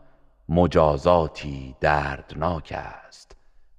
مجازاتی 0.49 1.75
دردناک 1.81 2.73
است 2.75 3.31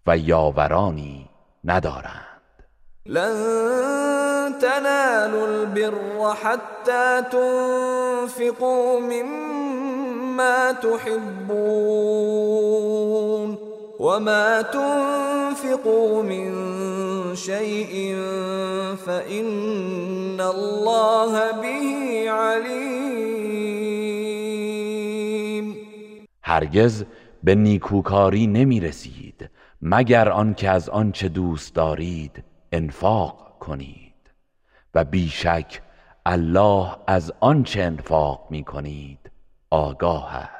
و 0.07 0.18
یاورانی 0.18 1.30
ندارند. 1.64 2.64
لن 3.07 4.53
تنالوا 4.61 5.46
البر 5.46 5.94
حتى 6.34 7.22
تنفقوا 7.30 9.01
مما 9.01 10.72
تحبون. 10.82 12.11
وما 14.01 14.62
تنفقوا 14.62 16.22
من 16.22 16.51
شيء 17.34 18.16
فإن 18.96 20.40
الله 20.40 21.53
به 21.62 22.30
عليم. 22.30 23.36
هرگز 26.42 27.05
به 27.42 27.55
نیکوکاری 27.55 28.46
نمی 28.46 28.80
رسید 28.80 29.51
مگر 29.82 30.28
آنکه 30.28 30.70
از 30.70 30.88
آنچه 30.88 31.28
دوست 31.28 31.74
دارید 31.74 32.44
انفاق 32.72 33.59
کنید. 33.59 34.11
و 34.94 35.05
بیشک 35.05 35.82
الله 36.26 36.96
از 37.07 37.32
آنچه 37.40 37.82
انفاق 37.82 38.46
می 38.51 38.64
کنید 38.64 39.30
آگاه 39.70 40.36
است. 40.36 40.60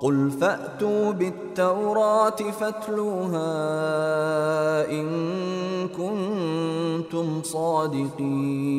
قل 0.00 0.30
فأتوا 0.30 1.12
بالتوراة 1.12 2.36
فاتلوها 2.60 3.40
إن 4.90 5.08
كنتم 5.88 7.42
صادقين. 7.42 8.78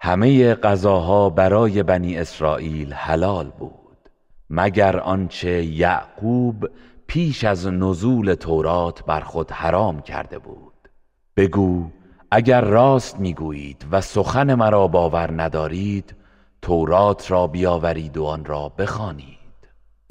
همه 0.00 0.54
غذاها 0.54 1.30
برای 1.30 1.82
بنی 1.82 2.16
اسرائیل 2.16 2.92
حلال 2.92 3.50
بود 3.58 4.10
مگر 4.50 5.00
آنچه 5.00 5.64
یعقوب 5.64 6.68
پیش 7.06 7.44
از 7.44 7.66
نزول 7.66 8.34
تورات 8.34 9.04
بر 9.04 9.20
خود 9.20 9.50
حرام 9.50 10.00
کرده 10.00 10.38
بود. 10.38 10.88
بگو 11.36 11.84
اگر 12.30 12.60
راست 12.60 13.20
می‌گویید 13.20 13.86
و 13.90 14.00
سخن 14.00 14.54
مرا 14.54 14.88
باور 14.88 15.42
ندارید 15.42 16.14
تورات 16.62 17.30
را 17.30 17.46
بیاورید 17.46 18.16
و 18.16 18.24
آن 18.24 18.44
را 18.44 18.72
بخوانید. 18.78 19.33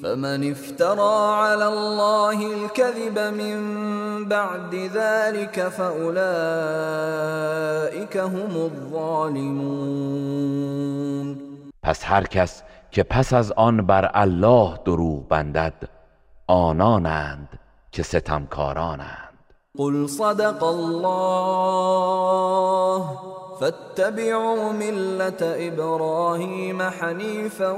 فمن 0.01 0.51
افترى 0.51 1.35
على 1.35 1.67
الله 1.67 2.53
الكذب 2.53 3.19
من 3.19 3.59
بعد 4.25 4.75
ذلك 4.75 5.69
فاولئك 5.69 6.17
هم 8.17 8.55
الظالمون. 8.55 9.73
پس 11.83 12.03
هر 12.05 12.23
کس 12.23 12.63
که 12.91 13.03
پس 13.03 13.33
از 13.33 13.51
آن 13.51 13.85
بر 13.85 14.11
الله 14.13 14.79
دروغ 14.85 15.27
بندد 15.27 15.89
آنانند 16.47 17.59
که 17.91 18.03
ستمکارانند. 18.03 19.33
قل 19.77 20.07
صدق 20.07 20.63
الله. 20.63 21.83
فاتبعوا 23.63 24.71
ملت 24.71 25.41
ابراهیم 25.41 26.81
حنیفا 26.81 27.71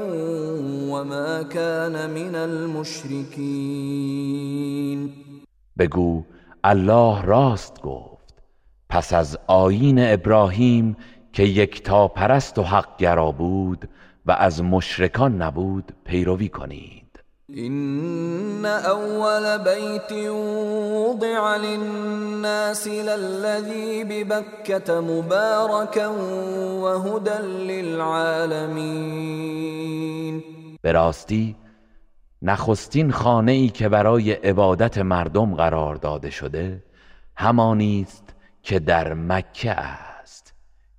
وما 0.92 1.44
كان 1.44 2.10
من 2.10 2.36
المشرکین 2.36 3.40
بگو 5.80 6.24
الله 6.64 7.22
راست 7.22 7.82
گفت. 7.82 8.44
پس 8.90 9.14
از 9.14 9.38
آیین 9.48 10.00
ابراهیم 10.00 10.98
که 11.34 11.44
یک 11.44 11.84
تا 11.84 12.08
پرست 12.08 12.60
و 12.60 12.64
حق 12.64 12.98
گرا 12.98 13.32
بود 13.32 13.90
و 14.26 14.32
از 14.32 14.64
مشرکان 14.64 15.42
نبود 15.42 15.92
پیروی 16.06 16.50
کنید. 16.50 17.05
إن 17.58 18.66
أول 18.66 19.60
بيت 19.64 20.12
وضع 20.92 21.58
للناس 21.58 22.88
للذي 22.88 24.04
ببكة 24.04 25.02
مباركا 25.02 26.08
وهدى 26.84 27.40
للعالمين. 27.72 28.76
به 30.84 30.92
راستی 30.92 31.56
نخستین 32.42 33.12
خانه 33.12 33.52
ای 33.52 33.70
که 33.70 33.90
برای 33.90 34.32
عبادت 34.32 34.98
مردم 34.98 35.56
قرار 35.56 35.96
داده 35.96 36.30
شده 36.30 36.84
همانی 37.36 38.02
است 38.08 38.36
که 38.64 38.80
در 38.80 39.14
مکه 39.14 39.72
است 39.72 40.54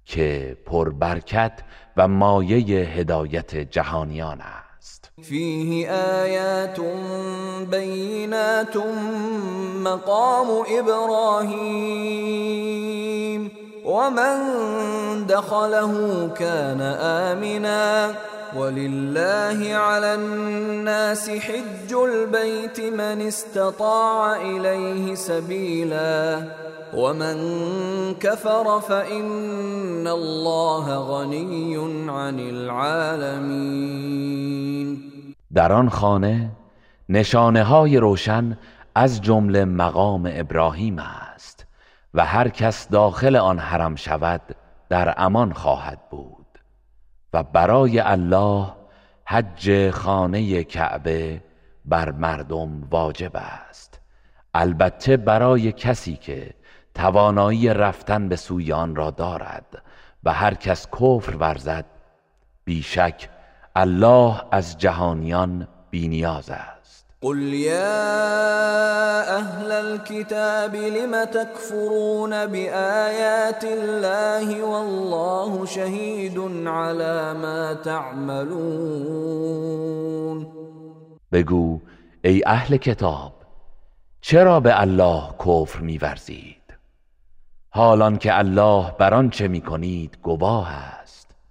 که 0.04 0.56
پربرکت 0.66 1.60
و 1.96 2.08
مایه 2.08 2.86
هدایت 2.88 3.56
جهانیان 3.56 4.40
است. 4.40 4.65
فيه 5.22 5.88
آيات 5.90 6.80
بينات 7.70 8.76
مقام 9.76 10.64
إبراهيم 10.78 12.26
ومن 13.86 15.26
دخله 15.26 16.28
كان 16.34 16.80
آمنا 17.30 18.14
ولله 18.56 19.74
على 19.74 20.14
الناس 20.14 21.30
حج 21.30 21.92
البيت 21.92 22.80
من 22.80 23.22
استطاع 23.22 24.36
إليه 24.36 25.14
سبيلا 25.14 26.42
ومن 26.94 27.36
كفر 28.14 28.80
فإن 28.80 30.06
الله 30.06 30.96
غني 30.98 31.76
عن 32.10 32.38
العالمين. 32.40 33.86
در 35.50 35.72
آن 35.72 35.90
خانه 35.90 36.50
نشانه 37.08 37.62
های 37.62 37.96
روشن 37.96 38.56
از 38.96 39.20
جمله 39.20 39.64
مقام 39.64 40.26
ابراهیم 40.34 40.98
است. 40.98 41.25
و 42.16 42.24
هر 42.24 42.48
کس 42.48 42.88
داخل 42.88 43.36
آن 43.36 43.58
حرم 43.58 43.96
شود 43.96 44.40
در 44.88 45.14
امان 45.16 45.52
خواهد 45.52 45.98
بود. 46.10 46.46
و 47.32 47.42
برای 47.42 48.00
الله 48.00 48.72
حج 49.24 49.90
خانه 49.90 50.64
کعبه 50.64 51.42
بر 51.84 52.10
مردم 52.10 52.88
واجب 52.90 53.32
است. 53.34 54.00
البته 54.54 55.16
برای 55.16 55.72
کسی 55.72 56.16
که 56.16 56.54
توانایی 56.94 57.68
رفتن 57.68 58.28
به 58.28 58.36
سوی 58.36 58.72
آن 58.72 58.96
را 58.96 59.10
دارد 59.10 59.82
و 60.24 60.32
هر 60.32 60.54
کس 60.54 60.86
کفر 60.86 61.36
ورزد 61.36 61.84
بیشک 62.64 63.28
الله 63.76 64.42
از 64.50 64.78
جهانیان 64.78 65.68
بینیاز 65.90 66.50
است. 66.50 66.75
قل 67.22 67.38
يا 67.54 67.96
أهل 69.38 69.72
الكتاب 69.72 70.74
لم 70.74 71.24
تكفرون 71.24 72.46
بآيات 72.46 73.64
الله 73.64 74.64
والله 74.64 75.66
شهيد 75.66 76.38
على 76.66 77.34
ما 77.34 77.74
تعملون. 77.74 78.46
بگو 81.32 81.80
ای 82.24 82.42
اهل 82.46 82.76
کتاب 82.76 83.32
چرا 84.20 84.60
به 84.60 84.80
الله 84.80 85.22
کفر 85.38 85.80
میورزید؟ 85.80 86.56
حالان 87.70 88.16
که 88.16 88.38
الله 88.38 88.94
بر 88.98 89.14
آنچه 89.14 89.48
می‌کنید 89.48 90.18
گواه 90.22 90.72
است. 90.72 90.95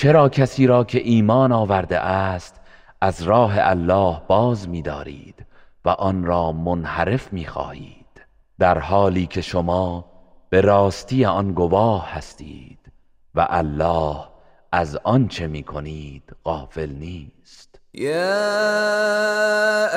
چرا 0.00 0.28
کسی 0.28 0.66
را 0.66 0.84
که 0.84 0.98
ایمان 0.98 1.52
آورده 1.52 1.98
است 2.00 2.60
از 3.00 3.22
راه 3.22 3.52
الله 3.56 4.22
باز 4.28 4.68
می‌دارید 4.68 5.46
و 5.84 5.88
آن 5.88 6.24
را 6.24 6.52
منحرف 6.52 7.32
می‌خواهید؟ 7.32 8.06
در 8.58 8.78
حالی 8.78 9.26
که 9.26 9.40
شما 9.40 10.04
به 10.50 10.60
راستی 10.60 11.24
آن 11.24 11.52
گواه 11.52 12.10
هستید 12.10 12.78
و 13.34 13.46
الله 13.50 14.16
از 14.72 14.96
آنچه 14.96 15.46
می‌کنید 15.46 16.36
غافل 16.44 16.90
نیست. 16.90 17.37
يا 17.94 18.40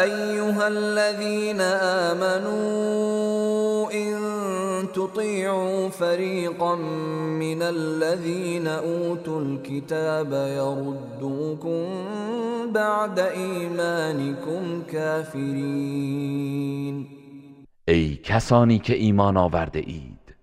أيها 0.04 0.68
الذين 0.68 1.62
آمنوا 2.12 3.92
إن 3.94 4.18
تطيعوا 4.94 5.90
فريقا 5.90 6.76
من 6.76 7.62
الذين 7.62 8.68
أوتوا 8.68 9.42
الكتاب 9.42 10.32
يردوكم 10.32 11.86
بعد 12.74 13.20
إيمانكم 13.20 14.84
كافرين. 14.92 16.42
ای 17.88 18.16
کسانی 18.16 18.80
که 18.80 18.94
ایمان 18.94 19.38
آورده 19.38 19.80
اید 19.80 20.36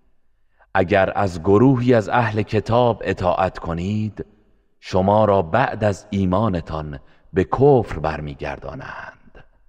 اگر 0.73 1.13
از 1.15 1.39
گروهی 1.41 1.93
از 1.93 2.09
اهل 2.09 2.41
کتاب 2.41 3.01
اطاعت 3.05 3.59
کنید 3.59 4.25
شما 4.79 5.25
را 5.25 5.41
بعد 5.41 5.83
از 5.83 6.05
ایمانتان 6.09 6.99
به 7.33 7.43
کفر 7.43 7.99
برمیگردانند. 7.99 9.19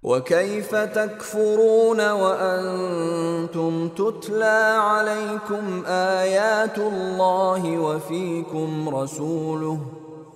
وكيف 0.03 0.75
تكفرون 0.75 2.11
وأنتم 2.11 3.87
تتلى 3.87 4.77
عليكم 4.81 5.85
آيات 5.85 6.77
الله 6.77 7.79
وفيكم 7.79 8.89
رسوله 8.89 9.79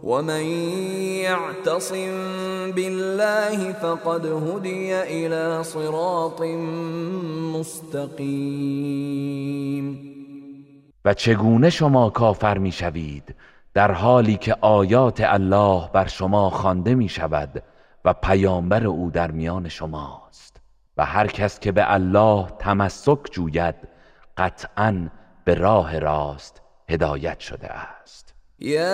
ومن 0.04 0.44
يعتصم 1.26 2.72
بالله 2.72 3.74
فقد 3.74 4.26
هدي 4.26 4.96
إلى 4.96 5.64
صراط 5.64 6.42
مستقيم 7.60 9.06
و 11.06 11.14
چگونه 11.14 11.70
شما 11.70 12.10
کافر 12.10 12.58
می‌شوید؟ 12.58 13.36
در 13.76 13.92
حالی 13.92 14.38
که 14.38 14.56
آیات 14.62 15.22
الله 15.22 15.90
بر 15.94 16.08
شما 16.08 16.50
خوانده 16.50 16.96
می 16.96 17.10
شود 17.10 17.64
و 18.06 18.14
پیامبر 18.14 18.86
او 18.88 19.12
در 19.12 19.32
میان 19.32 19.70
شماست 19.70 20.62
و 20.98 21.06
هر 21.06 21.28
کس 21.28 21.60
که 21.60 21.72
به 21.72 21.94
الله 21.94 22.48
تمسک 22.60 23.20
جوید 23.32 23.76
قطعا 24.38 25.10
به 25.46 25.54
راه 25.54 26.00
راست 26.00 26.62
هدایت 26.90 27.40
شده 27.40 27.68
است. 27.68 27.95
يا 28.60 28.88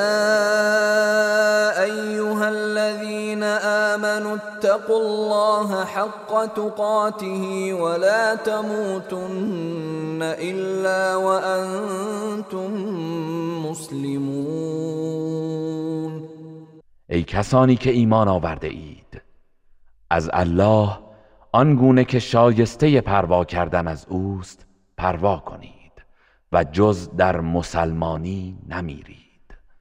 أيها 1.84 2.50
الذين 2.50 3.44
آمنوا 3.94 4.36
اتقوا 4.36 5.00
الله 5.02 5.86
حق 5.86 6.46
تقاته 6.46 7.74
ولا 7.74 8.36
تموتن 8.36 10.22
إلا 10.22 11.16
وأنتم 11.16 12.72
مسلمون. 13.70 15.02
ای 17.10 17.24
کسانی 17.24 17.76
که 17.76 17.92
ایمان 17.92 18.28
آورده 18.28 18.68
اید 18.68 19.22
از 20.10 20.30
الله 20.34 20.90
آنگونه 21.52 22.06
که 22.06 22.20
شایسته 22.20 23.02
پروا 23.02 23.46
کردن 23.46 23.88
از 23.88 24.06
اوست 24.10 24.66
پروا 24.98 25.38
کنید 25.38 25.92
و 26.52 26.64
جز 26.64 27.10
در 27.18 27.42
مسلمانی 27.42 28.58
نمیرید. 28.70 29.21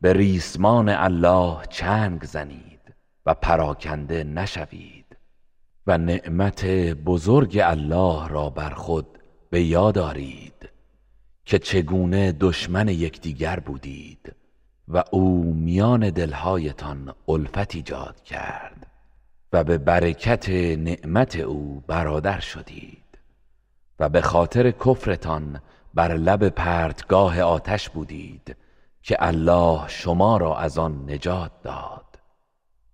به 0.00 0.12
ریسمان 0.12 0.88
الله 0.88 1.58
چنگ 1.70 2.24
زنید 2.24 2.94
و 3.26 3.34
پراکنده 3.34 4.24
نشوید 4.24 5.16
و 5.86 5.98
نعمت 5.98 6.64
بزرگ 7.04 7.58
الله 7.64 8.28
را 8.28 8.50
بر 8.50 8.70
خود 8.70 9.06
به 9.50 9.62
یاد 9.62 9.98
آرید 9.98 10.68
که 11.44 11.58
چگونه 11.58 12.32
دشمن 12.32 12.88
یکدیگر 12.88 13.60
بودید 13.60 14.32
و 14.88 15.04
او 15.10 15.54
میان 15.54 16.10
دلهایتان 16.10 17.14
الفت 17.28 17.74
ایجاد 17.74 18.22
کرد 18.22 18.86
و 19.52 19.64
به 19.64 19.78
برکت 19.78 20.48
نعمت 20.78 21.36
او 21.36 21.82
برادر 21.86 22.40
شدید 22.40 23.18
و 24.00 24.08
به 24.08 24.20
خاطر 24.20 24.70
کفرتان 24.70 25.60
بر 25.94 26.14
لب 26.14 26.48
پرتگاه 26.48 27.40
آتش 27.40 27.88
بودید 27.88 28.56
که 29.06 29.16
الله 29.18 29.88
شما 29.88 30.36
را 30.36 30.58
از 30.58 30.78
آن 30.78 31.10
نجات 31.10 31.50
داد. 31.62 32.18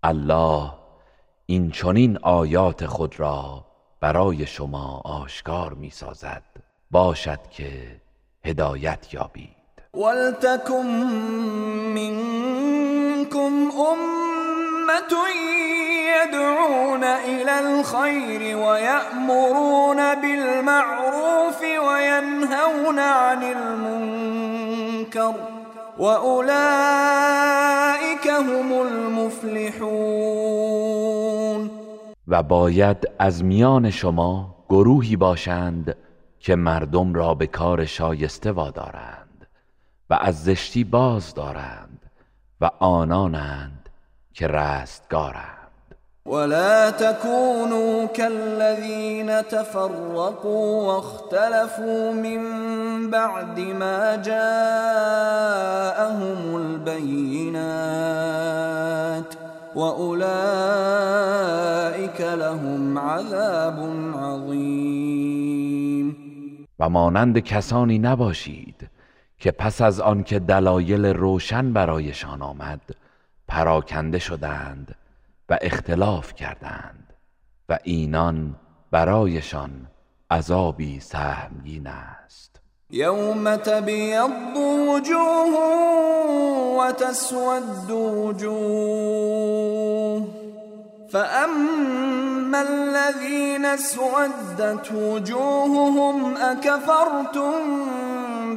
الله 0.02 0.70
این 1.46 1.70
چنین 1.70 2.18
آیات 2.22 2.86
خود 2.86 3.20
را 3.20 3.64
برای 4.00 4.46
شما 4.46 5.02
آشکار 5.04 5.74
می 5.74 5.90
سازد. 5.90 6.42
باشد 6.90 7.38
که 7.50 8.00
هدایت 8.44 9.14
یابید. 9.14 9.56
ولتكن 9.94 10.86
منكم 11.94 13.52
أمة 13.92 15.12
يدعون 16.12 17.04
إلى 17.04 17.60
الخير 17.60 18.56
ويأمرون 18.56 20.14
بالمعروف 20.14 21.62
وينهون 21.62 22.98
عن 22.98 23.42
المنكر 23.42 25.34
وأولئك 25.98 27.46
هم 28.26 28.72
المفلحون 28.72 30.22
و 32.28 32.42
باید 32.42 33.08
از 33.18 33.44
میان 33.44 33.90
شما 33.90 34.54
گروهی 34.68 35.16
باشند 35.16 35.96
که 36.38 36.56
مردم 36.56 37.14
را 37.14 37.34
به 37.34 37.46
کار 37.46 37.84
شایسته 37.84 38.52
وادارند 38.52 39.46
و 40.10 40.14
از 40.14 40.44
زشتی 40.44 40.84
باز 40.84 41.34
دارند 41.34 42.10
و 42.60 42.70
آنانند 42.78 43.88
که 44.34 44.46
رستگارند. 44.46 45.61
ولا 46.26 46.90
تكونوا 46.90 48.06
كالذين 48.06 49.48
تفرقوا 49.48 50.86
واختلفوا 50.86 52.12
من 52.12 52.40
بعد 53.10 53.60
ما 53.60 54.16
جاءهم 54.16 54.36
البينات 56.56 57.82
واولئك 59.74 60.20
لهم 62.20 62.98
عذاب 62.98 63.90
عظیم 64.14 64.92
و 66.78 66.88
مانند 66.88 67.38
کسانی 67.38 67.98
نباشید 67.98 68.88
که 69.38 69.50
پس 69.50 69.80
از 69.80 70.00
آنکه 70.00 70.38
دلایل 70.38 71.06
روشن 71.06 71.72
برایشان 71.72 72.42
آمد 72.42 72.80
پراکنده 73.48 74.18
شدند 74.18 74.94
و 75.52 75.58
اختلاف 75.60 76.34
کردند 76.34 77.12
و 77.68 77.78
اینان 77.84 78.56
برایشان 78.90 79.86
عذابی 80.30 81.00
سهمگین 81.00 81.86
است. 81.86 82.60
یوم 82.90 83.56
تبیض 83.56 84.30
وجوه 84.88 85.58
وتسود 86.78 87.90
وجوه. 87.90 88.62
فأما 91.12 92.60
الذين 92.62 93.64
اسودت 93.64 94.92
وجوههم 94.92 96.36
أكفرتم 96.36 97.52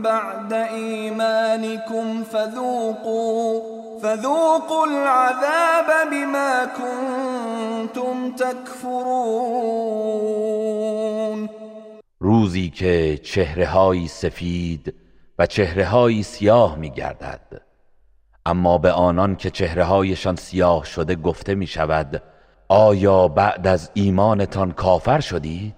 بعد 0.01 0.53
إيمانكم 0.53 2.23
فذوقوا 2.23 3.61
فذوقوا 3.99 4.87
العذاب 4.87 6.09
بما 6.11 6.65
كنتم 6.65 8.31
تكفرون. 8.31 9.05
روزی 12.19 12.69
که 12.69 13.19
چهره 13.23 14.07
سفید 14.07 14.93
و 15.39 15.45
چهره 15.45 16.21
سیاه 16.21 16.75
می 16.75 16.91
گردد 16.91 17.61
اما 18.45 18.77
به 18.77 18.91
آنان 18.91 19.35
که 19.35 19.49
چهره 19.49 19.83
هایشان 19.83 20.35
سیاه 20.35 20.85
شده 20.85 21.15
گفته 21.15 21.55
می 21.55 21.67
شود 21.67 22.21
آیا 22.67 23.27
بعد 23.27 23.67
از 23.67 23.89
ایمانتان 23.93 24.71
کافر 24.71 25.19
شدید؟ 25.19 25.75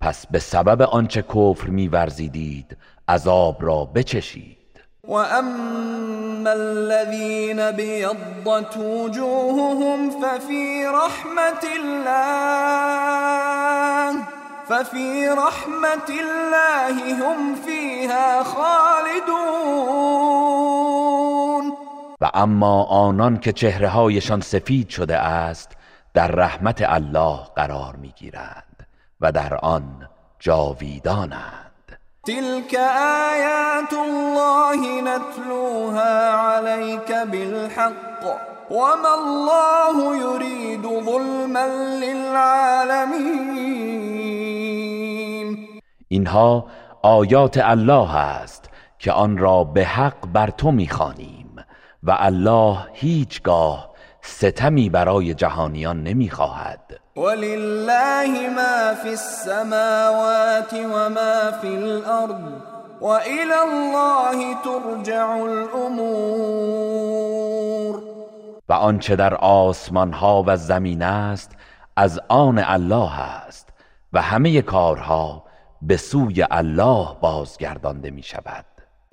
پس 0.00 0.26
به 0.26 0.38
سبب 0.38 0.82
آنچه 0.82 1.22
کفر 1.22 1.66
میورزیدید 1.68 2.76
عذاب 3.08 3.56
را 3.60 3.84
بچشید 3.84 4.56
و 5.08 5.12
اما 5.12 6.50
الذين 6.50 7.70
بيضت 7.70 8.76
وجوههم 8.76 10.10
ففي 10.10 10.84
رحمت 10.84 11.64
الله 11.76 12.64
ففي 14.68 15.26
رحمت 15.26 16.10
الله 16.10 17.14
هم 17.14 17.54
فيها 17.54 18.44
خالدون 18.44 19.64
و 22.20 22.30
اما 22.34 22.84
آنان 22.84 23.38
که 23.38 23.52
چهره 23.52 23.88
هایشان 23.88 24.40
سفید 24.40 24.88
شده 24.88 25.18
است 25.18 25.72
در 26.14 26.26
رحمت 26.28 26.82
الله 26.86 27.38
قرار 27.56 27.96
می‌گیرند 27.96 28.86
و 29.20 29.32
در 29.32 29.54
آن 29.54 30.08
جاویدانند. 30.38 31.98
تلك 32.26 32.74
آیات 33.30 33.92
الله 33.92 35.02
نتلوها 35.02 36.30
عليك 36.30 37.12
بالحق. 37.32 38.24
وما 38.70 39.14
الله 39.14 40.16
يريد 40.16 40.82
ظلما 40.82 41.66
للعالمين. 42.00 43.38
اینها 46.08 46.66
آیات 47.02 47.58
الله 47.58 48.16
است 48.16 48.70
که 48.98 49.12
آن 49.12 49.38
را 49.38 49.64
به 49.64 49.84
حق 49.84 50.26
بر 50.32 50.50
تو 50.50 50.70
می‌خوانیم 50.70 51.56
و 52.02 52.16
الله 52.18 52.78
هیچگاه 52.92 53.93
ستمی 54.26 54.88
برای 54.88 55.34
جهانیان 55.34 56.02
نمی‌خواهد. 56.02 57.00
ولله 57.16 58.48
ما 58.48 58.94
فی 59.02 59.08
السماوات 59.08 60.72
و 60.72 61.10
ما 61.10 61.52
فی 61.60 61.76
الارض 61.76 62.52
و 63.00 63.06
الى 63.06 63.52
الله 63.52 64.54
ترجع 64.64 65.28
الامور. 65.28 66.74
و 68.68 68.72
آنچه 68.72 69.16
در 69.16 69.34
آسمان 69.34 70.12
ها 70.12 70.44
و 70.46 70.56
زمین 70.56 71.02
است 71.02 71.52
از 71.96 72.20
آن 72.28 72.58
الله 72.66 73.20
است 73.20 73.68
و 74.12 74.22
همه 74.22 74.62
کارها 74.62 75.44
به 75.82 75.96
سوی 75.96 76.46
الله 76.50 77.06
بازگردانده 77.20 78.10
می 78.10 78.22
شود 78.22 78.64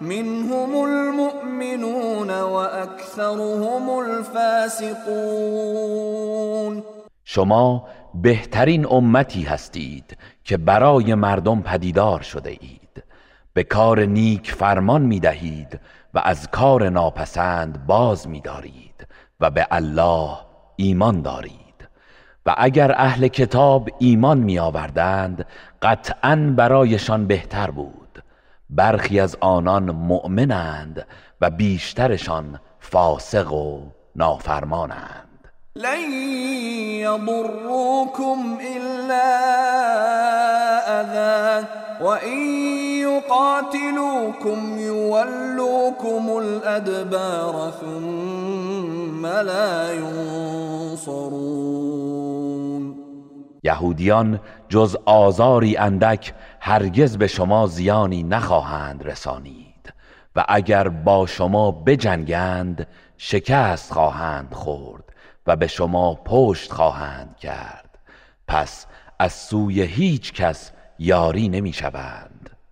منهم 0.00 0.76
المؤمنون 0.76 2.30
وأكثرهم 2.30 3.90
الفاسقون. 3.90 5.30
شما 7.24 7.88
بهترین 8.14 8.86
امتی 8.90 9.42
هستید 9.42 10.16
که 10.44 10.56
برای 10.56 11.14
مردم 11.14 11.62
پدیدار 11.62 12.20
شده 12.20 12.50
اید. 12.50 13.04
به 13.54 13.64
کار 13.64 14.00
نیک 14.00 14.52
فرمان 14.52 15.02
می 15.02 15.20
دهید 15.20 15.80
و 16.14 16.20
از 16.24 16.48
کار 16.50 16.88
ناپسند 16.88 17.86
باز 17.86 18.28
می 18.28 18.40
دارید 18.40 19.06
و 19.40 19.50
به 19.50 19.66
الله 19.70 20.30
ایمان 20.76 21.22
دارید. 21.22 21.60
و 22.46 22.54
اگر 22.58 22.92
اهل 22.92 23.28
کتاب 23.28 23.88
ایمان 23.98 24.38
می 24.38 24.58
آوردند 24.58 25.46
قطعا 25.82 26.52
برایشان 26.56 27.26
بهتر 27.26 27.70
بود. 27.70 27.99
برخی 28.72 29.20
از 29.20 29.36
آنان 29.40 29.90
مؤمنند 29.90 31.06
و 31.40 31.50
بیشترشان 31.50 32.60
فاسق 32.80 33.52
و 33.52 33.80
نافرمانند. 34.16 35.26
لن 35.76 36.12
يضروكم 37.00 38.58
إلا 38.76 39.30
أذى 41.00 41.66
وإن 42.04 42.38
يقاتلوكم 43.06 44.78
يولوكم 44.78 46.38
الأدبار 46.38 47.72
ثم 47.80 49.26
لا 49.26 49.92
ينصرون. 49.92 51.40
یهودیان 53.64 54.38
جز 54.70 54.96
آزاری 55.04 55.76
اندک 55.76 56.34
هرگز 56.60 57.18
به 57.18 57.26
شما 57.26 57.66
زیانی 57.66 58.22
نخواهند 58.22 59.06
رسانید 59.06 59.92
و 60.36 60.44
اگر 60.48 60.88
با 60.88 61.26
شما 61.26 61.70
بجنگند 61.70 62.86
شکست 63.18 63.92
خواهند 63.92 64.54
خورد 64.54 65.04
و 65.46 65.56
به 65.56 65.66
شما 65.66 66.14
پشت 66.14 66.72
خواهند 66.72 67.36
کرد. 67.36 67.98
پس 68.48 68.86
از 69.18 69.32
سوی 69.32 69.82
هیچ 69.82 70.32
کس 70.32 70.72
یاری 70.98 71.48
نمی 71.48 71.72
شوند. 71.72 72.39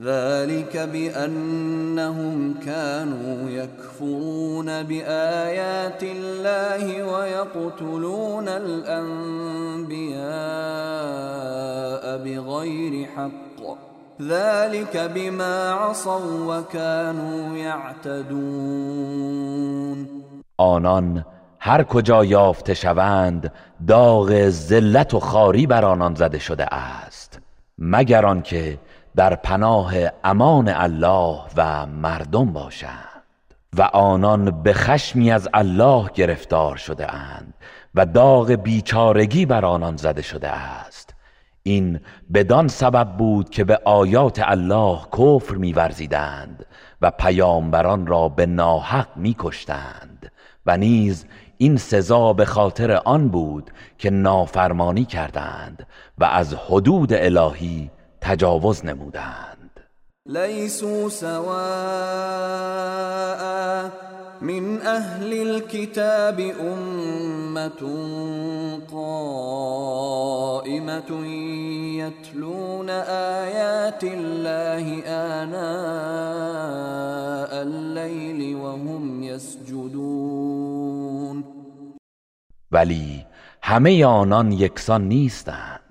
ذلك 0.00 0.76
بأنهم 0.76 2.54
كانوا 2.66 3.50
يكفرون 3.50 4.82
بآيات 4.82 6.02
الله 6.02 7.02
ويقتلون 7.02 8.48
الأنبياء 8.48 10.22
بغير 12.24 13.06
حق. 13.16 13.32
ذلك 14.22 14.96
بما 14.96 15.70
عصوا 15.70 16.58
وكانوا 16.58 17.56
يعتدون. 17.56 18.22
آنان 20.60 21.24
هر 21.60 21.82
کجا 21.82 22.24
یافته 22.24 22.74
شوند 22.74 23.52
داغ 23.86 24.48
ذلت 24.48 25.14
و 25.14 25.20
خاری 25.20 25.66
بر 25.66 25.84
آنان 25.84 26.14
زده 26.14 26.38
شده 26.38 26.74
است. 26.74 27.38
مگر 27.78 28.26
آنکه 28.26 28.78
در 29.16 29.34
پناه 29.34 29.94
امان 30.24 30.68
الله 30.68 31.40
و 31.56 31.86
مردم 31.86 32.52
باشند 32.52 33.22
و 33.76 33.82
آنان 33.82 34.62
به 34.62 34.72
خشمی 34.72 35.30
از 35.30 35.48
الله 35.54 36.10
گرفتار 36.14 36.76
شده 36.76 37.14
اند 37.14 37.54
و 37.94 38.06
داغ 38.06 38.50
بیچارگی 38.50 39.46
بر 39.46 39.64
آنان 39.64 39.96
زده 39.96 40.22
شده 40.22 40.48
است. 40.48 41.14
این 41.62 42.00
بدان 42.34 42.68
سبب 42.68 43.16
بود 43.16 43.50
که 43.50 43.64
به 43.64 43.80
آیات 43.84 44.40
الله 44.44 44.98
کفر 45.12 45.54
میورزیدند 45.54 46.66
و 47.02 47.10
پیامبران 47.10 48.06
را 48.06 48.28
به 48.28 48.46
ناحق 48.46 49.08
میکشتند 49.16 50.32
و 50.66 50.76
نیز 50.76 51.26
این 51.58 51.76
سزا 51.76 52.32
به 52.32 52.44
خاطر 52.44 52.92
آن 52.92 53.28
بود 53.28 53.70
که 53.98 54.10
نافرمانی 54.10 55.04
کردند 55.04 55.86
و 56.18 56.24
از 56.24 56.54
حدود 56.54 57.12
الهی 57.12 57.90
تجاوز 58.22 58.84
نمودند. 58.84 59.80
لیسوا 60.26 61.08
سواء 61.08 61.42
من 64.40 64.82
اهل 64.82 65.32
الكتاب 65.32 66.40
امة 66.40 67.82
قائمة 68.92 70.06
يتلون 71.98 72.90
آيات 73.40 74.04
الله 74.04 75.02
آناء 75.42 75.62
الليل 77.62 78.56
وهم 78.56 79.22
يسجدون. 79.22 80.62
ولی 82.72 83.26
همه 83.62 84.04
آنان 84.04 84.52
یکسان 84.52 85.08
نیستند. 85.08 85.81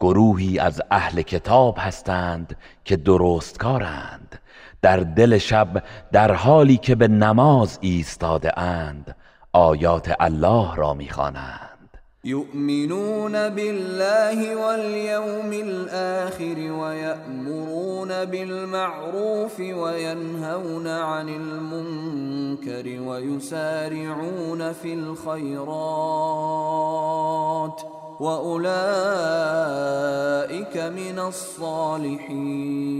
گروهی 0.00 0.58
از 0.58 0.82
اهل 0.90 1.22
کتاب 1.22 1.74
هستند 1.78 2.56
که 2.84 2.96
درستکارند. 2.96 4.40
در 4.82 4.96
دل 4.96 5.38
شب 5.38 5.82
در 6.12 6.32
حالی 6.32 6.76
که 6.76 6.94
به 6.94 7.08
نماز 7.08 7.78
ایستاده 7.80 8.58
اند 8.58 9.16
آیات 9.52 10.14
الله 10.20 10.74
را 10.74 10.94
می‌خوانند. 10.94 11.76
يؤمنون 12.24 13.48
بالله 13.48 14.56
واليوم 14.56 15.52
الآخر 15.52 16.72
ويأمرون 16.72 18.24
بالمعروف 18.24 19.60
وينهون 19.60 20.86
عن 20.86 21.28
المنكر 21.28 23.00
ويسارعون 23.00 24.72
في 24.72 24.94
الخيرات 24.94 25.66
واولئك 28.20 28.76
من 30.76 31.18
الصالحین 31.18 32.96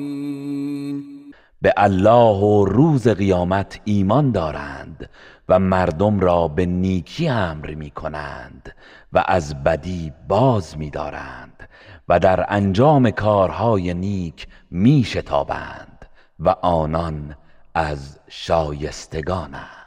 به 1.63 1.73
الله 1.77 2.37
و 2.37 2.65
روز 2.65 3.09
قیامت 3.09 3.81
ایمان 3.85 4.33
دارند 4.33 5.11
و 5.49 5.59
مردم 5.59 6.21
را 6.21 6.49
به 6.49 6.67
نیکی 6.67 7.29
امر 7.29 7.75
می 7.75 7.91
کنند 7.91 8.75
و 9.13 9.25
از 9.27 9.63
بدی 9.63 10.13
باز 10.29 10.79
می 10.79 10.91
دارند 10.91 11.69
و 12.09 12.19
در 12.19 12.47
انجام 12.49 13.11
کارهای 13.11 13.95
نیک 13.95 14.49
می 14.71 15.05
شتابند 15.05 16.07
و 16.41 16.49
آنان 16.49 17.37
از 17.75 18.19
شایستگانند. 18.29 19.86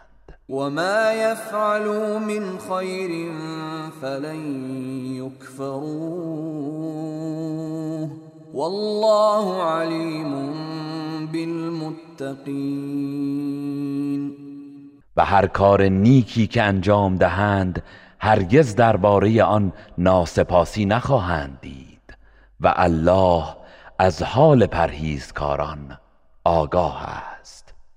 وما 0.50 1.14
يفعلوا 1.14 2.20
من 2.20 2.60
خير 2.60 3.34
فلن 4.02 4.42
يكفروه 5.16 6.50
والله 8.54 9.64
عليم 9.64 10.56
بالمتقين 11.32 12.90
و 15.18 15.26
هر 15.26 15.48
کار 15.48 15.84
نیکی 15.84 16.48
که 16.48 16.64
انجام 16.64 17.16
دهند 17.16 17.84
هرگز 18.20 18.76
درباره 18.76 19.44
آن 19.44 19.74
ناسپاسی 19.98 20.86
نخواهند 20.86 21.58
دید 21.62 22.18
و 22.60 22.74
الله 22.76 23.44
از 24.00 24.24
حال 24.24 24.66
پرهیزکاران 24.66 25.98
آگاه 26.44 27.04
است. 27.04 27.29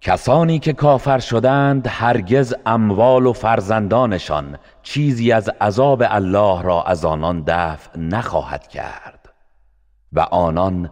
کسانی 0.00 0.58
که 0.58 0.72
کافر 0.72 1.18
شدند 1.18 1.86
هرگز 1.86 2.54
اموال 2.66 3.26
و 3.26 3.32
فرزندانشان 3.32 4.58
چیزی 4.82 5.32
از 5.32 5.48
عذاب 5.60 6.02
الله 6.06 6.62
را 6.62 6.82
از 6.82 7.04
آنان 7.04 7.42
دفع 7.46 7.98
نخواهد 7.98 8.68
کرد 8.68 9.32
و 10.12 10.20
آنان 10.20 10.90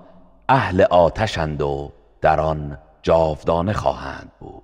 اهل 0.48 0.82
آتشند 0.82 1.62
و 1.62 1.93
در 2.20 2.40
آن 2.40 2.78
جاودانه 3.02 3.72
خواهند 3.72 4.32
بود. 4.40 4.64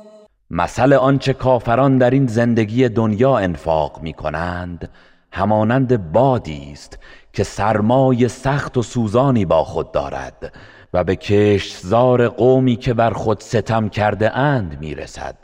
مثل 0.53 0.93
آنچه 0.93 1.33
کافران 1.33 1.97
در 1.97 2.09
این 2.09 2.27
زندگی 2.27 2.89
دنیا 2.89 3.37
انفاق 3.37 4.01
می 4.01 4.13
کنند 4.13 4.89
همانند 5.31 6.11
بادی 6.11 6.71
است 6.71 6.99
که 7.33 7.43
سرمای 7.43 8.27
سخت 8.27 8.77
و 8.77 8.81
سوزانی 8.81 9.45
با 9.45 9.63
خود 9.63 9.91
دارد 9.91 10.53
و 10.93 11.03
به 11.03 11.15
کشتزار 11.15 12.27
قومی 12.27 12.75
که 12.75 12.93
بر 12.93 13.11
خود 13.11 13.39
ستم 13.39 13.89
کرده 13.89 14.37
اند 14.37 14.77
می 14.79 14.95
رسد 14.95 15.35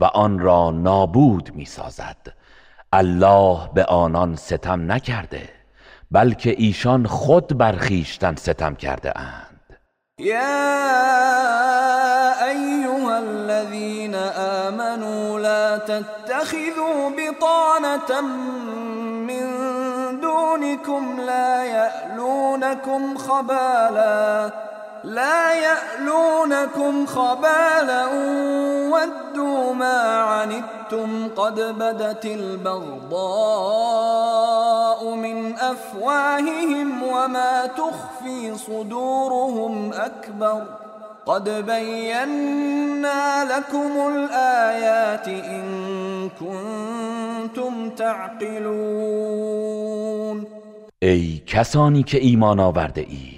و 0.00 0.04
آن 0.04 0.38
را 0.38 0.70
نابود 0.70 1.50
می 1.54 1.64
سازد 1.64 2.34
الله 2.92 3.58
به 3.74 3.84
آنان 3.84 4.36
ستم 4.36 4.92
نکرده 4.92 5.48
بلکه 6.10 6.54
ایشان 6.58 7.06
خود 7.06 7.58
بر 7.58 7.72
خویشتن 7.72 8.34
ستم 8.36 8.74
کرده 8.74 9.18
اند. 9.18 9.45
یا 10.18 10.56
ایها 12.44 13.18
الذين 13.18 14.14
آمنوا 14.64 15.40
لا 15.40 15.76
تتخذوا 15.78 17.10
بطانة 17.16 18.20
من 19.28 19.44
دونكم 20.20 21.20
لا 21.20 21.64
يألونكم 21.64 23.18
خبالا 23.18 24.50
لا 25.06 25.54
يألونكم 25.54 27.06
خبالا 27.06 28.06
ودوا 28.90 29.74
ما 29.74 30.20
عنتم 30.20 31.28
قد 31.36 31.60
بدت 31.60 32.24
البغضاء 32.24 33.14
من 35.14 35.58
أفواههم 35.58 37.02
وما 37.02 37.66
تخفي 37.66 38.54
صدورهم 38.58 39.92
أكبر 39.92 40.62
قد 41.26 41.48
بينا 41.48 43.44
لكم 43.44 44.08
الآيات 44.14 45.28
إن 45.28 45.64
كنتم 46.40 47.90
تعقلون 47.90 49.36
کسانی 51.46 52.02
که 52.02 52.18
ایمان 52.18 52.60
آورده 52.60 53.00
اید. 53.00 53.35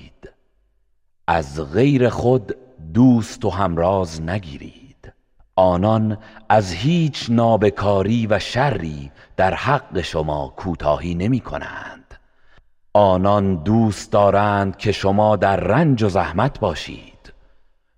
از 1.30 1.72
غیر 1.72 2.08
خود 2.08 2.56
دوست 2.94 3.44
و 3.44 3.50
همراز 3.50 4.22
نگیرید. 4.22 5.12
آنان 5.56 6.18
از 6.48 6.72
هیچ 6.72 7.26
نابکاری 7.30 8.26
و 8.26 8.38
شری 8.38 9.10
در 9.36 9.54
حق 9.54 10.00
شما 10.00 10.54
کوتاهی 10.56 11.14
نمی 11.14 11.40
کنند. 11.40 12.14
آنان 12.92 13.56
دوست 13.56 14.12
دارند 14.12 14.76
که 14.76 14.92
شما 14.92 15.36
در 15.36 15.56
رنج 15.56 16.02
و 16.02 16.08
زحمت 16.08 16.60
باشید. 16.60 17.32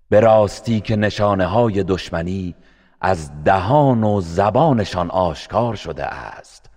به 0.09 0.21
راستی 0.21 0.81
که 0.81 0.97
نشانه 0.97 1.47
های 1.47 1.85
دشمنی 1.85 2.55
از 3.01 3.45
دهان 3.45 4.05
و 4.05 4.21
زبانشان 4.21 5.11
آشکار 5.11 5.75
شده 5.75 6.05
است 6.05 6.71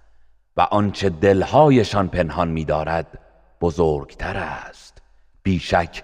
و 0.58 0.62
آنچه 0.62 1.10
دلهایشان 1.10 2.08
پنهان 2.08 2.48
می‌دارد 2.48 3.20
بزرگتر 3.62 4.38
است. 4.38 5.02
بیشک 5.44 6.04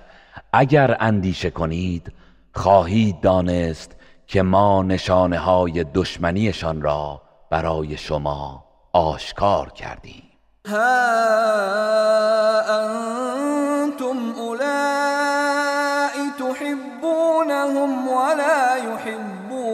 اگر 0.54 0.98
اندیشه 1.00 1.50
کنید 1.50 2.14
خواهید 2.54 3.22
دانست 3.22 3.96
که 4.28 4.42
ما 4.42 4.84
نشانه 4.84 5.38
های 5.38 5.86
دشمنیشان 5.94 6.82
را 6.82 7.22
برای 7.50 7.98
شما 7.98 8.66
آشکار 8.94 9.70
کردیم. 9.70 10.24
ها 10.68 10.78
انتم 13.82 14.42
اولائی 14.42 16.30
تحبونهم 16.40 18.08
ولا 18.08 18.78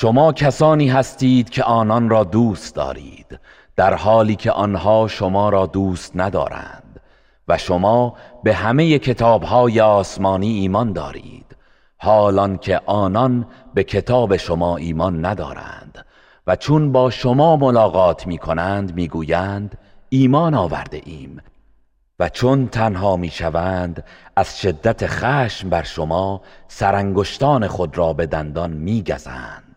شما 0.00 0.32
کسانی 0.32 0.88
هستید 0.88 1.50
که 1.50 1.64
آنان 1.64 2.08
را 2.08 2.24
دوست 2.24 2.74
دارید 2.74 3.40
در 3.76 3.94
حالی 3.94 4.36
که 4.36 4.52
آنها 4.52 5.08
شما 5.08 5.48
را 5.48 5.66
دوست 5.66 6.12
ندارند 6.14 7.00
و 7.48 7.58
شما 7.58 8.14
به 8.44 8.54
همه 8.54 8.98
کتابهای 8.98 9.80
آسمانی 9.80 10.58
ایمان 10.58 10.92
دارید 10.92 11.56
حالان 11.98 12.58
که 12.58 12.80
آنان 12.86 13.46
به 13.74 13.84
کتاب 13.84 14.36
شما 14.36 14.76
ایمان 14.76 15.24
ندارند 15.26 16.06
و 16.46 16.56
چون 16.56 16.92
با 16.92 17.10
شما 17.10 17.56
ملاقات 17.56 18.26
می 18.26 18.38
کنند 18.38 18.94
می 18.94 19.08
گویند 19.08 19.78
ایمان 20.08 20.54
آورده 20.54 21.02
ایم 21.04 21.40
و 22.18 22.28
چون 22.28 22.68
تنها 22.68 23.16
می 23.16 23.30
شوند 23.30 24.04
از 24.36 24.60
شدت 24.60 25.06
خشم 25.06 25.70
بر 25.70 25.82
شما 25.82 26.40
سرانگشتان 26.68 27.66
خود 27.66 27.98
را 27.98 28.12
به 28.12 28.26
دندان 28.26 28.70
می 28.70 29.02
گزند 29.02 29.69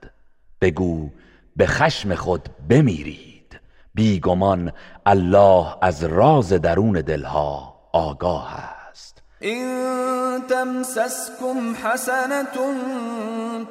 بگو 0.63 1.09
به 1.55 1.67
خشم 1.67 2.15
خود 2.15 2.49
بمیرید. 2.69 3.59
بیگمان 3.93 4.71
الله 5.05 5.65
از 5.81 6.03
راز 6.03 6.53
درون 6.53 7.01
دلها 7.01 7.75
آگاه 7.93 8.53
است. 8.89 9.23
إن 9.43 10.41
تمسسكم 10.49 11.75
حسنة 11.83 12.57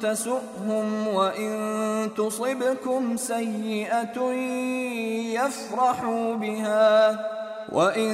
تسؤهم 0.01 1.07
وإن 1.07 1.51
تصبكم 2.17 3.17
سيئة 3.17 4.33
يفرحوا 5.33 6.35
بها. 6.35 7.19
وإن 7.73 8.13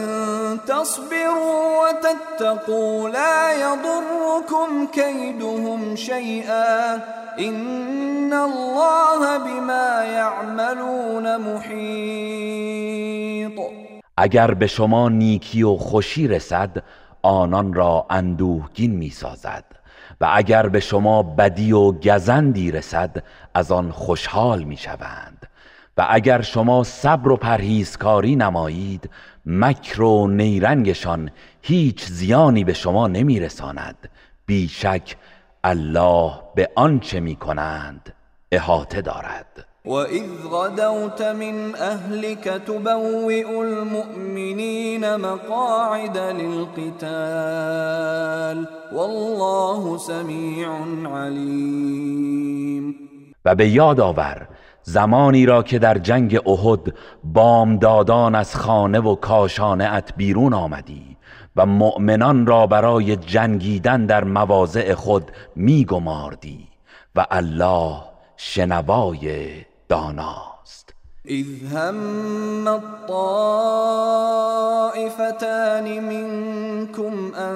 تصبروا 0.67 1.83
وتتقوا 1.83 3.09
لا 3.09 3.53
يضركم 3.53 4.87
كيدهم 4.93 5.95
شيئا 5.95 6.95
إن 7.39 8.33
الله 8.33 9.37
بما 9.37 10.03
يعملون 10.05 11.37
محيط. 11.37 12.79
اگر 14.17 14.53
به 14.53 14.67
شما 14.67 15.09
نیکی 15.09 15.63
و 15.63 15.77
خوشی 15.77 16.27
رسد 16.27 16.83
آنان 17.21 17.73
را 17.73 18.05
اندوهگین 18.09 18.91
می 18.91 19.09
سازد 19.09 19.65
و 20.21 20.29
اگر 20.33 20.69
به 20.69 20.79
شما 20.79 21.23
بدی 21.23 21.71
و 21.71 21.91
گزندی 21.91 22.71
رسد 22.71 23.23
از 23.53 23.71
آن 23.71 23.91
خوشحال 23.91 24.63
می 24.63 24.77
شوند 24.77 25.47
و 25.97 26.05
اگر 26.09 26.41
شما 26.41 26.83
صبر 26.83 27.31
و 27.31 27.35
پرهیزکاری 27.35 28.35
نمایید 28.35 29.09
مکر 29.45 30.01
و 30.01 30.27
نیرنگشان 30.27 31.31
هیچ 31.61 32.05
زیانی 32.05 32.63
به 32.63 32.73
شما 32.73 33.07
نمی 33.07 33.39
رساند 33.39 34.09
بیشک 34.45 35.15
الله 35.63 36.31
به 36.55 36.69
آنچه 36.75 37.19
می 37.19 37.35
کنند 37.35 38.13
احاطه 38.51 39.01
دارد. 39.01 39.65
وَإِذْ 39.85 40.29
غَدَوْتَ 40.51 41.21
مِنْ 41.21 41.75
أَهْلِكَ 41.75 42.61
تُبَوِّئُ 42.67 43.61
الْمُؤْمِنِينَ 43.61 45.15
مَقَاعِدَ 45.15 46.17
لِلْقِتَالِ 46.17 47.07
وَاللَّهُ 48.93 49.97
سَمِيعٌ 49.97 50.69
عَلِيمٌ 51.05 52.95
و 53.45 53.55
به 53.55 53.69
یاد 53.69 53.99
آور 53.99 54.47
زمانی 54.89 55.45
را 55.45 55.63
که 55.63 55.79
در 55.79 55.97
جنگ 55.97 56.41
احد 56.45 56.93
بامدادان 57.23 58.35
از 58.35 58.55
خانه 58.55 58.99
و 58.99 59.15
کاشانه 59.15 59.93
ات 59.93 60.13
بیرون 60.17 60.53
آمدی 60.53 61.17
و 61.55 61.65
مؤمنان 61.65 62.45
را 62.45 62.67
برای 62.67 63.15
جنگیدن 63.15 64.05
در 64.05 64.23
مواضع 64.23 64.93
خود 64.93 65.31
میگماردی 65.55 66.67
و 67.15 67.25
الله 67.31 67.95
شنوای 68.37 69.51
داناست. 69.89 70.93
إذ 71.29 71.45
هم 71.73 72.67
الطائفتان 72.67 73.19
منكم 75.99 77.33
أن 77.35 77.55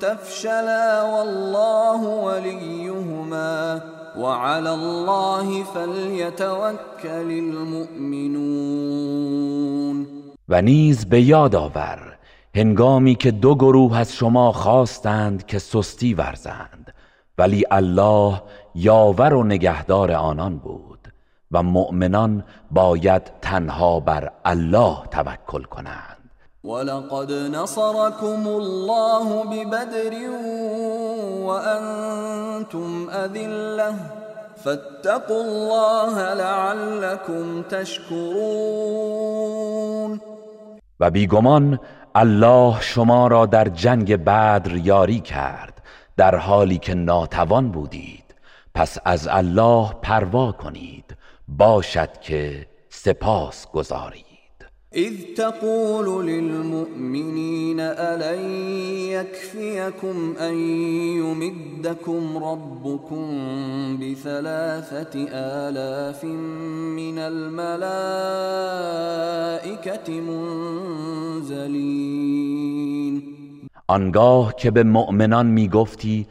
تفشلا 0.00 1.02
والله 1.02 2.00
وليهما 2.00 3.95
وعلى 4.18 4.70
الله 4.74 5.64
فليتوكل 5.64 7.30
المؤمنون. 7.30 8.76
و 10.48 10.62
نیز 10.62 11.08
به 11.08 11.22
یاد 11.22 11.54
آور 11.54 12.16
هنگامی 12.54 13.14
که 13.14 13.30
دو 13.30 13.54
گروه 13.54 13.98
از 13.98 14.12
شما 14.12 14.52
خواستند 14.52 15.46
که 15.46 15.58
سستی 15.58 16.14
ورزند 16.14 16.94
ولی 17.38 17.64
الله 17.70 18.42
یاور 18.74 19.34
و 19.34 19.44
نگهدار 19.44 20.12
آنان 20.12 20.58
بود 20.58 21.12
و 21.52 21.62
مؤمنان 21.62 22.44
باید 22.70 23.22
تنها 23.42 24.00
بر 24.00 24.30
الله 24.44 24.96
توکل 25.10 25.62
کنند. 25.62 26.15
ولقد 26.66 27.32
نصركم 27.32 28.48
الله 28.48 29.44
ببدر 29.44 30.14
وأنتم 31.46 33.10
أذلة 33.10 33.94
فاتقوا 34.64 35.42
الله 35.42 36.34
لعلكم 36.34 37.62
تشكرون 37.62 39.26
و 41.00 41.10
بیگمان 41.10 41.78
الله 42.14 42.80
شما 42.80 43.28
را 43.28 43.46
در 43.46 43.68
جنگ 43.68 44.16
بدر 44.16 44.76
یاری 44.76 45.20
کرد 45.20 45.82
در 46.16 46.36
حالی 46.36 46.78
که 46.78 46.94
ناتوان 46.94 47.70
بودید. 47.70 48.34
پس 48.74 48.98
از 49.04 49.28
الله 49.28 49.90
پروا 50.02 50.52
کنید. 50.52 51.16
باشد 51.48 52.20
که 52.20 52.66
سپاس 52.88 53.66
گذارید. 53.72 54.25
إذ 54.94 55.34
تقول 55.36 56.26
للمؤمنين 56.26 57.80
ألن 57.80 58.50
يكفيكم 59.10 60.34
أن 60.40 60.54
يمدكم 61.18 62.36
ربكم 62.44 63.26
بثلاثة 64.00 65.28
آلاف 65.32 66.24
من 66.24 67.18
الملائكة 67.18 67.80
منزلين. 71.40 71.86
آنگاه 73.88 74.54
که 74.56 74.70
به 74.70 74.82
مؤمنان 74.82 75.46
می 75.46 75.68
گفتی 75.68 76.26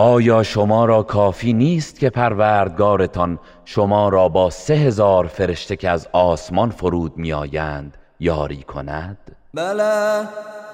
آیا 0.00 0.42
شما 0.42 0.84
را 0.84 1.02
کافی 1.02 1.52
نیست 1.52 2.00
که 2.00 2.10
پروردگارتان 2.10 3.38
شما 3.64 4.08
را 4.08 4.28
با 4.28 4.50
سه 4.50 4.74
هزار 4.74 5.26
فرشته 5.26 5.76
که 5.76 5.90
از 5.90 6.08
آسمان 6.12 6.70
فرود 6.70 7.16
میآیند 7.16 7.96
یاری 8.20 8.62
کند؟ 8.62 9.18
بلى 9.54 10.26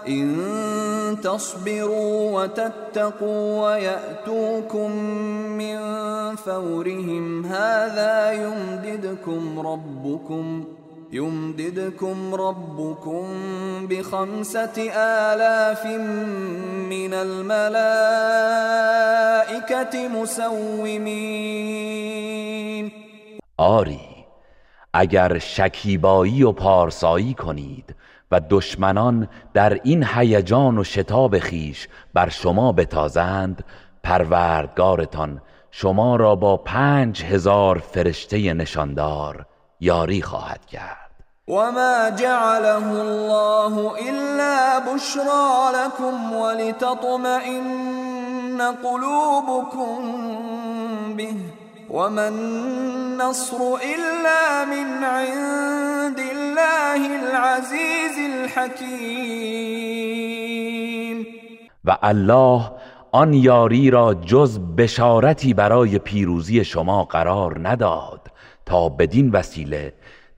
إن 0.08 1.16
تصبروا 1.24 2.42
وتتقوا 2.42 3.64
ويأتوكم 3.64 4.90
من 5.58 5.78
فورهم 6.36 7.44
هذا 7.44 8.32
يمددكم 8.32 9.60
ربكم 9.60 10.64
يمددكم 11.14 12.34
ربكم 12.34 13.26
بخمسة 13.90 14.92
آلاف 14.92 15.86
من 16.90 17.14
الملائكة 17.14 17.54
مسومين. 20.08 21.04
آری 23.56 24.00
اگر 24.92 25.38
شکیبایی 25.38 26.42
و 26.42 26.52
پارسایی 26.52 27.34
کنید 27.34 27.94
و 28.30 28.40
دشمنان 28.50 29.28
در 29.54 29.80
این 29.84 30.06
هیجان 30.14 30.78
و 30.78 30.84
شتاب 30.84 31.38
خیش 31.38 31.88
بر 32.14 32.28
شما 32.28 32.72
بتازند 32.72 33.64
پروردگارتان 34.02 35.42
شما 35.70 36.16
را 36.16 36.36
با 36.36 36.56
پنج 36.56 37.24
هزار 37.24 37.78
فرشته 37.78 38.54
نشاندار 38.54 39.46
یاری 39.80 40.22
خواهد 40.22 40.66
کرد. 40.66 41.03
وما 41.48 42.10
جعله 42.10 43.02
الله 43.02 43.94
إلا 44.10 44.78
بشرى 44.78 45.72
لكم 45.74 46.32
ولتطمئن 46.32 47.64
قلوبكم 48.84 49.98
به 51.16 51.36
وما 51.90 52.28
النصر 52.28 53.56
إلا 53.74 54.64
من 54.64 55.04
عند 55.04 56.18
الله 56.18 57.06
العزيز 57.20 58.18
الحكيم. 58.32 59.64
و 61.84 61.96
الله 62.02 62.70
آن 63.12 63.34
یاری 63.34 63.90
را 63.90 64.14
جز 64.14 64.58
بشارتی 64.78 65.54
برای 65.54 65.98
پیروزی 65.98 66.64
شما 66.64 67.04
قرار 67.04 67.68
نداد 67.68 68.20
تا 68.66 68.88
بدین 68.88 69.30
وسیله 69.30 69.92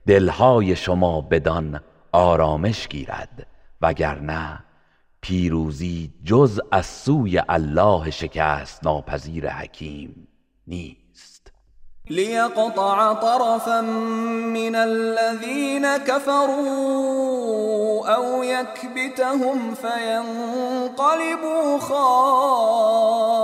دلهای 0.07 0.75
شما 0.75 1.21
بدان 1.21 1.79
آرامش 2.11 2.87
گیرد 2.87 3.47
وگرنه 3.81 4.59
پیروزی 5.21 6.13
جز 6.23 6.59
از 6.71 6.85
سوی 6.85 7.41
الله 7.49 8.11
شکست 8.11 8.83
ناپذیر 8.83 9.49
حکیم 9.49 10.27
نیست. 10.67 11.51
ليقطع 12.09 13.13
طرفا 13.13 13.81
من 14.53 14.75
الذين 14.75 15.97
كفروا 15.97 18.07
أو 18.15 18.43
يكبتهم 18.43 19.73
فينقلبوا 19.73 21.79
خائبين 21.79 23.37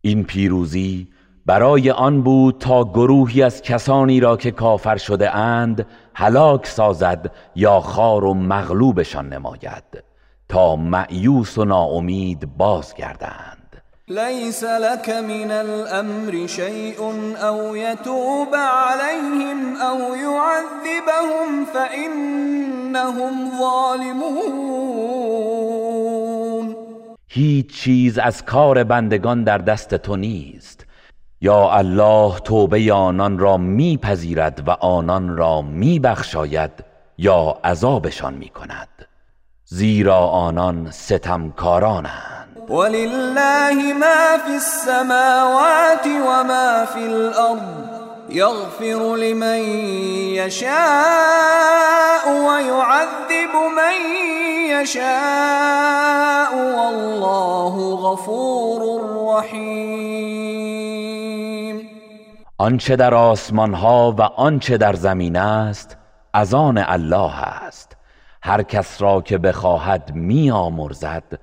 این 0.00 0.24
پیروزی 0.24 1.13
برای 1.46 1.90
آن 1.90 2.22
بود 2.22 2.58
تا 2.58 2.84
گروهی 2.84 3.42
از 3.42 3.62
کسانی 3.62 4.20
را 4.20 4.36
که 4.36 4.50
کافر 4.50 4.96
شده 4.96 5.36
اند 5.36 5.86
هلاک 6.14 6.66
سازد 6.66 7.30
یا 7.54 7.80
خار 7.80 8.24
و 8.24 8.34
مغلوبشان 8.34 9.28
نماید 9.28 9.84
تا 10.48 10.76
معیوس 10.76 11.58
و 11.58 11.64
ناامید 11.64 12.56
بازگردند. 12.56 13.82
ليس 14.08 14.64
لك 14.64 15.08
من 15.08 15.50
الأمر 15.50 16.46
شيء 16.46 17.00
أو 17.42 17.76
يتوب 17.76 18.54
عليهم 18.54 19.76
أو 19.76 20.16
يعذبهم 20.16 21.64
فإنهم 21.74 23.50
ظالمون. 23.58 25.04
هیچ 27.28 27.82
چیز 27.82 28.18
از 28.18 28.44
کار 28.44 28.84
بندگان 28.84 29.44
در 29.44 29.58
دست 29.58 29.94
تو 29.94 30.16
نیست. 30.16 30.83
یا 31.40 31.70
الله 31.70 32.38
توبه 32.38 32.92
آنان 32.92 33.38
را 33.38 33.56
میپذیرد 33.56 34.62
و 34.66 34.70
آنان 34.70 35.36
را 35.36 35.62
میبخشاید 35.62 36.84
یا 37.18 37.58
عذابشان 37.64 38.34
می‌کند. 38.34 38.88
زیرا 39.64 40.18
آنان 40.18 40.90
ستمکارانند. 40.90 42.70
ولله 42.70 43.92
ما 43.92 44.38
في 44.46 44.54
السماوات 44.54 46.06
وما 46.06 46.84
في 46.84 47.06
الأرض 47.06 47.93
يغفر 48.28 49.16
لمن 49.16 49.60
يشاء 50.34 52.28
ويعذب 52.28 53.54
من 53.76 53.96
يشاء 54.70 56.54
والله 56.54 57.96
غفور 57.96 58.80
رحيم. 59.38 60.74
آنچه 62.58 62.96
در 62.96 63.14
آسمان 63.14 63.74
ها 63.74 64.14
و 64.18 64.22
آنچه 64.22 64.76
در 64.76 64.94
زمین 64.94 65.36
است 65.36 65.96
از 66.32 66.54
آن 66.54 66.78
الله 66.78 67.42
است. 67.42 67.96
هر 68.42 68.62
کس 68.62 69.02
را 69.02 69.20
که 69.20 69.38
بخواهد 69.38 70.10
میآمرزد 70.14 71.38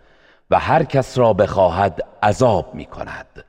و 0.51 0.59
هر 0.59 0.83
کس 0.83 1.17
را 1.17 1.33
بخواهد 1.33 2.01
عذاب 2.23 2.75
می 2.75 2.85
کند 2.85 3.45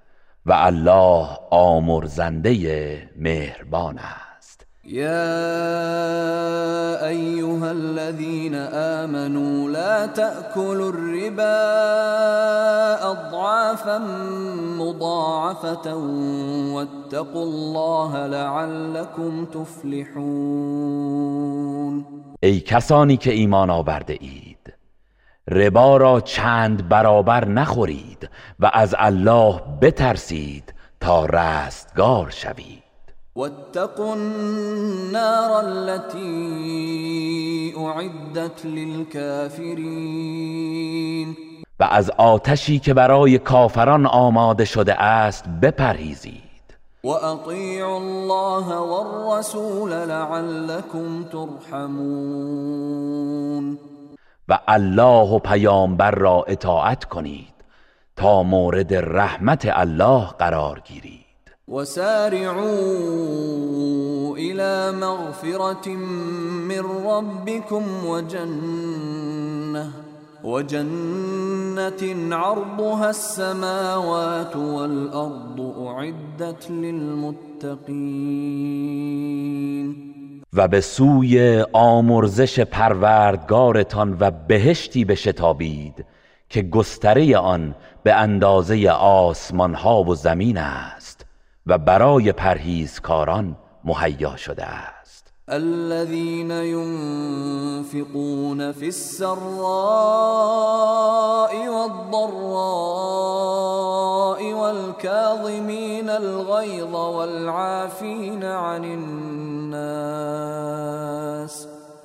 و 0.47 0.53
الله 0.53 1.29
آمرزنده 1.51 3.09
مهربان 3.17 3.99
است. 3.99 4.67
يا 4.85 5.29
أيها 7.09 7.71
الذين 7.71 8.55
آمنوا 8.55 9.71
لا 9.71 10.07
تأكلوا 10.07 10.93
الربا 10.93 11.63
أضعافا 13.11 13.99
مضاعفة 14.79 15.95
واتقوا 16.75 17.43
الله 17.43 18.27
لعلكم 18.27 19.45
تفلحون. 19.45 20.73
ای 22.43 22.61
کسانی 22.61 23.17
که 23.17 23.33
ایمان 23.33 23.71
آورده 23.71 24.19
اید. 24.21 24.52
ربا 25.49 25.97
را 25.97 26.21
چند 26.21 26.89
برابر 26.89 27.45
نخورید 27.45 28.29
و 28.61 28.71
از 28.73 28.95
الله 28.99 29.61
بترسید 29.81 30.75
تا 31.01 31.27
رستگار 31.27 32.31
شوید. 32.31 32.83
واتقوا 33.37 34.13
النار 34.13 35.65
التي 35.65 36.23
اعدت 37.77 38.67
للكافرین 38.67 39.77
و 41.81 41.85
از 41.85 42.11
آتشی 42.11 42.79
که 42.79 42.95
برای 42.95 43.39
کافران 43.39 44.07
آماده 44.07 44.65
شده 44.65 45.03
است 45.03 45.45
بپرهیزید. 45.63 46.43
واطیعوا 47.05 47.97
الله 47.97 48.77
والرسول 48.77 49.91
لعلكم 49.91 51.25
ترحمون. 51.33 52.63
و 54.53 54.59
الله 54.69 55.29
و 55.35 55.39
پیامبر 55.39 56.11
را 56.11 56.45
اطاعت 56.49 57.05
کنید 57.05 57.55
تا 58.17 58.43
مورد 58.43 58.95
رحمت 58.95 59.69
الله 59.73 60.27
قرار 60.39 60.83
گیرید. 60.85 61.23
وسارعوا 61.69 62.67
الى 64.37 64.91
مغفرة 65.01 65.89
من 66.69 66.85
ربكم 67.07 68.07
وجنة 68.07 69.91
وجنة 70.45 72.03
عرضها 72.37 73.09
السماوات 73.09 74.57
والأرض 74.57 75.61
أعدت 75.87 76.71
للمتقين. 76.71 77.73
و 80.53 80.69
به 80.69 80.81
سوی 80.81 81.65
آمرزش 81.73 82.61
پروردگارتان 82.61 84.17
و 84.21 84.31
بهشتی 84.31 85.05
بشتابید 85.05 86.05
که 86.49 86.63
گستره 86.63 87.37
آن 87.37 87.75
به 88.03 88.15
اندازه 88.15 88.91
آسمان 88.91 89.75
ها 89.75 90.03
و 90.03 90.15
زمین 90.15 90.59
است 90.59 91.27
و 91.67 91.79
برای 91.79 92.33
پرهیزکاران 92.33 93.57
مهیا 93.85 94.37
شده 94.37 94.65
است. 94.65 95.02
الذين 95.53 96.51
ينفقون 96.51 97.93
في 98.73 98.89
السراء 98.89 99.33
والضراء 101.69 102.33
والكاظمين 104.53 106.09
الغيظ 106.11 106.95
والعافين 106.95 108.45
عن 108.45 108.85
الناس 108.85 110.13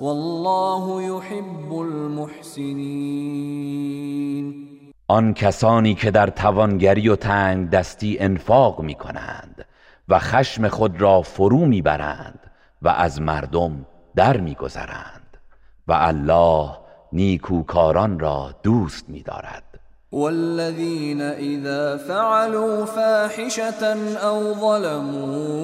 والله 0.00 1.02
يحب 1.02 1.72
المحسنين. 1.80 3.38
آن 5.10 5.34
کسانی 5.34 5.94
که 5.94 6.10
در 6.10 6.26
توانگری 6.30 7.08
و 7.08 7.16
تنگ 7.16 7.70
دستی 7.70 8.18
انفاق 8.20 8.80
می 8.80 8.94
کنند 8.94 9.64
و 10.08 10.18
خشم 10.18 10.68
خود 10.68 11.00
را 11.00 11.22
فرو 11.22 11.66
می 11.66 11.82
برند 11.82 12.37
و 12.82 12.88
از 12.88 13.20
مردم 13.20 13.86
در 14.16 14.36
می 14.36 14.54
گذرند 14.54 15.36
و 15.88 15.92
الله 15.92 16.70
نیکوکاران 17.12 18.18
را 18.18 18.54
دوست 18.62 19.08
می 19.08 19.22
دارد 19.22 19.62
والذين 20.12 21.20
إذا 21.20 21.98
فعلوا 21.98 22.84
فاحشة 22.84 23.84
أو 24.16 24.54
ظلموا 24.54 25.58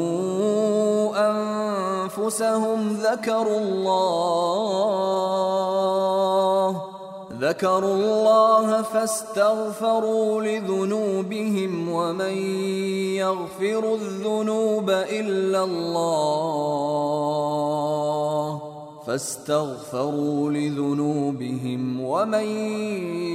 أنفسهم 1.17 2.97
ذكروا 2.97 3.59
الله 3.59 5.35
ذكروا 7.45 7.95
الله 7.95 8.83
فاستغفروا 8.83 10.43
لذنوبهم 10.43 11.89
ومن 11.89 12.37
يغفر 13.21 13.95
الذنوب 13.95 14.91
إلا 14.91 15.65
الله 15.65 17.35
فاستغفروا 19.07 20.51
لذنوبهم 20.51 22.01
ومن 22.01 22.47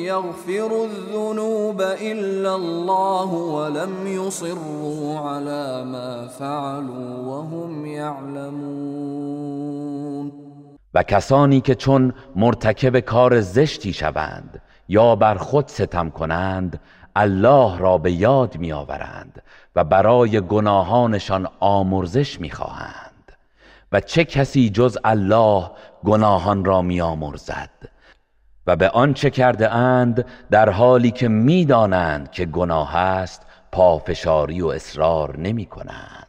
يغفر 0.10 0.86
الذنوب 0.86 1.82
إلا 1.82 2.56
الله 2.56 3.34
ولم 3.34 4.08
يصروا 4.08 5.18
على 5.20 5.86
ما 5.86 6.28
فعلوا 6.28 7.26
وهم 7.28 7.86
يعلمون 7.86 9.79
و 10.94 11.04
کسانی 11.04 11.62
که 11.62 11.76
چون 11.76 12.14
مرتکب 12.36 13.00
کار 13.00 13.42
زشتی 13.42 13.94
شوند 13.94 14.62
یا 14.88 15.16
بر 15.16 15.36
خود 15.36 15.68
ستم 15.68 16.10
کنند 16.10 16.80
الله 17.16 17.78
را 17.78 17.98
به 17.98 18.12
یاد 18.12 18.58
می 18.58 18.72
آورند 18.72 19.42
و 19.76 19.84
برای 19.84 20.42
گناهانشان 20.42 21.48
آمرزش 21.60 22.40
می 22.40 22.50
خواهند 22.50 23.32
و 23.92 24.00
چه 24.02 24.26
کسی 24.26 24.70
جز 24.70 24.98
الله 25.04 25.72
گناهان 26.04 26.66
را 26.66 26.82
می 26.82 27.02
آمرزد 27.02 27.70
و 28.68 28.76
به 28.76 28.90
آنچه 28.90 29.30
کرده 29.30 29.74
اند 29.74 30.26
در 30.52 30.70
حالی 30.70 31.12
که 31.12 31.28
می‌دانند 31.28 32.32
که 32.32 32.46
گناه 32.46 32.96
است 32.96 33.42
پافشاری 33.72 34.62
و 34.62 34.68
اصرار 34.68 35.38
نمی 35.38 35.66
کنند 35.66 36.29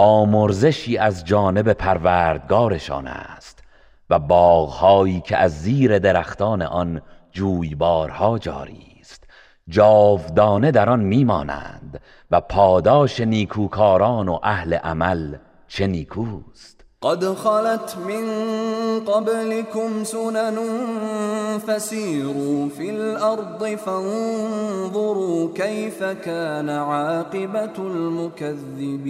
آمرزشی 0.00 0.98
از 0.98 1.24
جانب 1.24 1.72
پروردگارشان 1.72 3.06
است 3.06 3.62
و 4.10 4.18
باغهایی 4.18 5.20
که 5.20 5.36
از 5.36 5.62
زیر 5.62 5.98
درختان 5.98 6.62
آن 6.62 7.02
جویبارها 7.32 8.38
جاری 8.38 8.96
است. 9.00 9.24
جاودانه 9.68 10.70
در 10.70 10.90
آن 10.90 11.00
میمانند 11.00 12.00
و 12.30 12.40
پاداش 12.40 13.20
نیکوکاران 13.20 14.28
و 14.28 14.38
اهل 14.42 14.74
عمل 14.74 15.36
چه 15.68 15.86
نیکوست؟ 15.86 16.77
قد 17.02 17.24
خلت 17.34 17.96
من 18.08 18.24
قبلكم 19.00 20.04
سنن 20.04 20.58
فسيروا 21.58 22.68
في 22.68 22.90
الأرض 22.90 23.64
فانظروا 23.76 25.54
كيف 25.54 26.04
كان 26.04 26.70
عاقبة 26.70 27.72
المكذبين. 27.78 29.04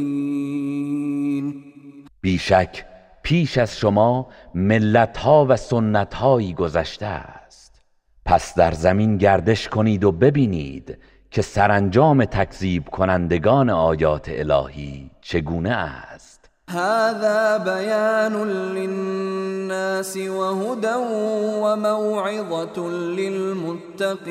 بیشک 2.22 2.84
پیش 3.22 3.58
از 3.58 3.76
شما 3.76 4.26
ملتها 4.54 5.46
و 5.48 5.56
سنتهایی 5.56 6.54
گذشته 6.54 7.06
است. 7.06 7.80
پس 8.24 8.54
در 8.54 8.72
زمین 8.72 9.16
گردش 9.16 9.68
کنید 9.68 10.04
و 10.04 10.12
ببینید 10.12 10.98
که 11.30 11.42
سرانجام 11.42 12.24
تکذیب 12.24 12.88
کنندگان 12.88 13.70
آیات 13.70 14.28
الهی 14.28 15.10
چگونه 15.20 15.70
است. 15.70 16.07
هذا 16.68 17.58
بيان 17.58 18.44
للناس 18.76 20.16
وهدى 20.16 20.94
وموعظة 21.64 22.88
للمتقين. 22.88 24.28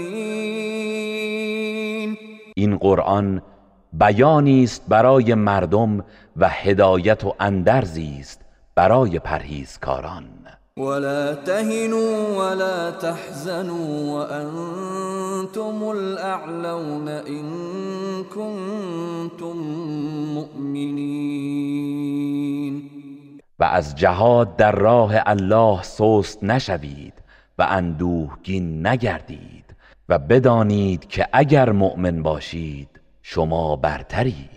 این 2.56 2.78
قرآن 2.78 3.42
بیانی 3.94 4.64
است 4.64 4.84
برای 4.88 5.34
مردم 5.34 6.04
و 6.38 6.50
هدایت 6.50 7.24
و 7.24 7.36
اندرزی 7.40 8.18
است 8.20 8.42
برای 8.76 9.20
پرهیزکاران. 9.20 10.37
ولا 10.78 11.34
تهنوا 11.34 12.38
ولا 12.38 12.90
تحزنوا 12.92 14.12
وأنتم 14.14 15.90
الأعلون 15.90 17.08
إن 17.08 17.44
كنتم 18.24 19.58
مؤمنين. 20.36 21.78
و 23.60 23.64
از 23.64 23.96
جهاد 23.96 24.56
در 24.56 24.72
راه 24.72 25.14
الله 25.26 25.84
سست 25.84 26.44
نشوید 26.44 27.14
و 27.58 27.68
اندوهگین 27.70 28.88
نگردید 28.88 29.76
و 30.10 30.20
بدانید 30.20 31.08
که 31.08 31.28
اگر 31.34 31.72
مؤمن 31.72 32.24
باشید 32.24 32.90
شما 33.22 33.76
برترید. 33.76 34.57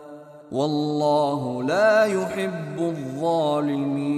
والله 0.51 1.63
لا 1.63 2.05
يحب 2.05 2.79
الظالمين. 2.79 4.11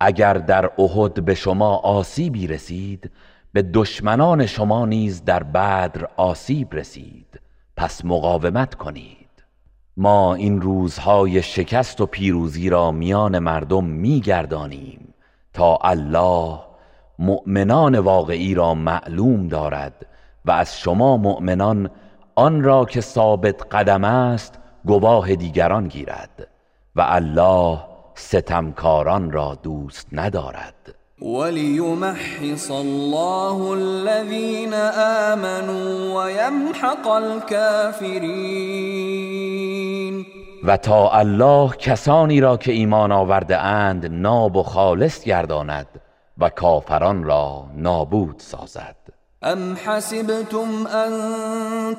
اگر 0.00 0.34
در 0.34 0.70
احد 0.78 1.24
به 1.24 1.34
شما 1.34 1.76
آسیبی 1.76 2.46
رسید 2.46 3.10
به 3.52 3.62
دشمنان 3.62 4.46
شما 4.46 4.86
نیز 4.86 5.24
در 5.24 5.42
بدر 5.42 6.08
آسیب 6.16 6.74
رسید. 6.74 7.40
پس 7.76 8.04
مقاومت 8.04 8.74
کنید. 8.74 9.18
ما 9.96 10.34
این 10.34 10.60
روزهای 10.60 11.42
شکست 11.42 12.00
و 12.00 12.06
پیروزی 12.06 12.68
را 12.68 12.90
میان 12.92 13.38
مردم 13.38 13.84
میگردانیم 13.84 15.14
تا 15.52 15.76
الله 15.76 16.58
مؤمنان 17.18 17.98
واقعی 17.98 18.54
را 18.54 18.74
معلوم 18.74 19.48
دارد 19.48 20.06
و 20.44 20.50
از 20.50 20.78
شما 20.78 21.16
مؤمنان 21.16 21.90
آن 22.38 22.62
را 22.62 22.84
که 22.84 23.00
ثابت 23.00 23.74
قدم 23.74 24.04
است 24.04 24.58
گواه 24.84 25.34
دیگران 25.34 25.88
گیرد 25.88 26.48
و 26.96 27.00
الله 27.08 27.78
ستمکاران 28.14 29.32
را 29.32 29.54
دوست 29.62 30.08
ندارد. 30.12 30.94
وليمحص 31.22 32.70
الله 32.70 33.70
الذين 33.70 34.74
آمنوا 35.32 36.24
ويمحق 36.24 37.08
الكافرين. 37.08 38.26
و 40.64 40.76
تا 40.76 41.10
الله 41.10 41.70
کسانی 41.76 42.40
را 42.40 42.56
که 42.56 42.72
ایمان 42.72 43.12
آورده 43.12 43.58
اند 43.58 44.06
ناب 44.06 44.56
و 44.56 44.62
خالص 44.62 45.24
گرداند 45.24 45.86
و 46.38 46.48
کافران 46.48 47.24
را 47.24 47.66
نابود 47.76 48.36
سازد. 48.38 49.17
ام 49.42 49.76
حسبتم 49.76 50.86
ان 50.86 51.12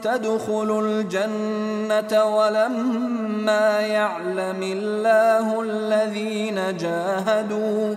تدخلوا 0.01 0.81
الجنة 0.81 2.25
ولما 2.25 3.81
يعلم 3.81 4.63
الله 4.63 5.61
الذين 5.61 6.77
جاهدوا 6.77 7.95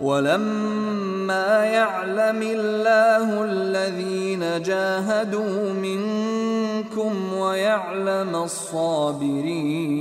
ولما 0.00 1.64
يعلم 1.64 2.42
الله 2.42 3.44
الذين 3.44 4.62
جاهدوا 4.62 5.72
منكم 5.72 7.34
ويعلم 7.34 8.34
الصابرين 8.34 9.94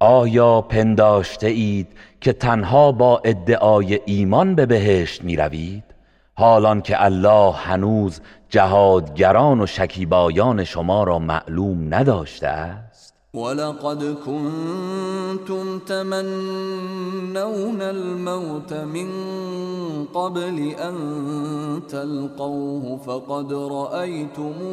آیا 0.00 0.60
پنداشته 0.60 1.46
اید 1.46 1.86
که 2.20 2.32
تنها 2.32 2.92
با 2.92 3.22
ادعای 3.24 4.00
ایمان 4.06 4.54
به 4.54 4.66
بهشت 4.66 5.24
می 5.24 5.36
روید؟ 5.36 5.93
حالان 6.36 6.82
که 6.82 7.04
الله 7.04 7.52
هنوز 7.52 8.20
جهادگران 8.48 9.60
و 9.60 9.66
شکیبایان 9.66 10.64
شما 10.64 11.04
را 11.04 11.18
معلوم 11.18 11.94
نداشته 11.94 12.46
است؟ 12.46 13.14
ولقد 13.34 14.14
كنتم 14.14 15.78
تمنون 15.78 17.82
الموت 17.82 18.72
من 18.72 19.08
قبل 20.14 20.74
ان 20.78 20.94
تلقوه 21.88 22.98
فقد 22.98 23.52
رأيتموه 23.52 24.64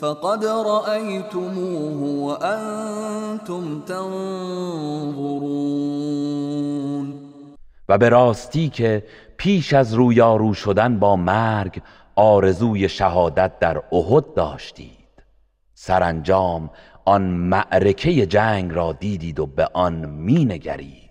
فقد 0.00 0.44
رأيتموه 0.44 2.24
وأنتم 2.24 3.80
تنظرون. 3.80 6.07
و 7.88 7.98
به 7.98 8.08
راستی 8.08 8.68
که 8.68 9.04
پیش 9.36 9.74
از 9.74 9.94
رویارو 9.94 10.54
شدن 10.54 10.98
با 10.98 11.16
مرگ 11.16 11.82
آرزوی 12.16 12.88
شهادت 12.88 13.58
در 13.58 13.82
احد 13.92 14.34
داشتید. 14.34 14.98
سرانجام 15.74 16.70
آن 17.04 17.22
معرکه 17.22 18.26
جنگ 18.26 18.72
را 18.72 18.92
دیدید 18.92 19.40
و 19.40 19.46
به 19.46 19.68
آن 19.72 19.94
مینگرید. 20.06 21.08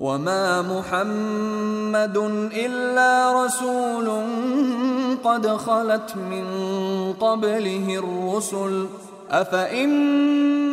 وما 0.00 0.62
محمد 0.62 2.16
الا 2.16 3.44
رسول 3.44 4.08
قد 5.24 5.56
خلت 5.56 6.16
من 6.16 7.12
قبله 7.12 7.98
الرسل 7.98 8.86
افئن 9.30 9.88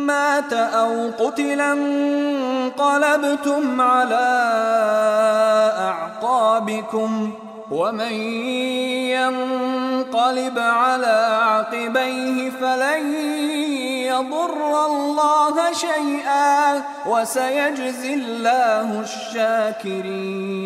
مات 0.06 0.52
أو 0.52 1.10
قتلا 1.10 1.72
انقلبتم 1.72 3.80
على 3.80 4.28
أعقابكم 5.78 7.32
ومن 7.70 8.12
ينقلب 9.14 10.58
على 10.58 11.38
عقبيه 11.42 12.50
فلن 12.50 13.14
يضر 14.06 14.86
الله 14.86 15.72
شيئا 15.72 16.82
وسيجزي 17.06 18.14
الله 18.14 19.00
الشاكرين. 19.00 20.58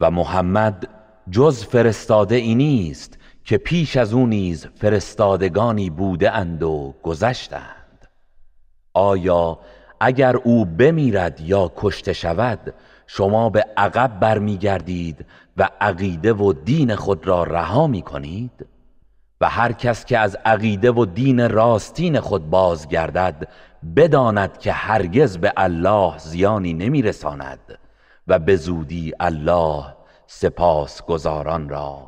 و 0.00 0.10
محمد 0.10 0.88
جز 1.30 1.64
فرستاده 1.64 2.36
ای 2.36 2.54
نیست 2.54 3.18
که 3.48 3.58
پیش 3.58 3.96
از 3.96 4.12
او 4.12 4.26
نیز 4.26 4.66
فرستادگانی 4.66 5.90
بوده 5.90 6.32
اند 6.32 6.62
و 6.62 6.94
گذشتند. 7.02 8.08
آیا 8.94 9.58
اگر 10.00 10.36
او 10.36 10.64
بمیرد 10.64 11.40
یا 11.40 11.72
کشته 11.76 12.12
شود 12.12 12.74
شما 13.06 13.50
به 13.50 13.64
عقب 13.76 14.20
برمیگردید 14.20 15.26
و 15.56 15.68
عقیده 15.80 16.32
و 16.32 16.52
دین 16.52 16.94
خود 16.94 17.26
را 17.26 17.42
رها 17.42 17.86
می 17.86 18.02
کنید 18.02 18.66
و 19.40 19.48
هر 19.48 19.72
کس 19.72 20.04
که 20.04 20.18
از 20.18 20.36
عقیده 20.44 20.90
و 20.90 21.04
دین 21.04 21.50
راستین 21.50 22.20
خود 22.20 22.50
بازگردد 22.50 23.48
بداند 23.96 24.58
که 24.58 24.72
هرگز 24.72 25.38
به 25.38 25.52
الله 25.56 26.18
زیانی 26.18 26.72
نمیرساند 26.72 27.78
و 28.26 28.38
به 28.38 28.56
زودی 28.56 29.12
الله 29.20 29.84
سپاس 30.26 31.02
گزاران 31.02 31.68
را 31.68 32.07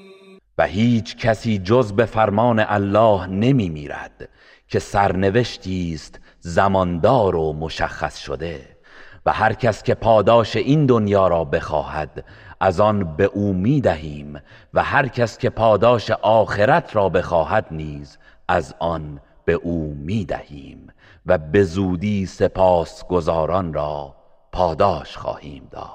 و 0.57 0.65
هیچ 0.65 1.17
کسی 1.17 1.57
جز 1.57 1.93
به 1.93 2.05
فرمان 2.05 2.59
الله 2.59 3.27
نمی 3.27 3.69
میرد 3.69 4.29
که 4.67 4.79
سرنوشتی 4.79 5.93
است 5.93 6.19
زماندار 6.39 7.35
و 7.35 7.53
مشخص 7.53 8.17
شده 8.17 8.77
و 9.25 9.31
هر 9.31 9.53
کس 9.53 9.83
که 9.83 9.93
پاداش 9.93 10.55
این 10.55 10.85
دنیا 10.85 11.27
را 11.27 11.43
بخواهد 11.43 12.25
از 12.59 12.79
آن 12.79 13.15
به 13.15 13.23
او 13.23 13.53
می 13.53 13.81
دهیم 13.81 14.41
و 14.73 14.83
هر 14.83 15.07
کس 15.07 15.37
که 15.37 15.49
پاداش 15.49 16.11
آخرت 16.11 16.95
را 16.95 17.09
بخواهد 17.09 17.65
نیز 17.71 18.17
از 18.47 18.75
آن 18.79 19.21
به 19.45 19.53
او 19.53 19.95
می 19.99 20.25
دهیم 20.25 20.87
و 21.25 21.37
به 21.37 21.63
زودی 21.63 22.25
سپاس 22.25 23.05
گزاران 23.05 23.73
را 23.73 24.15
پاداش 24.51 25.17
خواهیم 25.17 25.67
داد. 25.71 25.91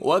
و 0.00 0.20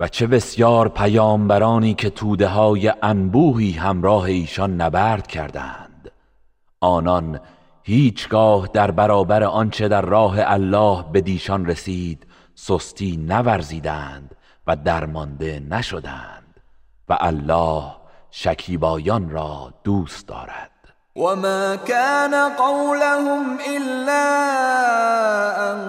و 0.00 0.08
چه 0.08 0.26
بسیار 0.26 0.88
پیامبرانی 0.88 1.94
که 1.94 2.10
توده 2.10 2.48
های 2.48 2.92
انبوهی 3.02 3.72
همراه 3.72 4.22
ایشان 4.22 4.80
نبرد 4.80 5.26
کردند. 5.26 6.10
آنان 6.80 7.40
هیچگاه 7.82 8.68
در 8.72 8.90
برابر 8.90 9.42
آنچه 9.42 9.88
در 9.88 10.02
راه 10.02 10.34
الله 10.38 11.04
به 11.12 11.20
دیشان 11.20 11.66
رسید 11.66 12.26
سستی 12.54 13.16
نورزیدند 13.16 14.36
و 14.66 14.76
درمانده 14.76 15.60
نشدند 15.70 16.60
و 17.08 17.16
الله 17.20 17.84
شکیبایان 18.30 19.30
را 19.30 19.74
دوست 19.84 20.28
دارد. 20.28 20.69
وما 21.16 21.76
كان 21.76 22.34
قولهم 22.34 23.58
إلا 23.68 24.26
أن 25.72 25.80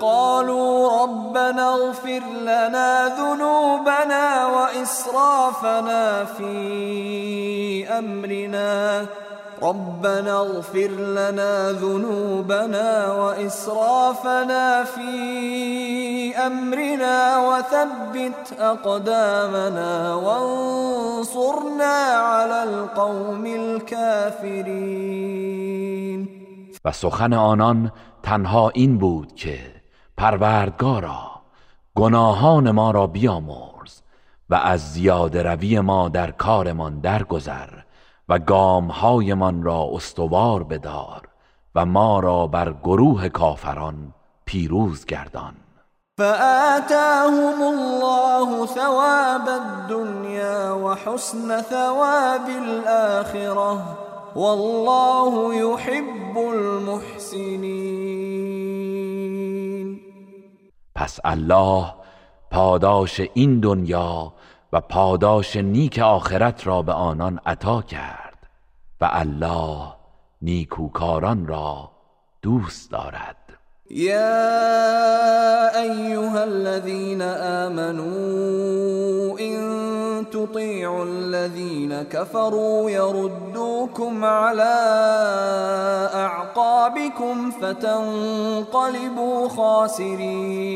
قالوا 0.00 1.02
ربنا 1.02 1.74
اغفر 1.74 2.22
لنا 2.40 3.08
ذنوبنا 3.08 4.46
وإسرافنا 4.46 6.24
في 6.24 7.88
أمرنا 7.98 9.06
ربنا 9.62 10.40
اغفر 10.40 10.88
لنا 10.88 11.72
ذنوبنا 11.72 13.12
وإسرافنا 13.12 14.84
في 14.84 16.36
أمرنا 16.36 17.38
وثبت 17.48 18.52
أقدامنا 18.58 20.14
وانصرنا 20.14 21.94
على 22.12 22.62
القوم 22.62 23.46
الكافرين. 23.46 24.72
و 26.84 26.92
سخن 26.92 27.32
آنان 27.32 27.92
تنها 28.22 28.70
این 28.74 28.98
بود 28.98 29.34
که 29.34 29.58
پروردگارا 30.16 31.30
گناهان 31.94 32.70
ما 32.70 32.90
را 32.90 33.06
بیامرز 33.06 34.00
و 34.50 34.54
از 34.54 34.92
زیاده 34.92 35.42
روی 35.42 35.80
ما 35.80 36.08
در 36.08 36.30
کارمان 36.30 37.00
درگذر. 37.00 37.81
و 38.32 38.38
گامهایمان 38.38 39.62
را 39.62 39.88
استوار 39.92 40.64
بدار 40.64 41.28
و 41.74 41.86
ما 41.86 42.20
را 42.20 42.46
بر 42.46 42.74
گروه 42.82 43.28
کافران 43.28 44.14
پیروز 44.44 45.06
گردان. 45.06 45.54
فآتاهم 46.18 47.62
الله 47.62 48.66
ثواب 48.66 49.48
الدنيا 49.48 50.78
وحسن 50.78 51.62
ثواب 51.62 52.48
الآخرة 52.62 53.78
والله 54.36 55.54
يحب 55.54 56.38
المحسنين. 56.38 57.92
پس 60.94 61.20
الله 61.24 61.94
پاداش 62.50 63.20
این 63.34 63.60
دنیا 63.60 64.32
و 64.72 64.80
پاداش 64.80 65.56
نیک 65.56 65.98
آخرت 65.98 66.66
را 66.66 66.82
به 66.82 66.92
آنان 66.92 67.40
عطا 67.46 67.82
کرد. 67.82 68.21
و 69.02 69.08
الله 69.12 69.92
نیکوکاران 70.42 71.46
را 71.46 71.90
دوست 72.42 72.90
دارد. 72.90 73.36
يا 73.90 75.80
أيها 75.82 76.44
الذين 76.44 77.22
آمنوا 77.62 79.38
إن 79.40 79.60
تطيعوا 80.30 81.04
الذين 81.04 82.02
كفروا 82.02 82.90
يردوكم 82.90 84.24
على 84.24 84.74
أعقابكم 86.14 87.50
فتنقلبوا 87.50 89.48
خاسرين 89.48 90.72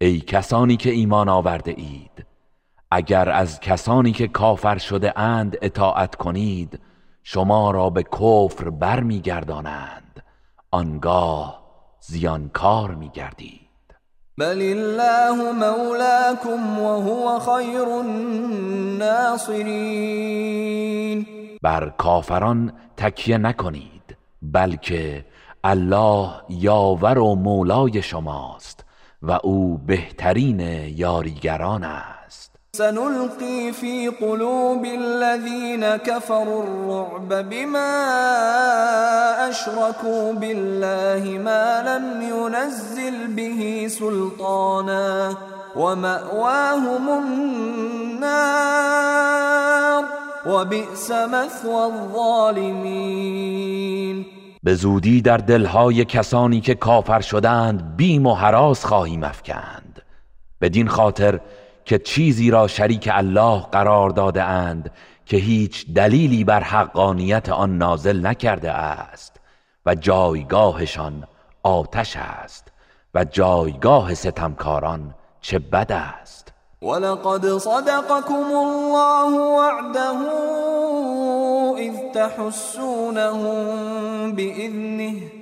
ای 0.00 0.20
کسانی 0.20 0.76
که 0.76 0.90
ایمان 0.90 1.28
آورده 1.28 1.74
اید 1.76 2.11
اگر 2.94 3.30
از 3.30 3.60
کسانی 3.60 4.12
که 4.12 4.28
کافر 4.28 4.78
شده 4.78 5.18
اند 5.18 5.56
اطاعت 5.62 6.14
کنید 6.14 6.80
شما 7.22 7.70
را 7.70 7.90
به 7.90 8.02
کفر 8.02 8.70
برمیگردانند. 8.70 10.22
آنگاه 10.70 11.62
زیانکار 12.00 12.94
میگردید. 12.94 13.60
بل 14.38 14.62
الله 14.62 15.52
مولاكم 15.52 16.78
وهو 16.78 17.38
خير 17.38 17.88
الناصرين 17.88 19.26
بر 21.62 21.92
کافران 21.98 22.72
تکیه 22.96 23.38
نکنید 23.38 24.16
بلکه 24.42 25.24
الله 25.64 26.30
یاور 26.48 27.18
و 27.18 27.34
مولای 27.34 28.02
شماست 28.02 28.84
و 29.22 29.38
او 29.42 29.78
بهترین 29.78 30.60
یاریگران 30.96 31.84
است. 31.84 32.21
سنلقي 32.76 33.72
في 33.72 34.08
قلوب 34.08 34.84
الذين 34.84 35.96
كفروا 35.96 36.62
الرعب 36.62 37.48
بما 37.50 38.08
أشركوا 39.48 40.32
بالله 40.32 41.38
ما 41.38 41.82
لم 41.88 42.22
ينزل 42.22 43.26
به 43.36 43.86
سلطانا 43.88 45.36
ومأواهم 45.76 47.08
النار 47.08 48.42
وبئس 50.46 51.10
مثوى 51.10 51.84
الظالمين. 51.84 53.06
به 54.62 54.74
زودی 54.74 55.22
در 55.22 55.36
دلهای 55.36 56.04
کسانی 56.04 56.60
که 56.60 56.74
کافر 56.74 57.20
شدند 57.20 57.96
بیم 57.96 58.26
و 58.26 58.34
حراس 58.34 58.84
خواهیم 58.84 59.24
افکند. 59.24 60.02
بدین 60.60 60.88
خاطر 60.88 61.40
که 61.84 61.98
چیزی 61.98 62.50
را 62.50 62.68
شریک 62.68 63.08
الله 63.12 63.60
قرار 63.72 64.10
داده 64.10 64.42
اند 64.42 64.90
که 65.26 65.36
هیچ 65.36 65.86
دلیلی 65.94 66.44
بر 66.44 66.60
حقانیت 66.60 67.48
آن 67.48 67.78
نازل 67.78 68.26
نکرده 68.26 68.70
است 68.72 69.40
و 69.86 69.94
جایگاهشان 69.94 71.24
آتش 71.62 72.16
است 72.16 72.72
و 73.14 73.24
جایگاه 73.24 74.14
ستمکاران 74.14 75.14
چه 75.40 75.58
بد 75.58 75.92
است. 75.92 76.52
ولقد 76.82 77.58
صدقكم 77.58 78.52
الله 78.54 79.40
وعده 79.40 80.12
إذ 81.78 82.12
تحسونهم 82.14 83.56
بإذنه 84.32 85.41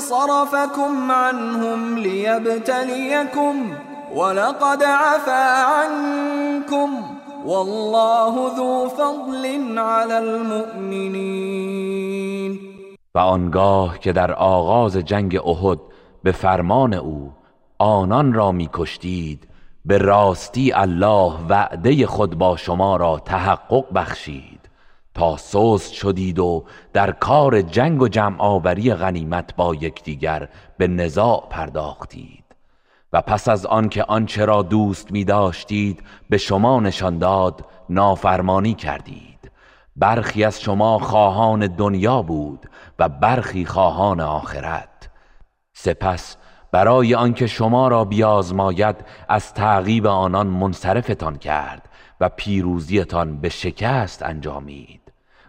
صرفكم 0.00 1.10
عنهم 1.10 1.98
ليبتليكم 1.98 3.74
ولقد 4.14 4.82
عفا 4.82 5.64
عنكم 5.64 6.90
والله 7.44 8.56
ذو 8.56 8.88
فضل 8.88 9.78
على 9.78 10.18
المؤمنين. 10.18 11.74
و 13.14 13.18
آنگاه 13.18 13.98
که 13.98 14.12
در 14.12 14.32
آغاز 14.32 14.96
جنگ 14.96 15.40
احد 15.46 15.78
به 16.22 16.32
فرمان 16.32 16.94
او 16.94 17.32
آنان 17.78 18.32
را 18.32 18.52
میکشتید 18.52 19.48
به 19.84 19.98
راستی 19.98 20.72
الله 20.72 21.32
وعده 21.48 22.06
خود 22.06 22.38
با 22.38 22.56
شما 22.56 22.96
را 22.96 23.18
تحقق 23.18 23.84
بخشید. 23.94 24.63
تا 25.14 25.36
شدید 25.92 26.38
و 26.38 26.64
در 26.92 27.12
کار 27.12 27.62
جنگ 27.62 28.02
و 28.02 28.08
جمع 28.08 28.36
آوری 28.38 28.94
غنیمت 28.94 29.56
با 29.56 29.74
یکدیگر 29.74 30.48
به 30.78 30.88
نزاع 30.88 31.46
پرداختید. 31.50 32.44
و 33.12 33.22
پس 33.22 33.48
از 33.48 33.66
آنکه 33.66 34.04
آنچه 34.04 34.44
را 34.44 34.62
دوست 34.62 35.12
می 35.12 35.24
داشتید 35.24 36.02
به 36.30 36.38
شما 36.38 36.80
نشان 36.80 37.18
داد 37.18 37.64
نافرمانی 37.90 38.74
کردید. 38.74 39.50
برخی 39.96 40.44
از 40.44 40.60
شما 40.60 40.98
خواهان 40.98 41.66
دنیا 41.66 42.22
بود 42.22 42.70
و 42.98 43.08
برخی 43.08 43.64
خواهان 43.64 44.20
آخرت. 44.20 45.10
سپس 45.72 46.36
برای 46.72 47.14
آنکه 47.14 47.46
شما 47.46 47.88
را 47.88 48.04
بیازماید 48.04 48.96
از 49.28 49.54
تعقیب 49.54 50.06
آنان 50.06 50.46
منصرفتان 50.46 51.36
کرد 51.36 51.88
و 52.20 52.28
پیروزیتان 52.28 53.40
به 53.40 53.48
شکست 53.48 54.22
انجامید. 54.22 55.03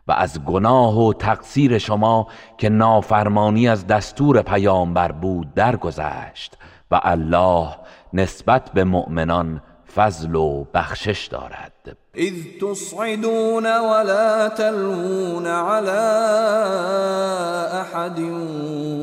و 0.08 0.12
از 0.12 0.44
گناه 0.44 1.08
و 1.08 1.14
تقصیر 1.14 1.78
شما 1.78 2.28
که 2.58 2.70
نافرمانی 2.70 3.68
از 3.68 3.88
دستور 3.88 4.42
پیامبر 4.42 5.12
بود 5.12 5.54
درگذشت 5.54 6.58
و 6.92 7.00
الله 7.04 7.76
نسبت 8.14 8.72
به 8.74 8.84
مؤمنان 8.84 9.62
فضل 9.96 10.36
و 10.36 10.64
بخشش 10.74 11.28
دارد. 11.28 11.98
اذ 12.14 12.34
تصعدون 12.62 13.66
ولا 13.66 14.50
تلوون 14.50 15.48
على 15.48 15.92
احد 17.82 18.20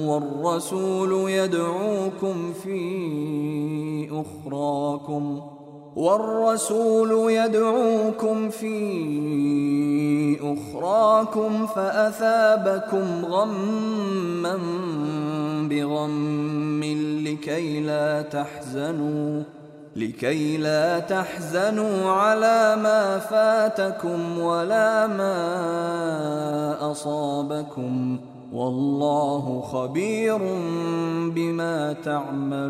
والرسول 0.07 1.31
يدعوكم 1.31 2.53
في 2.53 4.09
اخراكم 4.13 5.52
والرسول 5.97 7.33
يدعوكم 7.33 8.51
في 8.51 8.73
أخراكم 10.43 11.67
فأثابكم 11.67 13.25
غما 13.25 14.59
بغم 15.71 16.85
لكي 17.27 17.81
لا 17.81 18.23
تحزنوا 18.23 19.43
لكي 19.97 20.57
لا 20.57 20.99
تحزنوا 20.99 22.11
على 22.11 22.77
ما 22.83 23.19
فاتكم 23.19 24.39
ولا 24.39 25.07
ما 25.07 26.91
أصابكم. 26.91 28.19
والله 28.53 29.61
خبير 29.61 30.39
بما 31.35 31.93
تعملون. 31.93 32.63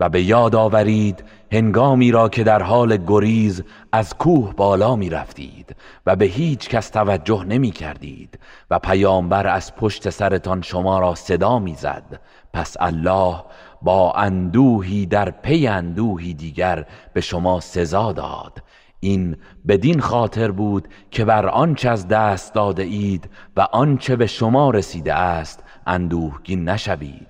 و 0.00 0.08
به 0.08 0.22
یاد 0.22 0.54
آورید 0.54 1.24
هنگامی 1.52 2.10
را 2.10 2.28
که 2.28 2.44
در 2.44 2.62
حال 2.62 2.96
گریز 3.06 3.62
از 3.92 4.14
کوه 4.14 4.54
بالا 4.54 4.96
می 4.96 5.10
رفتید 5.10 5.76
و 6.06 6.16
به 6.16 6.24
هیچ 6.24 6.68
کس 6.68 6.90
توجه 6.90 7.44
نمی 7.44 7.70
کردید 7.70 8.38
و 8.70 8.78
پیامبر 8.78 9.46
از 9.46 9.76
پشت 9.76 10.10
سرتان 10.10 10.62
شما 10.62 10.98
را 10.98 11.14
صدا 11.14 11.58
می 11.58 11.74
زد 11.74 12.20
پس 12.52 12.76
الله 12.80 13.36
با 13.82 14.12
اندوهی 14.12 15.06
در 15.06 15.30
پی 15.30 15.66
اندوهی 15.66 16.34
دیگر 16.34 16.86
به 17.12 17.20
شما 17.20 17.60
سزا 17.60 18.12
داد. 18.12 18.62
این 19.00 19.36
بدین 19.68 20.00
خاطر 20.00 20.50
بود 20.50 20.88
که 21.10 21.24
بر 21.24 21.46
آنچه 21.46 21.88
از 21.88 22.08
دست 22.08 22.54
داده 22.54 22.82
اید 22.82 23.30
و 23.56 23.60
آنچه 23.60 24.16
به 24.16 24.26
شما 24.26 24.70
رسیده 24.70 25.14
است 25.14 25.64
اندوهگین 25.86 26.68
نشوید. 26.68 27.29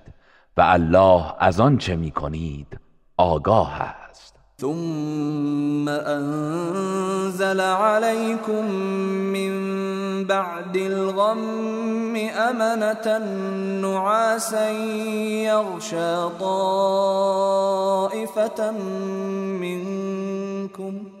الله 0.61 1.23
از 1.39 1.59
آنچه 1.59 1.95
می 1.95 2.11
کنید 2.11 2.79
آگاه 3.17 3.81
است. 3.81 4.35
ثم 4.61 5.87
انزل 5.87 7.59
عليكم 7.59 8.65
من 9.33 9.53
بعد 10.23 10.77
الغم 10.77 12.15
امنة 12.49 13.17
نعاسا 13.81 14.69
يغشى 14.69 16.29
طائفة 16.39 17.51
منكم 19.61 21.20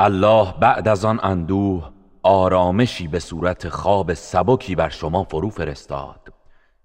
الله 0.00 0.54
بعد 0.60 0.88
از 0.88 1.04
آن 1.04 1.20
اندوه 1.22 1.90
آرامشی 2.22 3.08
به 3.08 3.18
صورت 3.18 3.68
خواب 3.68 4.14
سبکی 4.14 4.74
بر 4.74 4.88
شما 4.88 5.24
فرو 5.24 5.50
فرستاد 5.50 6.32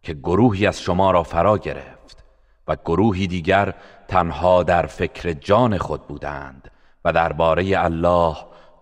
که 0.02 0.14
گروهی 0.14 0.68
از 0.68 0.82
شما 0.82 1.12
را 1.12 1.24
فرا 1.24 1.58
گرفت 1.58 2.24
و 2.68 2.76
گروهی 2.76 3.28
دیگر 3.28 3.74
تنها 4.08 4.64
در 4.64 4.86
فکر 4.86 5.34
جان 5.34 5.78
خود 5.78 6.08
بودند 6.08 6.72
و 7.06 7.14
درباره 7.14 7.84
الله 7.84 8.36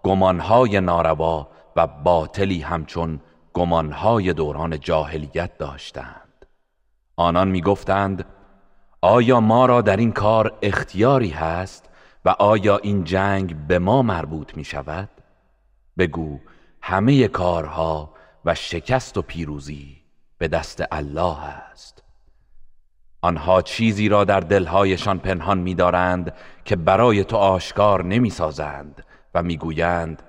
گمانهای 0.04 0.82
ناروا 0.82 1.48
و 1.76 1.88
باطلی 1.88 2.62
همچون 2.62 3.20
گمانهای 3.54 4.34
دوران 4.34 4.80
جاهلیت 4.80 5.58
داشتند. 5.58 6.46
آنان 7.16 7.48
می‌گفتند 7.48 8.26
آیا 9.02 9.40
ما 9.40 9.66
را 9.66 9.82
در 9.82 9.98
این 9.98 10.12
کار 10.12 10.58
اختیاری 10.62 11.30
هست؟ 11.30 11.91
و 12.26 12.30
آیا 12.30 12.78
این 12.78 13.04
جنگ 13.04 13.68
به 13.68 13.80
ما 13.80 14.02
مربوط 14.02 14.58
می 14.58 14.64
شود؟ 14.64 15.10
بگو 15.98 16.40
همه 16.82 17.28
کارها 17.28 18.14
و 18.46 18.56
شکست 18.56 19.18
و 19.18 19.22
پیروزی 19.22 20.02
به 20.38 20.48
دست 20.48 20.84
الله 20.92 21.44
است 21.44 22.04
آنها 23.22 23.62
چیزی 23.62 24.10
را 24.10 24.24
در 24.24 24.40
دلهایشان 24.40 25.20
پنهان 25.20 25.58
می‌دارند 25.58 26.34
که 26.66 26.76
برای 26.76 27.24
تو 27.24 27.38
آشکار 27.38 28.04
نمی‌سازند 28.04 29.06
و 29.34 29.44
می‌گویند 29.44 30.24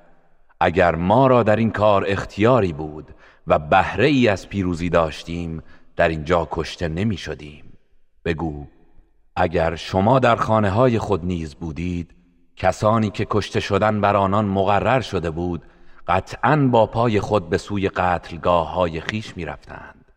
اگر 0.60 0.94
ما 0.94 1.26
را 1.26 1.42
در 1.42 1.56
این 1.56 1.70
کار 1.70 2.04
اختیاری 2.08 2.72
بود 2.72 3.14
و 3.46 3.58
بهره 3.58 4.06
ای 4.06 4.28
از 4.28 4.48
پیروزی 4.48 4.88
داشتیم 4.88 5.62
در 5.96 6.08
اینجا 6.08 6.48
کشته 6.50 6.88
نمی 6.88 7.16
شدیم 7.16 7.78
بگو 8.24 8.66
اگر 9.36 9.76
شما 9.76 10.18
در 10.18 10.36
خانه 10.36 10.70
های 10.70 10.98
خود 10.98 11.24
نیز 11.24 11.54
بودید 11.54 12.14
کسانی 12.56 13.10
که 13.10 13.26
کشته 13.30 13.60
شدن 13.60 14.00
بر 14.00 14.16
آنان 14.16 14.44
مقرر 14.44 15.00
شده 15.00 15.30
بود 15.30 15.62
قطعا 16.06 16.68
با 16.72 16.86
پای 16.86 17.20
خود 17.20 17.48
به 17.48 17.58
سوی 17.58 17.88
قتلگاه 17.88 18.72
های 18.74 19.00
خیش 19.00 19.36
می 19.36 19.44
رفتند 19.44 20.12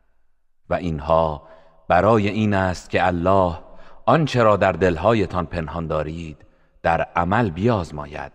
و 0.69 0.73
اینها 0.73 1.47
برای 1.87 2.27
این 2.27 2.53
است 2.53 2.89
که 2.89 3.07
الله 3.07 3.59
آنچه 4.05 4.43
را 4.43 4.57
در 4.57 4.71
دلهایتان 4.71 5.45
پنهان 5.45 5.87
دارید 5.87 6.45
در 6.83 7.01
عمل 7.01 7.49
بیازماید 7.49 8.31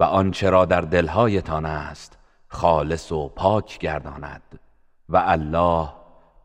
و 0.00 0.04
آنچه 0.04 0.50
را 0.50 0.64
در 0.64 0.80
دلهایتان 0.80 1.64
است 1.64 2.18
خالص 2.48 3.12
و 3.12 3.28
پاک 3.28 3.78
گرداند. 3.78 4.60
و 5.08 5.22
الله 5.26 5.88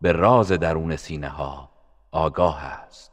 به 0.02 0.12
راز 0.12 0.52
درون 0.52 0.96
سینه 0.96 1.30
ها 1.30 1.70
آگاه 2.12 2.64
است. 2.64 3.13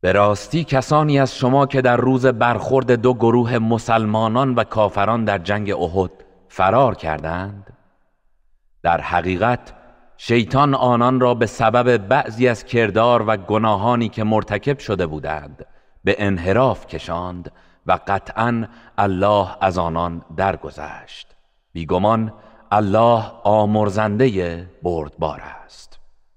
به 0.00 0.12
راستی 0.12 0.64
کسانی 0.64 1.18
از 1.20 1.36
شما 1.36 1.66
که 1.66 1.82
در 1.82 1.96
روز 1.96 2.26
برخورد 2.26 2.92
دو 2.92 3.14
گروه 3.14 3.58
مسلمانان 3.58 4.54
و 4.54 4.64
کافران 4.64 5.24
در 5.24 5.38
جنگ 5.38 5.70
احد 5.70 6.10
فرار 6.48 6.94
کردند 6.94 7.76
در 8.82 9.00
حقیقت 9.00 9.72
شیطان 10.16 10.74
آنان 10.74 11.20
را 11.20 11.34
به 11.34 11.46
سبب 11.46 11.96
بعضی 11.96 12.48
از 12.48 12.64
کردار 12.64 13.24
و 13.26 13.36
گناهانی 13.36 14.08
که 14.08 14.24
مرتکب 14.24 14.78
شده 14.78 15.06
بودند 15.06 15.66
به 16.04 16.16
انحراف 16.18 16.86
کشاند 16.86 17.52
و 17.86 17.98
قطعا 18.06 18.64
الله 18.98 19.48
از 19.60 19.78
آنان 19.78 20.24
درگذشت. 20.36 21.36
بیگمان 21.72 22.32
الله 22.72 23.22
آمرزنده 23.44 24.66
بردبار 24.82 25.40
است. 25.64 25.87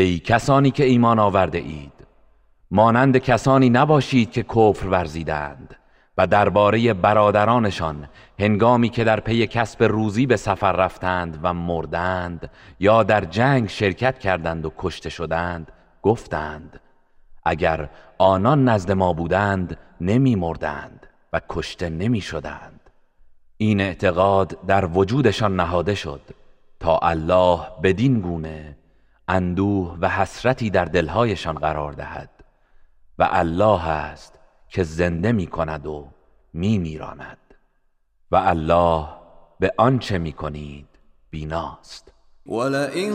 ای 0.00 0.18
کسانی 0.18 0.70
که 0.70 0.84
ایمان 0.84 1.18
آورده 1.18 1.58
اید 1.58 1.92
مانند 2.70 3.16
کسانی 3.16 3.70
نباشید 3.70 4.30
که 4.30 4.42
کفر 4.42 4.86
ورزیدند 4.86 5.76
و 6.18 6.26
درباره 6.26 6.94
برادرانشان 6.94 8.08
هنگامی 8.38 8.88
که 8.88 9.04
در 9.04 9.20
پی 9.20 9.46
کسب 9.46 9.82
روزی 9.82 10.26
به 10.26 10.36
سفر 10.36 10.72
رفتند 10.72 11.38
و 11.42 11.54
مردند 11.54 12.50
یا 12.80 13.02
در 13.02 13.24
جنگ 13.24 13.68
شرکت 13.68 14.18
کردند 14.18 14.66
و 14.66 14.72
کشته 14.78 15.10
شدند 15.10 15.72
گفتند 16.02 16.80
اگر 17.44 17.88
آنان 18.18 18.68
نزد 18.68 18.92
ما 18.92 19.12
بودند 19.12 19.76
نمی 20.00 20.34
مردند 20.34 21.06
و 21.32 21.40
کشته 21.48 21.90
نمی 21.90 22.20
شدند 22.20 22.80
این 23.56 23.80
اعتقاد 23.80 24.56
در 24.66 24.84
وجودشان 24.84 25.56
نهاده 25.56 25.94
شد 25.94 26.20
تا 26.80 26.98
الله 26.98 27.60
بدین 27.82 28.20
گونه 28.20 28.76
اندوه 29.28 29.98
و 30.00 30.08
حسرتی 30.08 30.70
در 30.70 30.84
دلهایشان 30.84 31.54
قرار 31.54 31.92
دهد 31.92 32.30
و 33.18 33.28
الله 33.30 33.88
است 33.88 34.38
که 34.68 34.82
زنده 34.82 35.32
می 35.32 35.46
کند 35.46 35.86
و 35.86 36.08
می 36.52 36.78
میراند 36.78 37.38
و 38.30 38.36
الله 38.36 39.08
به 39.60 39.72
آنچه 39.76 40.18
می 40.18 40.32
کنید 40.32 40.88
بیناست. 41.30 42.12
ولئن 42.46 43.12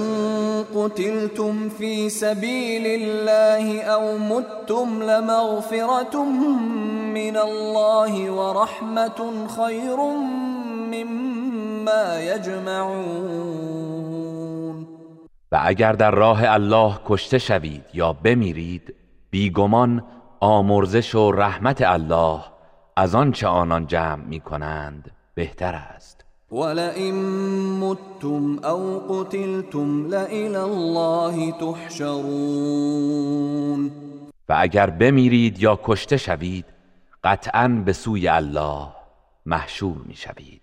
قتلتم 0.76 1.70
في 1.70 2.10
سبيل 2.10 3.02
الله 3.02 3.92
او 3.92 4.18
متم 4.18 5.02
لمغفرة 5.02 6.24
من 7.14 7.38
الله 7.38 8.32
ورحمة 8.32 9.48
خير 9.48 9.98
مما 10.94 12.20
يجمعون 12.22 14.13
و 15.54 15.60
اگر 15.64 15.92
در 15.94 16.12
راه 16.12 16.44
الله 16.44 17.00
کشته 17.06 17.38
شوید 17.38 17.84
یا 17.94 18.14
بمیرید 18.14 18.96
بیگمان 19.32 20.04
آمرزش 20.40 21.16
و 21.16 21.32
رحمت 21.32 21.82
الله 21.82 22.40
از 22.98 23.16
آنچه 23.16 23.48
آنان 23.48 23.88
جمع 23.88 24.24
می 24.24 24.40
کنند 24.40 25.12
بهتر 25.36 25.76
است. 25.76 26.26
ولئن 26.52 27.16
متم 27.80 28.66
او 28.66 29.00
قتلتم 29.10 30.08
لإلى 30.08 30.56
الله 30.56 31.52
تحشرون. 31.52 33.12
و 34.50 34.56
اگر 34.60 34.90
بمیرید 34.90 35.60
یا 35.60 35.80
کشته 35.84 36.18
شوید 36.18 36.66
قطعا 37.24 37.68
به 37.86 37.94
سوی 37.94 38.28
الله 38.28 38.88
محشور 39.46 39.98
می 40.06 40.16
شوید 40.16 40.63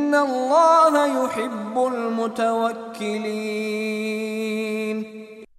الله 0.15 1.07
يحب 1.07 1.77
المتوکلین 1.77 2.71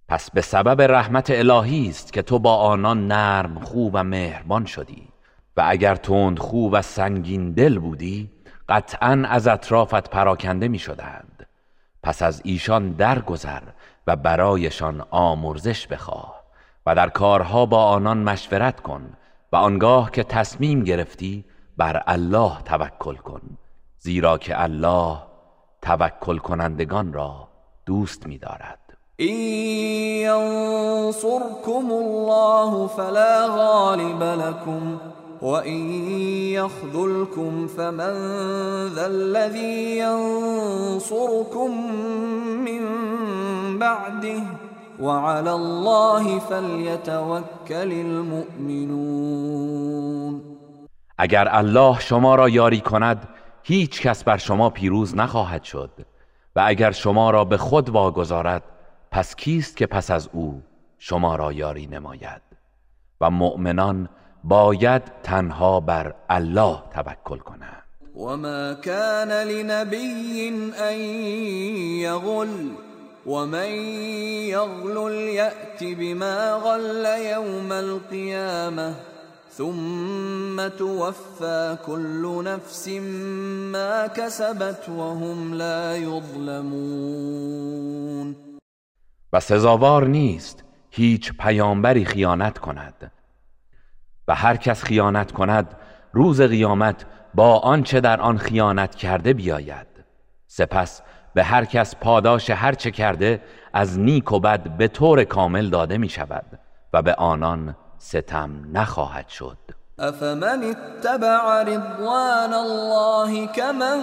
پس 0.07 0.31
به 0.31 0.41
سبب 0.41 0.81
رحمت 0.81 1.29
الهی 1.29 1.89
است 1.89 2.13
که 2.13 2.21
تو 2.21 2.39
با 2.39 2.55
آنان 2.55 3.07
نرم 3.07 3.59
خوب 3.59 3.91
و 3.93 4.03
مهربان 4.03 4.65
شدی 4.65 5.07
و 5.57 5.63
اگر 5.67 5.95
تند 5.95 6.39
خوب 6.39 6.73
و 6.73 6.81
سنگین 6.81 7.51
دل 7.51 7.79
بودی 7.79 8.29
قطعا 8.69 9.23
از 9.29 9.47
اطرافت 9.47 10.09
پراکنده 10.09 10.67
می 10.67 10.79
شدند 10.79 11.47
پس 12.03 12.21
از 12.21 12.41
ایشان 12.43 12.91
درگذر 12.91 13.61
و 14.07 14.15
برایشان 14.15 15.05
آمرزش 15.11 15.87
بخواه 15.87 16.43
و 16.85 16.95
در 16.95 17.09
کارها 17.09 17.65
با 17.65 17.85
آنان 17.85 18.17
مشورت 18.17 18.79
کن 18.79 19.13
و 19.51 19.55
آنگاه 19.55 20.11
که 20.11 20.23
تصمیم 20.23 20.83
گرفتی 20.83 21.45
بر 21.77 22.03
الله 22.07 22.61
توکل 22.65 23.15
کن. 23.15 23.41
زیرا 24.05 24.37
که 24.37 24.61
الله 24.63 25.17
توکل 25.81 26.37
کنندگان 26.37 27.13
را 27.13 27.47
دوست 27.85 28.27
می‌دارد. 28.27 28.79
این 29.17 29.35
ینصركم 30.21 31.91
الله 31.91 32.87
فلا 32.87 33.47
غالب 33.47 34.23
لكم 34.23 34.99
وإن 35.41 35.89
يخذلكم 36.51 37.67
فمن 37.67 38.13
ذا 38.95 39.05
الذي 39.05 39.97
ينصركم 39.97 41.71
من 42.65 42.83
بعده 43.79 44.43
وعلى 44.99 45.51
الله 45.51 46.39
فليتوكل 46.39 47.91
المؤمنون. 47.91 49.33
اگر 51.17 51.47
الله 51.51 51.99
شما 51.99 52.35
را 52.35 52.49
یاری 52.49 52.81
کند 52.81 53.27
هیچ 53.63 54.01
کس 54.01 54.23
بر 54.23 54.37
شما 54.37 54.69
پیروز 54.69 55.15
نخواهد 55.15 55.63
شد 55.63 55.91
و 56.55 56.63
اگر 56.65 56.91
شما 56.91 57.31
را 57.31 57.45
به 57.45 57.57
خود 57.57 57.89
واگذارد 57.89 58.63
پس 59.11 59.35
کیست 59.35 59.77
که 59.77 59.85
پس 59.87 60.11
از 60.11 60.29
او 60.33 60.63
شما 60.99 61.35
را 61.35 61.51
یاری 61.51 61.87
نماید؟ 61.87 62.41
و 63.21 63.29
مؤمنان 63.29 64.09
باید 64.43 65.01
تنها 65.23 65.79
بر 65.79 66.15
الله 66.29 66.83
توکل 66.93 67.37
کنند. 67.37 67.83
وما 68.15 68.73
كان 68.73 69.31
لنبي 69.31 70.49
ان 70.79 70.99
يغل 71.99 72.71
ومن 73.25 73.69
يغل 74.49 75.11
يأتي 75.13 75.95
بما 75.95 76.53
غل 76.53 77.05
يوم 77.05 77.71
القيامه 77.71 79.12
ثم 79.57 80.67
توفى 80.67 81.77
كل 81.85 82.43
نفس 82.45 82.87
ما 83.73 84.07
كسبت 84.07 84.89
وهم 84.89 85.53
لا 85.53 85.97
يظلمون. 85.97 87.45
و 89.33 89.39
سزاوار 89.39 90.07
نیست 90.07 90.63
هیچ 90.89 91.33
پیامبری 91.39 92.05
خیانت 92.05 92.57
کند. 92.57 93.11
و 94.27 94.35
هر 94.35 94.57
کس 94.57 94.83
خیانت 94.83 95.31
کند 95.31 95.75
روز 96.13 96.41
قیامت 96.41 97.05
با 97.33 97.59
آنچه 97.59 97.99
در 97.99 98.21
آن 98.21 98.37
خیانت 98.37 98.95
کرده 98.95 99.33
بیاید. 99.33 99.87
سپس 100.47 101.01
به 101.33 101.43
هر 101.43 101.65
کس 101.65 101.95
پاداش 101.95 102.49
هر 102.49 102.73
چه 102.73 102.91
کرده 102.91 103.41
از 103.73 103.99
نیک 103.99 104.31
و 104.31 104.39
بد 104.39 104.77
به 104.77 104.87
طور 104.87 105.23
کامل 105.23 105.69
داده 105.69 105.97
می 105.97 106.09
شود 106.09 106.59
و 106.93 107.01
به 107.01 107.13
آنان 107.13 107.75
ستم 108.03 108.51
نخواهد 108.73 109.29
شد. 109.29 109.57
افمن 109.99 110.63
اتبع 110.63 111.63
رضوان 111.63 112.53
الله 112.53 113.47
كمن 113.47 114.01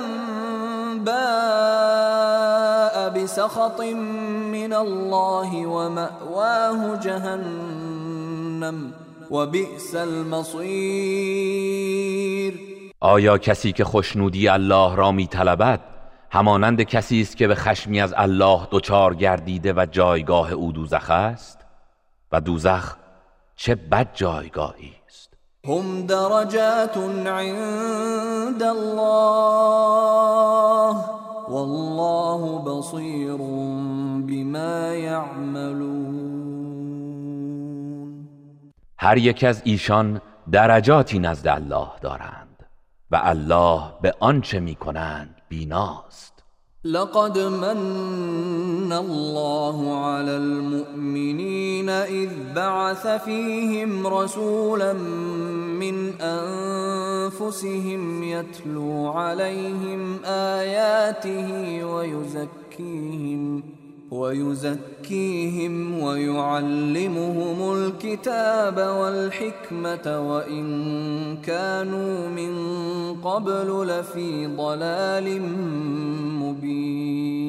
باء 1.04 3.10
بسخط 3.10 3.80
من 3.80 4.72
الله 4.72 5.66
ومأواه 5.66 6.96
جهنم 6.96 8.92
وبئس 9.30 9.94
المصير. 9.94 10.60
آیا 13.00 13.38
کسی 13.38 13.72
که 13.72 13.84
خوشنودی 13.84 14.48
الله 14.48 14.96
را 14.96 15.12
می 15.12 15.26
طلبد 15.26 15.80
همانند 16.30 16.82
کسی 16.82 17.20
است 17.20 17.36
که 17.36 17.48
به 17.48 17.54
خشمی 17.54 18.00
از 18.00 18.14
الله 18.16 18.68
دچار 18.70 19.14
گردیده 19.14 19.72
و 19.72 19.86
جایگاه 19.90 20.52
او 20.52 20.72
دوزخ 20.72 21.10
است؟ 21.10 21.58
و 22.32 22.40
دوزخ 22.40 22.99
چه 23.62 23.74
بد 23.74 24.08
جایگاهی 24.14 24.92
است. 25.06 25.34
هم 25.64 26.06
درجات 26.06 26.96
عند 27.26 28.62
الله 28.62 29.04
والله 31.48 32.64
بصیر 32.64 33.36
بما 34.26 34.94
یعملون. 34.94 36.40
هر 38.98 39.18
یک 39.18 39.44
از 39.44 39.62
ایشان 39.64 40.20
درجاتی 40.52 41.18
نزد 41.18 41.48
الله 41.48 41.88
دارند 42.00 42.66
و 43.10 43.20
الله 43.22 43.82
به 44.02 44.14
آنچه 44.20 44.60
می‌کنند 44.60 45.40
بیناست. 45.48 46.29
لقد 46.84 47.38
من 47.38 48.92
الله 48.92 50.04
على 50.04 50.36
المؤمنين 50.36 51.88
إذ 51.88 52.30
بعث 52.54 53.06
فيهم 53.06 54.06
رسولا 54.06 54.92
من 54.92 56.20
أنفسهم 56.20 58.02
يتلو 58.22 59.06
عليهم 59.08 60.24
آياته 60.24 61.84
ويزكيهم 61.84 63.62
ويزكيهم 64.10 66.02
ويعلمهم 66.02 67.72
الكتاب 67.72 68.76
والحكمة 68.76 70.20
وإن 70.30 71.36
كانوا 71.36 72.28
من 72.28 72.52
قبل 73.22 73.86
لفي 73.88 74.46
ضلال 74.46 75.42
مبين. 76.42 77.40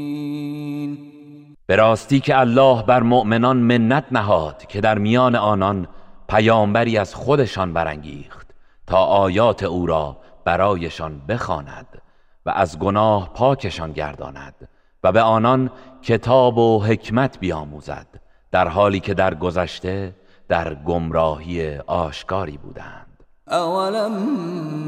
به 1.68 2.20
که 2.20 2.40
الله 2.40 2.84
بر 2.84 3.04
مؤمنان 3.04 3.58
منت 3.58 4.06
نهاد 4.12 4.66
که 4.68 4.82
در 4.82 4.98
میان 4.98 5.36
آنان 5.36 5.88
پیامبری 6.30 6.98
از 6.98 7.16
خودشان 7.16 7.74
برانگیخت 7.74 8.48
تا 8.88 8.98
آیات 8.98 9.64
او 9.64 9.86
را 9.86 10.18
برایشان 10.46 11.22
بخواند 11.30 12.02
و 12.46 12.50
از 12.50 12.80
گناه 12.80 13.34
پاکشان 13.34 13.92
گرداند. 13.92 14.71
و 15.04 15.12
به 15.12 15.22
آنان 15.22 15.72
کتاب 16.02 16.58
و 16.58 16.84
حکمت 16.84 17.40
بیاموزد 17.40 18.08
در 18.52 18.68
حالی 18.68 19.00
که 19.00 19.14
در 19.14 19.34
گذشته 19.34 20.16
در 20.48 20.74
گمراهی 20.74 21.78
آشکاری 21.78 22.58
بودند. 22.58 23.08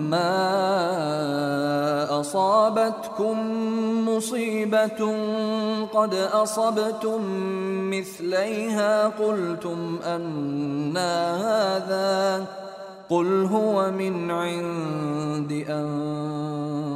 ما 0.10 0.18
اصابتكم 2.20 3.38
مصیبت 4.10 5.02
قد 5.94 6.14
اصبتم 6.14 7.22
مثلیها 7.90 9.10
قلتم 9.10 10.00
انا 10.06 11.38
هذا 11.38 12.48
قل 13.10 13.46
هو 13.46 13.92
من 13.92 14.32
عند 14.32 15.52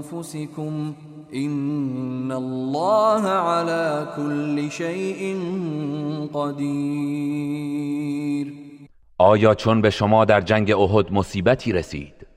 انفسكم 0.03 0.95
این 1.31 2.31
الله 2.31 3.27
على 3.27 4.05
كل 4.15 4.69
شيء 4.69 5.37
قدیر 6.33 7.67
آیا 9.17 9.55
چون 9.55 9.81
به 9.81 9.89
شما 9.89 10.25
در 10.25 10.41
جنگ 10.41 10.71
احد 10.71 11.13
مصیبتی 11.13 11.71
رسید 11.71 12.27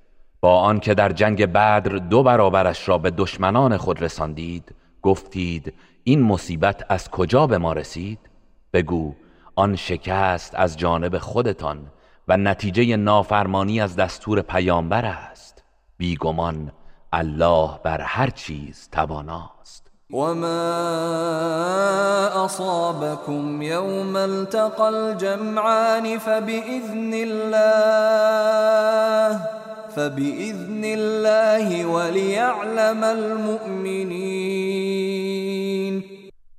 با 0.40 0.60
آنکه 0.60 0.94
در 0.94 1.12
جنگ 1.12 1.46
بدر 1.46 1.96
دو 1.96 2.22
برابرش 2.22 2.88
را 2.88 2.98
به 2.98 3.10
دشمنان 3.10 3.76
خود 3.76 4.02
رساندید 4.02 4.74
گفتید 5.02 5.72
این 6.04 6.22
مصیبت 6.22 6.84
از 6.88 7.10
کجا 7.10 7.46
به 7.46 7.58
ما 7.58 7.72
رسید؟ 7.72 8.18
بگو 8.72 9.14
آن 9.56 9.76
شکست 9.76 10.54
از 10.54 10.76
جانب 10.76 11.18
خودتان 11.18 11.86
و 12.28 12.36
نتیجه 12.36 12.96
نافرمانی 12.96 13.80
از 13.80 13.96
دستور 13.96 14.42
پیامبر 14.42 15.04
است. 15.04 15.64
بیگمان 15.96 16.72
الله 17.12 17.70
بر 17.84 18.00
هر 18.00 18.30
چیز 18.30 18.88
تواناست. 18.92 19.90
وما 20.12 20.84
اصابكم 22.44 23.62
يوم 23.62 24.16
التقى 24.16 24.88
الجمعان 24.88 26.18
فبإذن 26.18 27.14
الله 27.14 28.20
فبإذن 29.96 30.84
الله 30.84 31.86
وليعلم 31.86 33.04
المؤمنين. 33.04 34.50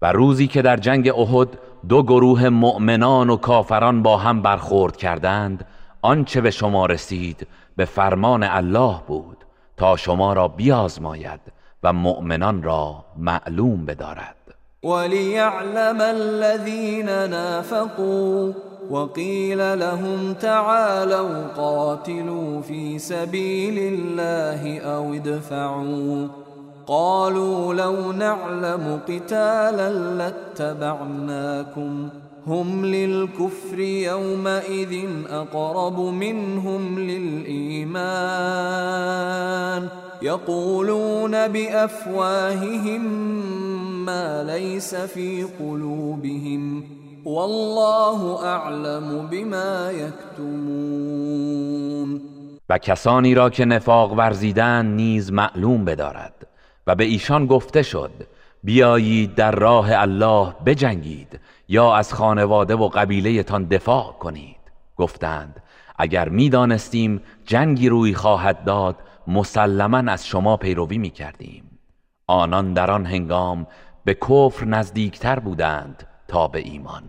و 0.01 0.11
روزی 0.11 0.47
که 0.47 0.61
در 0.61 0.77
جنگ 0.77 1.09
احد 1.09 1.47
دو 1.89 2.03
گروه 2.03 2.49
مؤمنان 2.49 3.29
و 3.29 3.37
کافران 3.37 4.03
با 4.03 4.17
هم 4.17 4.41
برخورد 4.41 4.97
کردند 4.97 5.65
آنچه 6.01 6.41
به 6.41 6.51
شما 6.51 6.85
رسید 6.85 7.47
به 7.75 7.85
فرمان 7.85 8.43
الله 8.43 8.95
بود. 9.07 9.40
تا 9.81 9.97
شما 9.97 10.33
را 10.33 10.47
بیازماید 10.47 11.39
و 11.83 11.93
مؤمنان 11.93 12.63
را 12.63 13.05
معلوم 13.17 13.85
بدارد. 13.85 14.35
وليعلم 14.83 16.01
الذين 16.01 17.05
نافقوا 17.05 18.51
وقيل 18.91 19.79
لهم 19.79 20.33
تعالوا 20.33 21.47
قاتلوا 21.57 22.61
في 22.61 22.99
سبيل 22.99 23.93
الله 23.93 24.79
او 24.79 25.13
ادفعوا 25.13 26.27
قالوا 26.87 27.73
لو 27.73 28.11
نعلم 28.11 29.01
قتالا 29.07 29.89
لاتبعناكم 29.89 32.09
هم 32.47 32.85
للكفر 32.85 33.79
يومئذ 33.79 35.09
اقرب 35.29 35.99
منهم 35.99 36.99
للايمان 36.99 38.01
يقولون 40.21 41.47
بافواههم 41.47 43.01
ما 44.05 44.43
ليس 44.43 44.95
في 44.95 45.43
قلوبهم. 45.59 46.83
والله 47.25 48.45
اعلم 48.45 49.27
بما 49.31 49.91
يكتمون. 49.91 51.41
و 52.69 52.77
کسانی 52.77 53.35
را 53.35 53.49
که 53.49 53.65
نفاق 53.65 54.13
ورزیدن 54.13 54.85
نیز 54.85 55.31
معلوم 55.31 55.85
بدارد 55.85 56.33
و 56.87 56.95
به 56.95 57.03
ایشان 57.03 57.45
گفته 57.45 57.81
شد 57.81 58.11
بیایید 58.63 59.35
در 59.35 59.51
راه 59.51 59.87
الله 59.91 60.53
بجنگید 60.65 61.39
یا 61.71 61.95
از 61.95 62.13
خانواده 62.13 62.75
و 62.75 62.87
قبیلهتان 62.87 63.65
دفاع 63.65 64.13
کنید. 64.19 64.57
گفتند 64.97 65.63
اگر 65.97 66.29
می‌دانستیم 66.29 67.21
جنگی 67.45 67.89
روی 67.89 68.13
خواهد 68.13 68.63
داد 68.63 68.95
مسلما 69.27 70.11
از 70.11 70.27
شما 70.27 70.57
پیروی 70.57 70.97
می 70.97 71.09
کردیم 71.09 71.79
آنان 72.27 72.73
در 72.73 72.91
آن 72.91 73.05
هنگام 73.05 73.67
به 74.05 74.13
کفر 74.13 74.65
نزدیکتر 74.65 75.39
بودند 75.39 76.07
تا 76.27 76.47
به 76.47 76.59
ایمان. 76.59 77.03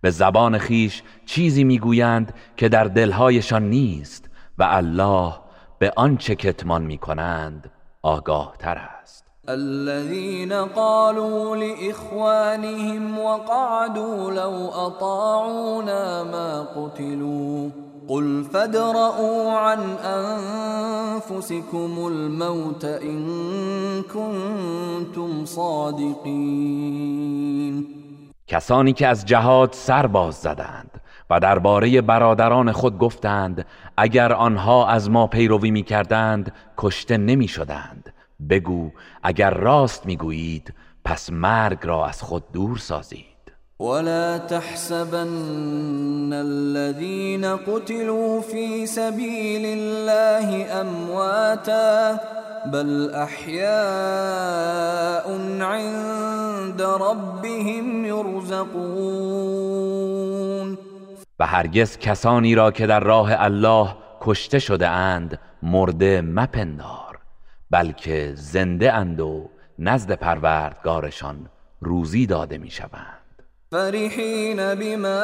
به 0.00 0.10
زبان 0.10 0.58
خیش 0.58 1.02
چیزی 1.26 1.64
می‌گویند 1.64 2.34
که 2.56 2.68
در 2.68 2.84
دلهایشان 2.84 3.70
نیست 3.70 4.30
و 4.58 4.62
الله 4.62 5.32
به 5.78 5.92
آنچه 5.96 6.34
کتمان 6.34 6.82
می 6.82 6.98
کنند 6.98 7.70
آگاه 8.02 8.54
تر 8.58 8.78
است. 8.78 8.99
الذين 9.48 10.52
قالوا 10.52 11.56
لإخوانهم 11.56 13.18
وقعدوا 13.18 14.30
لو 14.30 14.68
أطاعونا 14.68 16.22
ما 16.22 16.60
قتلوا 16.60 17.70
قل 18.08 18.44
فادرءوا 18.44 19.52
عن 19.52 19.78
أنفسكم 21.24 22.06
الموت 22.06 22.84
إن 22.84 24.02
كنتم 24.02 25.44
صادقين. 25.44 27.20
کسانی 28.46 28.92
که 28.92 29.06
از 29.06 29.24
جهاد 29.24 29.72
سر 29.72 30.06
باز 30.06 30.34
زدند 30.34 31.00
و 31.30 31.40
درباره 31.40 32.00
برادران 32.00 32.72
خود 32.72 32.98
گفتند 32.98 33.66
اگر 33.96 34.32
آنها 34.32 34.86
از 34.86 35.10
ما 35.10 35.26
پیروی 35.26 35.70
می 35.70 35.82
کردند 35.82 36.52
کشته 36.78 37.16
نمی 37.16 37.48
شدند 37.48 38.09
بگو 38.48 38.90
اگر 39.22 39.50
راست 39.50 40.06
می‌گویید 40.06 40.74
پس 41.04 41.30
مرگ 41.32 41.78
را 41.82 42.06
از 42.06 42.22
خود 42.22 42.52
دور 42.52 42.78
سازید. 42.78 43.24
ولا 43.80 44.38
تحسبن 44.38 46.32
الذين 46.32 47.56
قتلوا 47.56 48.40
في 48.40 48.86
سبيل 48.86 49.64
الله 49.78 50.66
امواتا 50.72 52.20
بل 52.72 53.14
احياء 53.14 53.70
عند 55.60 56.82
ربهم 56.82 58.04
يرزقون. 58.04 59.50
و 61.38 61.46
هرگز 61.46 61.98
کسانی 61.98 62.54
را 62.54 62.70
که 62.70 62.86
در 62.86 63.00
راه 63.00 63.30
الله 63.32 63.88
کشته 64.20 64.58
شده 64.58 64.88
اند 64.88 65.38
مرده 65.62 66.20
مپندار. 66.20 67.09
بلکه 67.70 68.32
زنده 68.36 68.92
اند 68.92 69.20
و 69.20 69.48
نزد 69.78 70.12
پروردگارشان 70.12 71.36
روزی 71.80 72.26
داده 72.26 72.58
می‌شوند. 72.58 73.20
فرحين 73.70 74.74
بما 74.74 75.22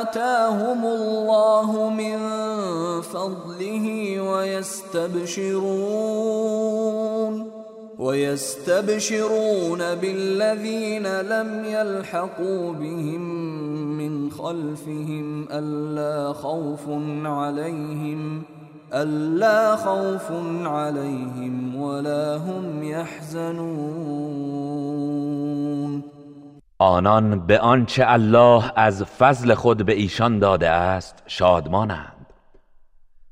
آتاهم 0.00 0.84
الله 0.84 1.90
من 1.90 2.20
فضله 3.00 4.20
ويستبشرون 4.20 5.60
ويستبشرون 7.98 9.78
بالذين 9.94 11.06
لم 11.06 11.64
يلحقوا 11.64 12.72
بهم 12.72 13.20
من 13.98 14.30
خلفهم 14.30 15.48
ألا 15.52 16.32
خوف 16.32 16.88
عليهم 17.24 18.44
ألا 18.92 19.76
خوف 19.76 20.30
عليهم 20.66 21.76
ولا 21.76 22.38
هم 22.38 22.82
يحزنون. 22.82 24.10
آنان 26.78 27.46
به 27.46 27.58
آنچه 27.58 28.04
الله 28.06 28.72
از 28.76 29.04
فضل 29.04 29.54
خود 29.54 29.86
به 29.86 29.92
ایشان 29.92 30.38
داده 30.38 30.70
است 30.70 31.22
شادمانند. 31.26 32.20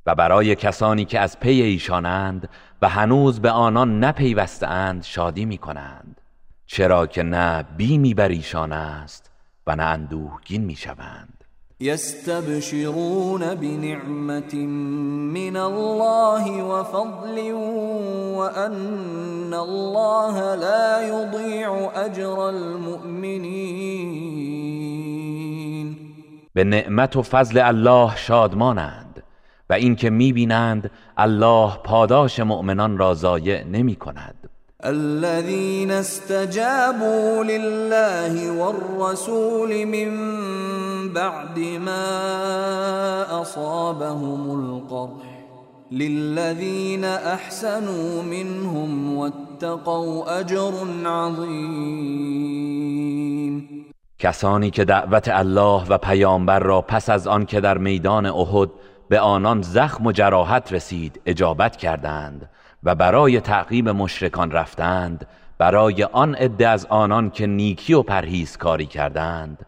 و 0.08 0.14
برای 0.14 0.54
کسانی 0.54 1.04
که 1.04 1.20
از 1.20 1.40
پی 1.40 1.62
ایشانند 1.62 2.48
و 2.82 2.88
هنوز 2.88 3.40
به 3.40 3.50
آنان 3.50 4.04
نپیوستند 4.04 5.02
شادی 5.02 5.44
می 5.44 5.58
کنند 5.58 6.20
چرا 6.66 7.06
که 7.06 7.22
نه 7.22 7.62
بیمی 7.62 8.14
بر 8.14 8.28
ایشان 8.28 8.72
است 8.72 9.30
و 9.66 9.76
نه 9.76 9.82
اندوهگین 9.82 10.64
می 10.64 10.76
شوند 10.76 11.37
يستبشرون 11.80 13.54
بنعمة 13.54 14.54
من 15.34 15.56
الله 15.56 16.62
وفضل 16.62 17.52
وأن 18.38 19.54
الله 19.54 20.54
لا 20.54 21.08
يضيع 21.08 21.90
أجر 21.94 22.48
المؤمنين. 22.48 23.98
به 26.54 26.64
نعمت 26.64 27.16
و 27.16 27.22
فضل 27.22 27.58
الله 27.58 28.16
شادمانند 28.16 29.22
و 29.70 29.72
اینکه 29.72 30.10
می‌بینند 30.10 30.90
الله 31.16 31.72
پاداش 31.84 32.40
مؤمنان 32.40 32.98
را 32.98 33.14
ضایع 33.14 33.64
نمی 33.64 33.96
کند 33.96 34.37
الذين 34.84 35.90
استجابوا 35.90 37.44
لله 37.44 38.50
والرسول 38.50 39.86
من 39.86 40.10
بعد 41.12 41.58
ما 41.58 43.40
اصابهم 43.40 44.50
القرح 44.50 45.26
للذين 45.92 47.04
احسنوا 47.04 48.22
منهم 48.22 49.16
واتقوا 49.16 50.38
اجر 50.38 50.72
عظیم 51.06 52.28
کسانی 54.18 54.70
که 54.70 54.84
دعوت 54.84 55.28
الله 55.28 55.84
و 55.88 55.98
پیامبر 55.98 56.58
را 56.58 56.82
پس 56.82 57.10
از 57.10 57.26
آن 57.26 57.46
که 57.46 57.60
در 57.60 57.78
میدان 57.78 58.26
احد 58.26 58.70
به 59.08 59.20
آنان 59.20 59.62
زخم 59.62 60.06
و 60.06 60.12
جراحت 60.12 60.72
رسید 60.72 61.20
اجابت 61.26 61.76
کردند. 61.76 62.50
و 62.84 62.94
برای 62.94 63.40
تعقیب 63.40 63.88
مشرکان 63.88 64.50
رفتند 64.50 65.26
برای 65.58 66.04
آن 66.04 66.34
عده 66.34 66.68
از 66.68 66.86
آنان 66.86 67.30
که 67.30 67.46
نیکی 67.46 67.94
و 67.94 68.04
کاری 68.58 68.86
کردند 68.86 69.66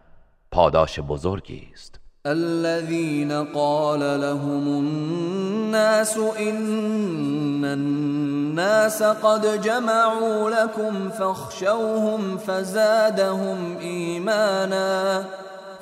پاداش 0.51 0.99
بزرگی 0.99 1.67
است. 1.73 1.99
الذين 2.25 3.43
قال 3.43 3.99
لهم 3.99 4.67
الناس 4.67 6.17
ان 6.17 7.65
الناس 7.65 9.01
قد 9.01 9.61
جمعوا 9.61 10.49
لكم 10.49 11.09
فاخشوهم 11.09 12.37
فزادهم 12.37 13.77
ایمانا 13.79 15.23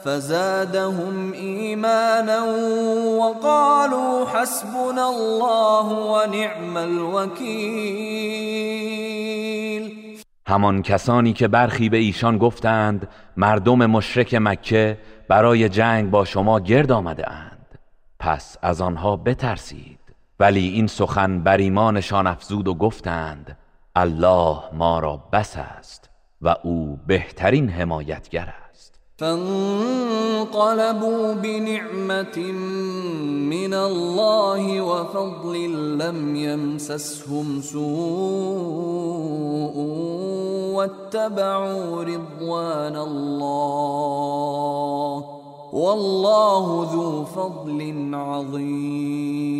فزادهم 0.05 1.31
ایمانا 1.31 2.45
وقالوا 3.19 4.25
حسبنا 4.33 5.07
الله 5.07 5.87
ونعم 5.93 6.77
الوکیل 6.77 8.29
همان 10.47 10.81
کسانی 10.81 11.33
که 11.33 11.47
برخی 11.47 11.89
به 11.89 11.97
ایشان 11.97 12.37
گفتند 12.37 13.07
مردم 13.37 13.85
مشرک 13.85 14.35
مکه 14.35 14.97
برای 15.27 15.69
جنگ 15.69 16.11
با 16.11 16.25
شما 16.25 16.59
گرد 16.59 16.91
آمده 16.91 17.31
اند. 17.31 17.79
پس 18.19 18.57
از 18.61 18.81
آنها 18.81 19.15
بترسید. 19.15 19.99
ولی 20.39 20.67
این 20.67 20.87
سخن 20.87 21.43
بر 21.43 21.57
ایمانشان 21.57 22.27
افزود 22.27 22.67
و 22.67 22.73
گفتند 22.73 23.57
الله 23.95 24.59
ما 24.73 24.99
را 24.99 25.17
بس 25.17 25.57
است 25.57 26.09
و 26.41 26.55
او 26.63 26.99
بهترین 27.07 27.69
حمایتگر 27.69 28.53
است. 28.63 28.68
فانقلبوا 29.19 30.93
بنعمة 31.33 32.37
من 33.51 33.73
الله 33.73 34.81
وفضل 34.81 35.53
لم 35.97 36.35
يمسسهم 36.35 37.61
سوء 37.61 37.79
واتبعوا 40.75 42.03
رضوان 42.03 42.95
الله 42.95 43.63
والله 45.73 46.85
ذو 46.91 47.25
فضل 47.25 48.13
عظیم 48.15 49.59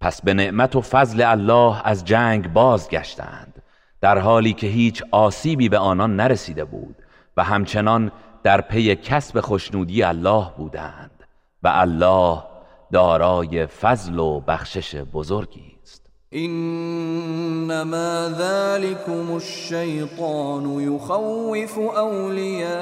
پس 0.00 0.22
به 0.22 0.34
نعمت 0.34 0.76
و 0.76 0.80
فضل 0.80 1.22
الله 1.22 1.82
از 1.84 2.04
جنگ 2.04 2.52
بازگشتند 2.52 3.62
در 4.00 4.18
حالی 4.18 4.52
که 4.52 4.66
هیچ 4.66 5.02
آسیبی 5.10 5.68
به 5.68 5.78
آنان 5.78 6.16
نرسیده 6.16 6.64
بود 6.64 6.96
و 7.36 7.44
همچنان 7.44 8.12
در 8.46 8.60
پی 8.60 8.96
کسب 8.96 9.40
خوشنودی 9.40 10.02
الله 10.02 10.46
بودند 10.56 11.10
و 11.62 11.68
الله 11.74 12.42
دارای 12.92 13.66
فضل 13.66 14.18
و 14.18 14.40
بخشش 14.40 14.94
بزرگی 14.94 15.76
است. 15.82 16.06
انما 16.32 18.28
ذلكم 18.28 19.32
الشیطان 19.32 20.80
یخوف 20.80 21.78
اولیاءه 21.78 22.76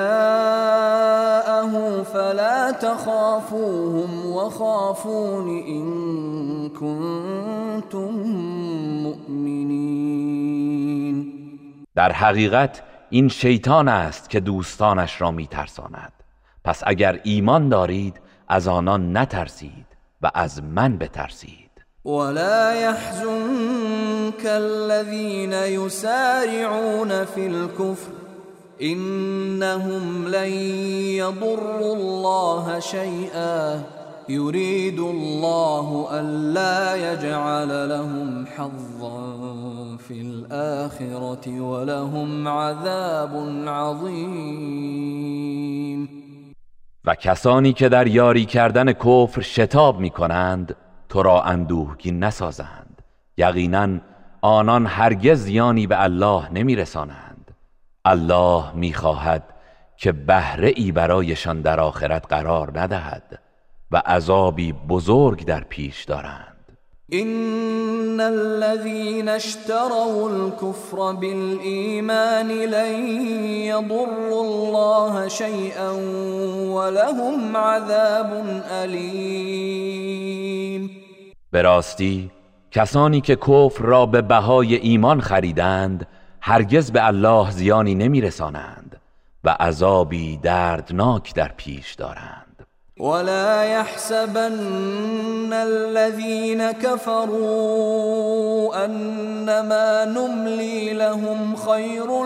فلا 2.03 2.71
تخافوهم 2.71 4.25
وخافون 4.25 5.49
إن 5.67 6.69
كنتم 6.69 8.11
مؤمنين 9.03 10.90
در 11.95 12.11
حقیقت 12.11 12.83
این 13.09 13.29
شیطان 13.29 13.87
است 13.87 14.29
که 14.29 14.39
دوستانش 14.39 15.21
را 15.21 15.31
میترساند. 15.31 16.11
پس 16.63 16.83
اگر 16.85 17.19
ایمان 17.23 17.69
دارید 17.69 18.21
از 18.47 18.67
آنان 18.67 19.17
نترسید 19.17 19.85
و 20.21 20.31
از 20.33 20.63
من 20.63 20.97
بترسید. 20.97 21.71
ولا 22.05 22.75
يحزنك 22.75 24.45
الذين 24.45 25.53
يسارعون 25.53 27.25
في 27.25 27.47
الكفر 27.47 28.11
انهم 28.81 30.27
لن 30.27 30.49
يضروا 31.21 31.95
الله 31.95 32.79
شيئا 32.79 33.83
يريد 34.31 34.99
الله 34.99 36.07
الا 36.11 36.95
يجعل 36.95 37.89
لهم 37.89 38.45
حظا 38.45 39.97
في 39.97 40.21
الاخره 40.21 41.61
ولهم 41.61 42.47
عذاب 42.47 43.33
عظیم 43.67 45.21
و 47.05 47.15
کسانی 47.15 47.73
که 47.73 47.89
در 47.89 48.07
یاری 48.07 48.45
کردن 48.45 48.93
کفر 48.93 49.41
شتاب 49.41 49.99
می 49.99 50.09
کنند 50.09 50.75
تو 51.09 51.23
را 51.23 51.41
اندوهگین 51.41 52.23
نسازند. 52.23 53.01
یقینا 53.37 53.99
آنان 54.41 54.85
هرگز 54.85 55.43
زیانی 55.43 55.87
به 55.87 56.03
الله 56.03 56.51
نمیرسانند. 56.51 57.51
الله 58.05 58.71
می‌خواهد 58.75 59.43
که 59.97 60.11
بهره 60.11 60.73
ای 60.75 60.91
برایشان 60.91 61.61
در 61.61 61.79
آخرت 61.79 62.25
قرار 62.29 62.79
ندهد. 62.79 63.40
و 63.91 64.01
عذابی 64.05 64.73
بزرگ 64.73 65.45
در 65.45 65.63
پیش 65.63 66.03
دارند. 66.03 66.47
ان 67.11 68.19
الذين 68.19 69.29
اشتروا 69.29 70.29
الكفر 70.29 71.11
بالإيمان 71.11 72.47
لن 72.47 73.07
يضروا 73.47 74.43
الله 74.43 75.27
شيئا 75.27 75.91
ولهم 76.71 77.57
عذاب 77.57 78.45
أليم. 78.83 80.21
به 81.51 81.61
راستی 81.61 82.31
کسانی 82.71 83.21
که 83.21 83.35
کفر 83.35 83.83
را 83.83 84.05
به 84.05 84.21
بهای 84.21 84.75
ایمان 84.75 85.21
خریدند 85.21 86.07
هرگز 86.41 86.91
به 86.91 87.07
الله 87.07 87.51
زیانی 87.51 87.95
نمیرسانند 87.95 89.01
و 89.43 89.49
عذابی 89.59 90.37
دردناک 90.37 91.33
در 91.33 91.51
پیش 91.57 91.93
دارند. 91.93 92.40
ولا 93.01 93.63
يحسبن 93.63 95.53
الذين 95.53 96.71
كفروا 96.71 98.05
انما 98.85 100.05
نملي 100.05 100.93
لهم 100.93 101.55
خير 101.55 102.23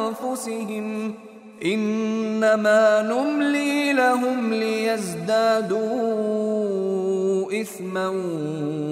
لانفسهم 0.00 1.14
انما 1.64 3.02
نملي 3.02 3.92
لهم 3.92 4.52
ليزدادوا 4.52 5.88
اثما 7.60 8.08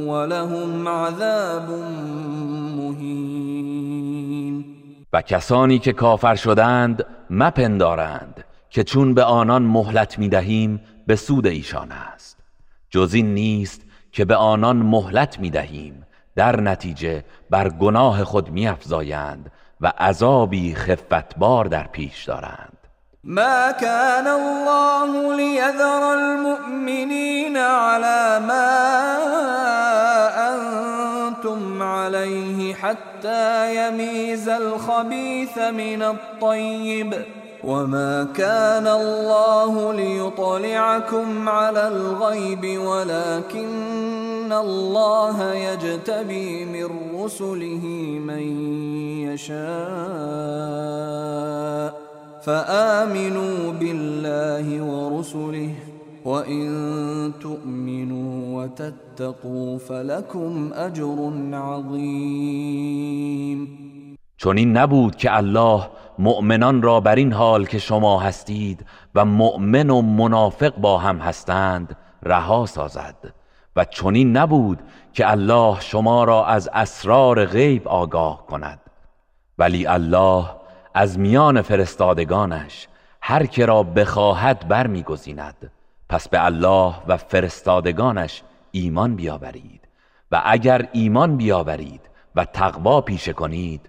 ولهم 0.06 0.88
عذاب 0.88 1.68
مهین 2.76 4.64
و 5.12 5.22
کسانی 5.22 5.78
که 5.78 5.92
کافر 5.92 6.34
شدند 6.34 7.06
مپندارند. 7.30 8.45
که 8.76 8.84
چون 8.84 9.14
به 9.14 9.24
آنان 9.24 9.62
مهلت 9.62 10.18
می 10.18 10.28
دهیم 10.28 10.80
به 11.06 11.16
سود 11.16 11.46
ایشان 11.46 11.92
است. 11.92 12.38
جز 12.90 13.14
این 13.14 13.34
نیست 13.34 13.80
که 14.12 14.24
به 14.24 14.36
آنان 14.36 14.76
مهلت 14.76 15.38
می 15.38 15.50
دهیم 15.50 16.06
در 16.34 16.60
نتیجه 16.60 17.24
بر 17.50 17.68
گناه 17.68 18.24
خود 18.24 18.50
می 18.50 18.68
افزایند 18.68 19.52
و 19.80 19.92
عذابی 19.98 20.74
خفتبار 20.74 21.64
در 21.64 21.86
پیش 21.86 22.24
دارند. 22.24 22.76
ما 23.24 23.72
كان 23.80 24.26
الله 24.26 25.36
ليذر 25.36 26.02
المؤمنين 26.02 27.56
على 27.56 28.46
ما 28.46 28.86
انتم 30.52 31.82
عليه 31.82 32.74
حتى 32.74 33.74
يميز 33.76 34.48
الخبيث 34.48 35.58
من 35.58 36.02
الطيب 36.02 37.14
وما 37.66 38.24
كان 38.34 38.86
الله 38.86 39.92
ليطلعكم 39.92 41.48
على 41.48 41.88
الغيب 41.88 42.78
ولكن 42.78 44.52
الله 44.52 45.54
يجتبي 45.54 46.64
من 46.64 46.86
رسله 47.22 47.84
من 48.22 48.42
يشاء 49.26 49.66
فآمنوا 52.42 53.72
بالله 53.72 54.82
ورسله 54.82 55.70
وإن 56.24 57.32
تؤمنوا 57.40 58.62
وتتقوا 58.62 59.78
فلكم 59.78 60.70
أجر 60.74 61.32
عظيم. 61.52 63.06
چون 64.38 64.56
این 64.56 64.76
نبود 64.76 65.16
که 65.16 65.36
الله 65.36 65.88
مؤمنان 66.18 66.82
را 66.82 67.00
بر 67.00 67.14
این 67.14 67.32
حال 67.32 67.66
که 67.66 67.78
شما 67.78 68.20
هستید 68.20 68.86
و 69.14 69.24
مؤمن 69.24 69.90
و 69.90 70.02
منافق 70.02 70.76
با 70.76 70.98
هم 70.98 71.18
هستند 71.18 71.96
رها 72.22 72.66
سازد. 72.66 73.34
و 73.76 73.84
چنین 73.84 74.36
نبود 74.36 74.78
که 75.12 75.30
الله 75.30 75.80
شما 75.80 76.24
را 76.24 76.46
از 76.46 76.68
اسرار 76.72 77.44
غیب 77.44 77.88
آگاه 77.88 78.46
کند. 78.46 78.80
ولی 79.58 79.86
الله 79.86 80.44
از 80.94 81.18
میان 81.18 81.62
فرستادگانش 81.62 82.88
هر 83.20 83.46
که 83.46 83.66
را 83.66 83.82
بخواهد 83.82 84.68
برمیگزیند. 84.68 85.70
پس 86.08 86.28
به 86.28 86.44
الله 86.44 86.94
و 87.06 87.16
فرستادگانش 87.16 88.42
ایمان 88.70 89.16
بیاورید. 89.16 89.88
و 90.32 90.42
اگر 90.44 90.88
ایمان 90.92 91.36
بیاورید 91.36 92.00
و 92.36 92.44
تقوا 92.44 93.00
پیشه 93.00 93.32
کنید 93.32 93.88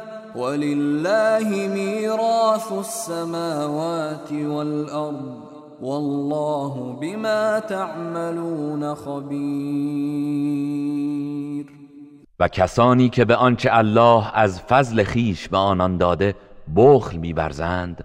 ولله 0.35 1.67
ميراث 1.67 2.71
السماوات 2.71 4.31
والأرض 4.31 5.51
والله 5.81 6.97
بما 7.01 7.59
تعملون 7.59 8.95
خبیر 8.95 10.11
و 12.39 12.47
کسانی 12.47 13.09
که 13.09 13.25
به 13.25 13.35
آنچه 13.35 13.69
الله 13.71 14.37
از 14.37 14.61
فضل 14.61 15.03
خیش 15.03 15.49
به 15.49 15.57
آنان 15.57 15.97
داده 15.97 16.35
بخل 16.75 17.17
میورزند 17.17 18.03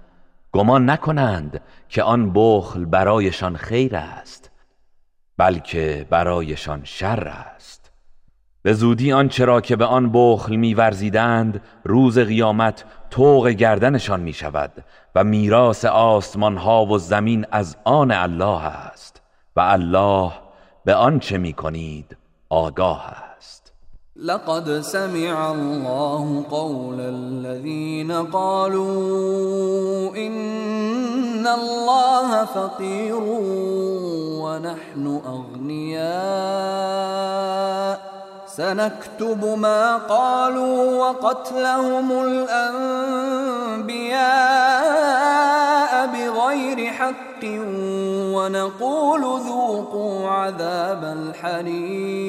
گمان 0.52 0.90
نکنند 0.90 1.60
که 1.88 2.02
آن 2.02 2.32
بخل 2.34 2.84
برایشان 2.84 3.56
خیر 3.56 3.96
است 3.96 4.50
بلکه 5.38 6.06
برایشان 6.10 6.80
شر 6.84 7.28
است. 7.28 7.55
به 8.66 8.72
زودی 8.72 9.12
آنچه 9.12 9.44
را 9.44 9.60
که 9.60 9.76
به 9.76 9.84
آن 9.84 10.10
بخل 10.12 10.56
میورزیدند 10.56 11.60
روز 11.84 12.18
قیامت 12.18 12.84
توق 13.10 13.48
گردنشان 13.48 14.20
می 14.20 14.32
شود 14.32 14.72
و 15.14 15.24
میراث 15.24 15.84
آسمان 15.84 16.56
ها 16.56 16.86
و 16.86 16.98
زمین 16.98 17.46
از 17.50 17.76
آن 17.84 18.10
الله 18.10 18.64
است 18.64 19.22
و 19.56 19.60
الله 19.60 20.32
به 20.84 20.94
آنچه 20.94 21.38
می 21.38 21.52
کنید 21.52 22.16
آگاه 22.48 23.06
است. 23.36 23.72
لقد 24.16 24.80
سمع 24.80 25.50
الله 25.50 26.42
قول 26.42 27.00
الذين 27.00 28.22
قالوا 28.22 28.84
ان 30.16 31.46
الله 31.46 32.44
فقير 32.44 33.14
ونحن 34.42 35.06
اغنياء 35.06 36.06
سنكتب 38.56 39.44
ما 39.44 39.96
قالوا 39.96 41.00
وقتلهم 41.00 42.12
الأنبياء 42.12 42.76
بغير 46.06 46.92
حق 46.92 47.44
ونقول 48.34 49.20
ذوقوا 49.40 50.30
عذاب 50.30 51.04
الحريق. 51.04 52.22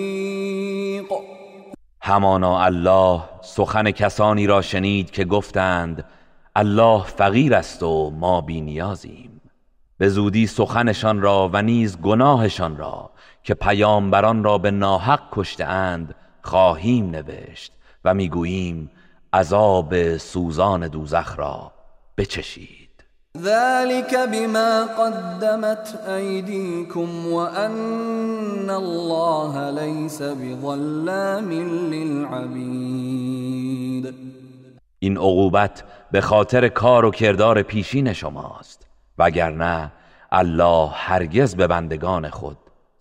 همانا 2.01 2.65
الله 2.65 3.21
سخن 3.41 3.91
کسانی 3.91 4.47
را 4.47 4.61
شنید 4.61 5.11
که 5.11 5.25
گفتند 5.25 6.03
الله 6.55 7.03
فقیر 7.03 7.55
است 7.55 7.83
و 7.83 8.09
ما 8.09 8.41
بی 8.41 8.61
نیازیم. 8.61 9.41
به 9.97 10.09
زودی 10.09 10.47
سخنشان 10.47 11.21
را 11.21 11.49
و 11.53 11.61
نیز 11.61 11.97
گناهشان 12.01 12.77
را 12.77 13.09
که 13.47 13.53
پیامبران 13.53 14.43
را 14.43 14.57
به 14.57 14.71
ناحق 14.71 15.19
کشته 15.31 15.65
اند 15.65 16.15
خواهیم 16.41 17.09
نوشت 17.09 17.73
و 18.05 18.13
می‌گوییم 18.13 18.91
عذاب 19.33 20.17
سوزان 20.17 20.87
دوزخ 20.87 21.39
را 21.39 21.71
بچشید. 22.17 22.89
ذلك 23.37 24.15
بما 24.33 24.85
قدمت 24.85 26.07
ایدیکم 26.07 27.33
وان 27.33 28.69
الله 28.69 29.71
لیس 29.81 30.21
بظلام 30.21 31.49
للعبید 31.91 32.93
این 34.99 35.17
عقوبت 35.17 35.83
به 36.11 36.21
خاطر 36.21 36.67
کار 36.67 37.05
و 37.05 37.11
کردار 37.11 37.61
پیشین 37.61 38.13
شماست 38.13 38.87
وگرنه 39.17 39.91
الله 40.31 40.89
هرگز 40.93 41.55
به 41.55 41.67
بندگان 41.67 42.29
خود 42.29 42.57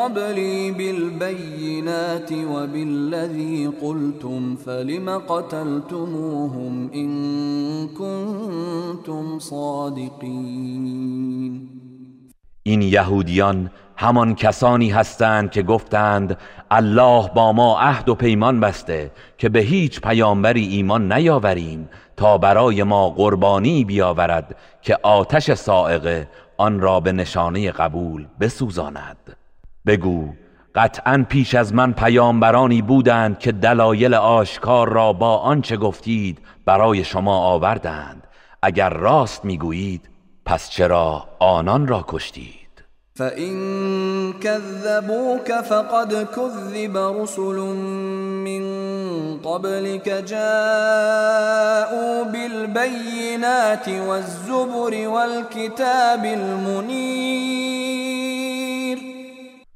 قبلي 0.00 0.70
بالبينات 0.70 2.32
وبالذي 2.32 3.70
قلتم 3.82 4.56
فلم 4.56 5.08
قتلتموهم 5.28 6.90
إن 6.94 7.08
كنتم 7.88 9.38
صادقين 9.38 10.90
این 12.62 12.82
یهودیان 12.82 13.70
همان 13.96 14.34
کسانی 14.34 14.90
هستند 14.90 15.50
که 15.50 15.62
گفتند 15.62 16.36
الله 16.70 17.30
با 17.34 17.52
ما 17.52 17.78
عهد 17.80 18.08
و 18.08 18.14
پیمان 18.14 18.60
بسته 18.60 19.10
که 19.38 19.48
به 19.48 19.60
هیچ 19.60 20.00
پیامبری 20.00 20.66
ایمان 20.66 21.12
نیاوریم 21.12 21.88
تا 22.16 22.38
برای 22.38 22.82
ما 22.82 23.10
قربانی 23.10 23.84
بیاورد 23.84 24.56
که 24.82 24.98
آتش 25.02 25.52
سائقه 25.52 26.28
آن 26.56 26.80
را 26.80 27.00
به 27.00 27.12
نشانه 27.12 27.70
قبول 27.70 28.26
بسوزاند. 28.40 29.39
بگو 29.90 30.28
قطعا 30.74 31.26
پیش 31.28 31.54
از 31.54 31.74
من 31.74 31.92
پیامبرانی 31.92 32.82
بودند 32.82 33.38
که 33.38 33.52
دلایل 33.52 34.14
آشکار 34.14 34.88
را 34.88 35.12
با 35.12 35.36
آنچه 35.36 35.76
گفتید 35.76 36.38
برای 36.64 37.04
شما 37.04 37.36
آوردند. 37.38 38.26
اگر 38.62 38.90
راست 38.90 39.44
می‌گویید 39.44 40.08
پس 40.44 40.70
چرا 40.70 41.28
آنان 41.38 41.86
را 41.86 42.04
کشتید؟ 42.08 42.84
فَإِن 43.16 43.54
كَذَّبُوكَ 44.32 45.48
فَقَدْ 45.70 46.12
كُذِّبَ 46.36 46.96
رُسُلٌ 46.96 47.58
مِّن 48.46 48.64
قَبْلِكَ 49.38 50.08
جَاءُوا 50.32 52.24
بِالْبَيِّنَاتِ 52.24 53.88
وَالزُّبُرِ 53.88 55.08
وَالْكِتَابِ 55.08 56.24
الْمُنِيرِ 56.24 57.80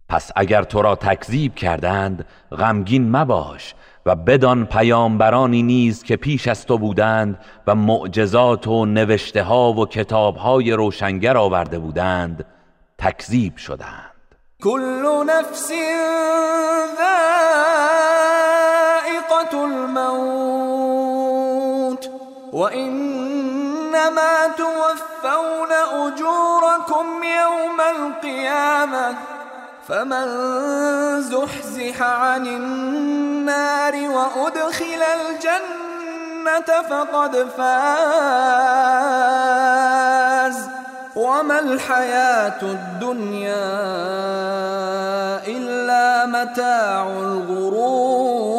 پس 0.09 0.31
اگر 0.37 0.63
تو 0.63 0.83
را 0.83 0.97
تکذیب 0.97 1.55
کردند 1.55 2.25
غمگین 2.53 3.17
مباش 3.17 3.75
و 4.07 4.15
بدان 4.15 4.67
پیامبرانی 4.67 5.63
نیز 5.63 6.03
که 6.03 6.17
پیش 6.17 6.49
از 6.49 6.67
تو 6.67 6.79
بودند 6.79 7.39
و 7.67 7.75
معجزات 7.75 8.67
و 8.67 8.87
نوشته 8.87 9.43
ها 9.43 9.73
و 9.73 9.87
کتاب 9.87 10.37
های 10.37 10.73
روشنگر 10.73 11.37
آورده 11.37 11.79
بودند 11.79 12.45
تکذیب 12.99 13.57
شدند. 13.57 14.11
كل 14.63 15.25
نفس 15.27 15.73
ذائقة 16.99 18.05
الموت 19.65 20.85
وإنما 22.53 24.49
توفون 24.57 25.73
أجوركم 25.73 27.07
يوم 27.25 27.81
القيامة 27.81 29.17
فمن 29.89 30.27
زحزح 31.21 32.03
عن 32.03 32.47
النار 32.47 33.95
وأدخل 33.95 35.03
الجنة 35.15 36.83
فقد 36.89 37.35
فاز. 37.57 37.65
وما 41.17 41.59
الحياة 41.59 42.63
الدنيا 42.63 43.65
الا 45.47 46.27
متاع 46.27 47.07
الغرور. 47.07 48.55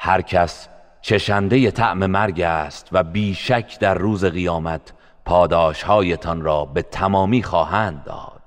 هر 0.00 0.22
کس 0.22 0.68
چشنده 1.00 1.70
طعم 1.70 2.06
مرگ 2.06 2.40
است 2.40 2.88
و 2.92 3.02
بیشک 3.02 3.78
در 3.80 3.94
روز 3.94 4.24
قیامت 4.24 4.92
پاداشهایتان 5.24 6.42
را 6.42 6.64
به 6.64 6.82
تمامی 6.82 7.42
خواهند 7.42 8.04
داد. 8.04 8.37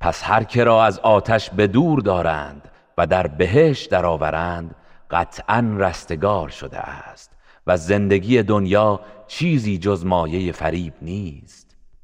پس 0.00 0.22
هر 0.24 0.44
که 0.44 0.64
را 0.64 0.84
از 0.84 0.98
آتش 0.98 1.50
به 1.50 1.66
دور 1.66 2.00
دارند 2.00 2.68
و 2.98 3.06
در 3.06 3.26
بهش 3.26 3.86
درآورند 3.86 4.74
قطعا 5.10 5.74
رستگار 5.76 6.48
شده 6.48 6.78
است 6.78 7.32
و 7.66 7.76
زندگی 7.76 8.42
دنیا 8.42 9.00
چیزی 9.26 9.78
جز 9.78 10.06
مایه 10.06 10.52
فریب 10.52 10.92
نیست. 11.02 11.67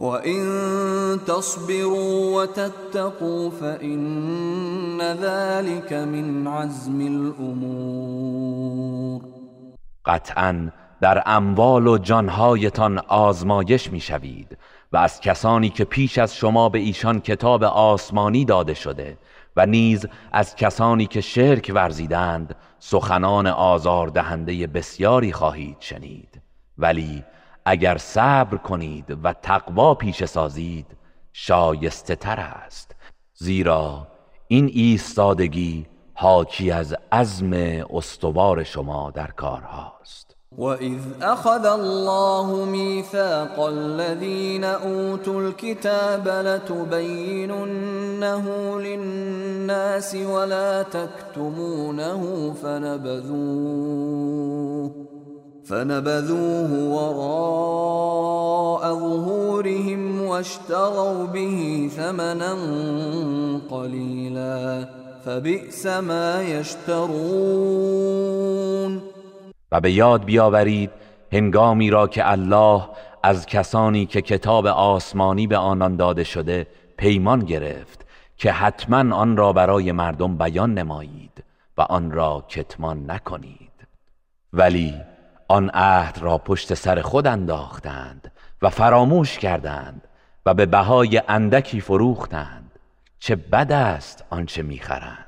وَإِن 0.00 0.40
تَصْبِرُوا 1.26 2.36
وَتَتَّقُوا 2.36 3.50
فَإِنَّ 3.50 5.02
ذَلِكَ 5.02 5.92
مِنْ 5.92 6.46
عَزْمِ 6.46 7.00
الْأُمُورِ. 7.00 9.20
قطعا 10.04 10.72
در 11.00 11.22
اموال 11.26 11.86
و 11.86 11.98
جانهایتان 11.98 12.98
آزمایش 13.08 13.92
می‌شوید 13.92 14.58
و 14.92 14.96
از 14.96 15.20
کسانی 15.20 15.70
که 15.70 15.84
پیش 15.84 16.18
از 16.18 16.36
شما 16.36 16.68
به 16.68 16.78
ایشان 16.78 17.20
کتاب 17.20 17.64
آسمانی 17.64 18.44
داده 18.44 18.74
شده 18.74 19.18
و 19.56 19.66
نیز 19.66 20.06
از 20.32 20.56
کسانی 20.56 21.06
که 21.06 21.20
شرک 21.20 21.72
ورزیدند 21.74 22.54
سخنان 22.78 23.46
آزاردهنده 23.46 24.66
بسیاری 24.66 25.32
خواهید 25.32 25.76
شنید. 25.80 26.40
ولی 26.78 27.24
اگر 27.70 27.98
صبر 27.98 28.56
کنید 28.56 29.18
و 29.24 29.32
تقوا 29.32 29.94
پیش 29.94 30.24
سازید 30.24 30.86
شایسته 31.32 32.16
تر 32.16 32.40
است. 32.40 32.94
زیرا 33.34 34.06
این 34.48 34.70
ایستادگی 34.74 35.86
حاکی 36.14 36.70
از 36.70 36.96
عزم 37.12 37.52
استوار 37.90 38.64
شما 38.64 39.10
در 39.10 39.26
کارهاست 39.26 40.36
وَإِذْ 40.58 41.00
أَخَذَ 41.22 41.66
اللَّهُ 41.66 42.64
مِيثَاقَ 42.64 43.60
الَّذِينَ 43.60 44.64
أُوتُوا 44.64 45.42
الْكِتَابَ 45.42 46.28
لَتُبَيِّنُنَّهُ 46.28 47.54
لِلنَّاسِ 48.80 50.14
وَلَا 50.14 50.82
تَكْتُمُونَهُ 50.82 52.52
فَنَبَذُوهُ. 52.62 53.88
فنبذوه 55.68 56.70
وراء 56.94 58.82
ظهورهم 58.94 60.26
واشتروا 60.26 61.26
به 61.26 61.88
ثمنا 61.96 62.56
قليلا 63.70 64.88
فبئس 65.24 65.86
ما 65.86 66.42
يشترون. 66.42 67.08
و 69.72 69.80
به 69.80 69.92
یاد 69.92 70.24
بیاورید 70.24 70.90
هنگامی 71.32 71.90
را 71.90 72.06
که 72.06 72.30
الله 72.30 72.82
از 73.22 73.46
کسانی 73.46 74.06
که 74.06 74.22
کتاب 74.22 74.66
آسمانی 74.66 75.46
به 75.46 75.56
آنان 75.56 75.96
داده 75.96 76.24
شده 76.24 76.66
پیمان 76.96 77.40
گرفت 77.40 78.06
که 78.36 78.52
حتما 78.52 79.16
آن 79.16 79.36
را 79.36 79.52
برای 79.52 79.92
مردم 79.92 80.38
بیان 80.38 80.74
نمایید 80.74 81.44
و 81.78 81.82
آن 81.82 82.10
را 82.10 82.44
کتمان 82.48 83.10
نکنید. 83.10 83.72
ولی 84.52 84.94
آن 85.48 85.70
عهد 85.74 86.18
را 86.18 86.38
پشت 86.38 86.74
سر 86.74 87.02
خود 87.02 87.26
انداختند 87.26 88.32
و 88.62 88.70
فراموش 88.70 89.38
کردند 89.38 90.08
و 90.46 90.54
به 90.54 90.66
بهای 90.66 91.22
اندکی 91.28 91.80
فروختند. 91.80 92.70
چه 93.18 93.36
بد 93.36 93.72
است 93.72 94.24
آنچه 94.30 94.62
می‌خرند. 94.62 95.27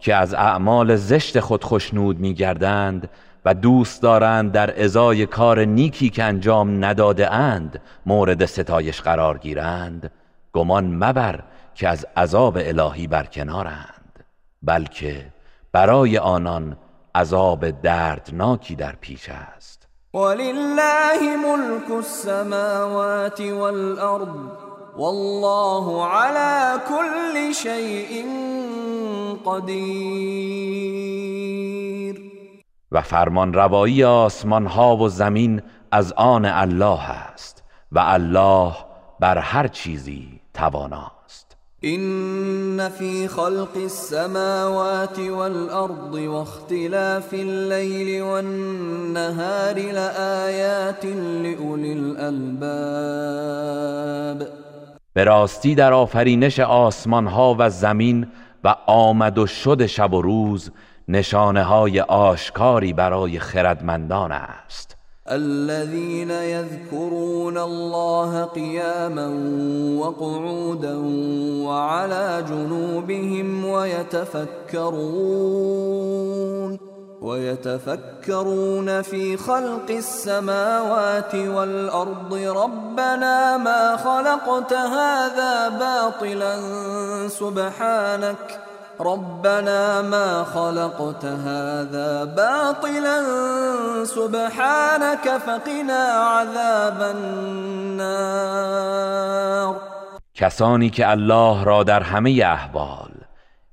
که 0.00 0.14
از 0.14 0.34
اعمال 0.34 0.96
زشت 0.96 1.40
خود 1.40 1.64
خشنود 1.64 2.18
میگردند 2.18 3.10
و 3.44 3.54
دوست 3.54 4.02
دارند 4.02 4.52
در 4.52 4.84
ازای 4.84 5.26
کار 5.26 5.64
نیکی 5.64 6.10
که 6.10 6.24
انجام 6.24 6.84
نداده 6.84 7.32
اند 7.32 7.80
مورد 8.06 8.44
ستایش 8.44 9.00
قرار 9.00 9.38
گیرند 9.38 10.10
گمان 10.52 10.84
مبر 11.04 11.40
که 11.74 11.88
از 11.88 12.06
عذاب 12.16 12.56
الهی 12.60 13.06
برکنارند 13.06 14.24
بلکه 14.62 15.26
برای 15.72 16.18
آنان 16.18 16.76
عذاب 17.14 17.70
دردناکی 17.70 18.74
در 18.74 18.94
پیش 19.00 19.28
است. 19.28 19.88
ولله 20.14 21.36
ملك 21.36 21.90
السماوات 21.90 23.40
والارض 23.40 24.79
والله 25.00 26.06
على 26.06 26.80
كل 26.88 27.54
شيء 27.54 28.24
قدیر 29.44 30.90
و 32.92 33.02
فرمان 33.02 33.54
روایی 33.54 34.04
آسمان 34.04 34.66
ها 34.66 34.96
و 34.96 35.08
زمین 35.08 35.62
از 35.92 36.12
آن 36.12 36.44
الله 36.44 37.10
است 37.10 37.62
و 37.92 37.98
الله 37.98 38.72
بر 39.20 39.38
هر 39.38 39.68
چیزی 39.68 40.40
تواناست. 40.54 41.56
این 41.80 42.88
فی 42.88 43.28
خلق 43.28 43.76
السماوات 43.76 45.18
والارض 45.18 46.14
واختلاف 46.14 47.34
الليل 47.34 48.22
والنهار 48.22 49.74
لآیات 49.74 51.04
لأولی 51.04 51.92
الالباب 51.92 53.20
به 55.12 55.24
راستی 55.24 55.74
در 55.74 55.92
آفرینش 55.92 56.60
آسمان 56.60 57.26
ها 57.26 57.56
و 57.58 57.70
زمین 57.70 58.26
و 58.64 58.74
آمد 58.86 59.38
و 59.38 59.46
شد 59.46 59.86
شب 59.86 60.14
و 60.14 60.22
روز 60.22 60.70
نشانه 61.08 61.62
های 61.62 62.00
آشکاری 62.00 62.92
برای 62.92 63.38
خردمندان 63.38 64.32
است. 64.32 64.96
الذين 65.26 66.30
يذكرون 66.30 67.56
الله 67.56 68.44
قياما 68.44 69.28
وقعودا 70.00 70.98
وعلى 71.64 72.44
جنوبهم 72.48 73.64
ويتفكرون. 73.64 74.90
ويتفكرون 77.22 79.02
في 79.02 79.36
خلق 79.36 79.90
السماوات 79.90 81.34
والأرض. 81.34 82.34
ربنا 82.34 83.56
ما 83.56 83.96
خلقت 83.96 84.72
هذا 84.72 85.68
باطلا 85.68 86.58
سبحانك. 87.28 88.60
ربنا 89.00 90.02
ما 90.02 90.44
خلقت 90.44 91.24
هذا 91.24 92.24
باطلا 92.24 93.24
سبحانك. 94.04 95.38
فقنا 95.46 96.04
عذاب 96.38 97.02
النار. 97.02 98.40
کسانی 100.34 100.90
که 100.90 101.10
الله 101.10 101.64
را 101.64 101.82
در 101.82 102.02
همه 102.02 102.42
احوال 102.44 103.19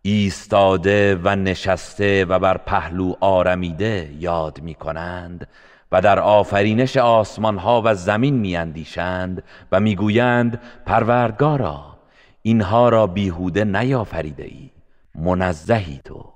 ایستاده 0.09 1.19
و 1.23 1.35
نشسته 1.35 2.25
و 2.25 2.39
بر 2.39 2.57
پهلو 2.57 3.13
آرمیده 3.19 4.15
یاد 4.19 4.61
می 4.61 4.75
کنند 4.75 5.47
و 5.91 6.01
در 6.01 6.19
آفرینش 6.19 6.97
آسمان 6.97 7.57
ها 7.57 7.81
و 7.85 7.95
زمین 7.95 8.33
می 8.33 8.57
اندیشند 8.57 9.43
و 9.71 9.79
می‌گویند 9.79 10.61
پروردگارا 10.85 11.97
اینها 12.41 12.89
را 12.89 13.07
بیهوده 13.07 13.63
نیافریده 13.63 14.43
ای 14.43 14.69
منزهی 15.15 16.01
تو. 16.05 16.33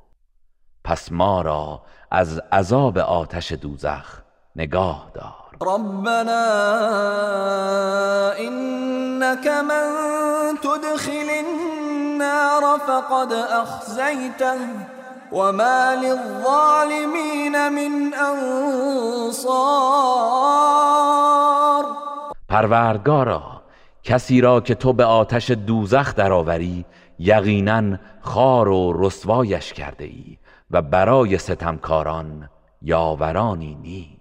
پس 0.83 1.11
ما 1.11 1.41
را 1.41 1.82
از 2.11 2.40
عذاب 2.51 2.98
آتش 2.98 3.51
دوزخ 3.51 4.22
نگاه 4.56 5.11
دار. 5.14 5.41
ربنا 5.61 6.45
انك 8.40 9.48
من 9.48 9.88
تدخل 10.57 11.30
النار 11.45 12.80
فقد 12.88 13.33
اخزيته 13.33 14.57
وما 15.31 15.95
للظالمين 15.95 17.69
من 17.69 18.14
انصار 18.14 19.51
پروردگارا 22.49 23.61
کسی 24.03 24.41
را 24.41 24.61
که 24.61 24.75
تو 24.75 24.93
به 24.93 25.06
آتش 25.06 25.51
دوزخ 25.51 26.15
درآوری 26.15 26.85
یقینا 27.19 27.98
خار 28.22 28.67
و 28.67 28.93
رسوایش 29.06 29.73
کرده 29.73 30.03
ای 30.03 30.38
و 30.72 30.81
برای 30.81 31.38
ستمکاران 31.38 32.49
یاورانی 32.81 33.75
نیست. 33.75 34.20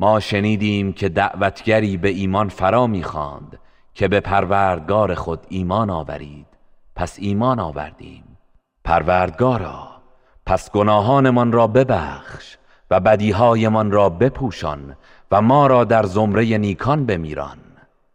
ما 0.00 0.20
شنیدیم 0.20 0.92
که 0.92 1.08
دعوتگری 1.08 1.96
به 1.96 2.08
ایمان 2.08 2.48
فرا 2.48 2.86
می‌خواند 2.86 3.58
که 3.94 4.08
به 4.08 4.20
پروردگار 4.20 5.14
خود 5.14 5.46
ایمان 5.48 5.90
آورید. 5.90 6.46
پس 6.96 7.16
ایمان 7.18 7.60
آوردیم. 7.60 8.38
پروردگارا 8.84 9.88
پس 10.46 10.70
گناهانمان 10.70 11.52
را 11.52 11.66
ببخش 11.66 12.56
و 12.90 13.00
بدیهایمان 13.00 13.90
را 13.90 14.08
بپوشان 14.08 14.96
و 15.30 15.42
ما 15.42 15.66
را 15.66 15.84
در 15.84 16.06
زمره 16.06 16.58
نیکان 16.58 17.06
بمیران. 17.06 17.58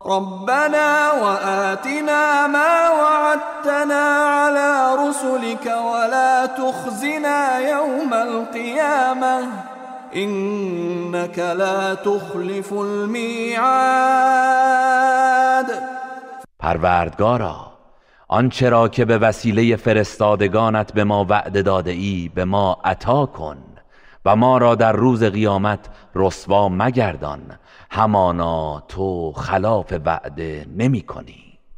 ربنا 0.05 1.11
وآتنا 1.21 2.47
ما 2.47 2.75
وعدتنا 3.01 4.05
على 4.45 4.97
رسلك 5.09 5.65
ولا 5.65 6.47
تخزنا 6.47 7.59
يوم 7.59 8.13
القيامة. 8.13 9.74
إنك 10.15 11.39
لا 11.39 11.95
تخلف 11.95 12.73
الميعاد. 12.73 13.65
پروردگارا 16.59 17.71
آنچه 18.27 18.69
را 18.69 18.87
که 18.87 19.05
به 19.05 19.17
وسیله 19.17 19.75
فرستادگانت 19.75 20.93
به 20.93 21.03
ما 21.03 21.25
وعده 21.29 21.61
داده 21.61 21.91
ای 21.91 22.31
به 22.35 22.45
ما 22.45 22.77
عطا 22.83 23.25
کن 23.25 23.57
و 24.25 24.35
ما 24.35 24.57
را 24.57 24.75
در 24.75 24.91
روز 24.91 25.23
قیامت 25.23 25.89
رسوا 26.15 26.69
مگردان 26.69 27.41
همانا 27.91 28.83
تو 28.87 29.31
خلاف 29.31 29.93
وعده 30.05 30.65
نمی 30.77 31.01
کنی. 31.01 31.44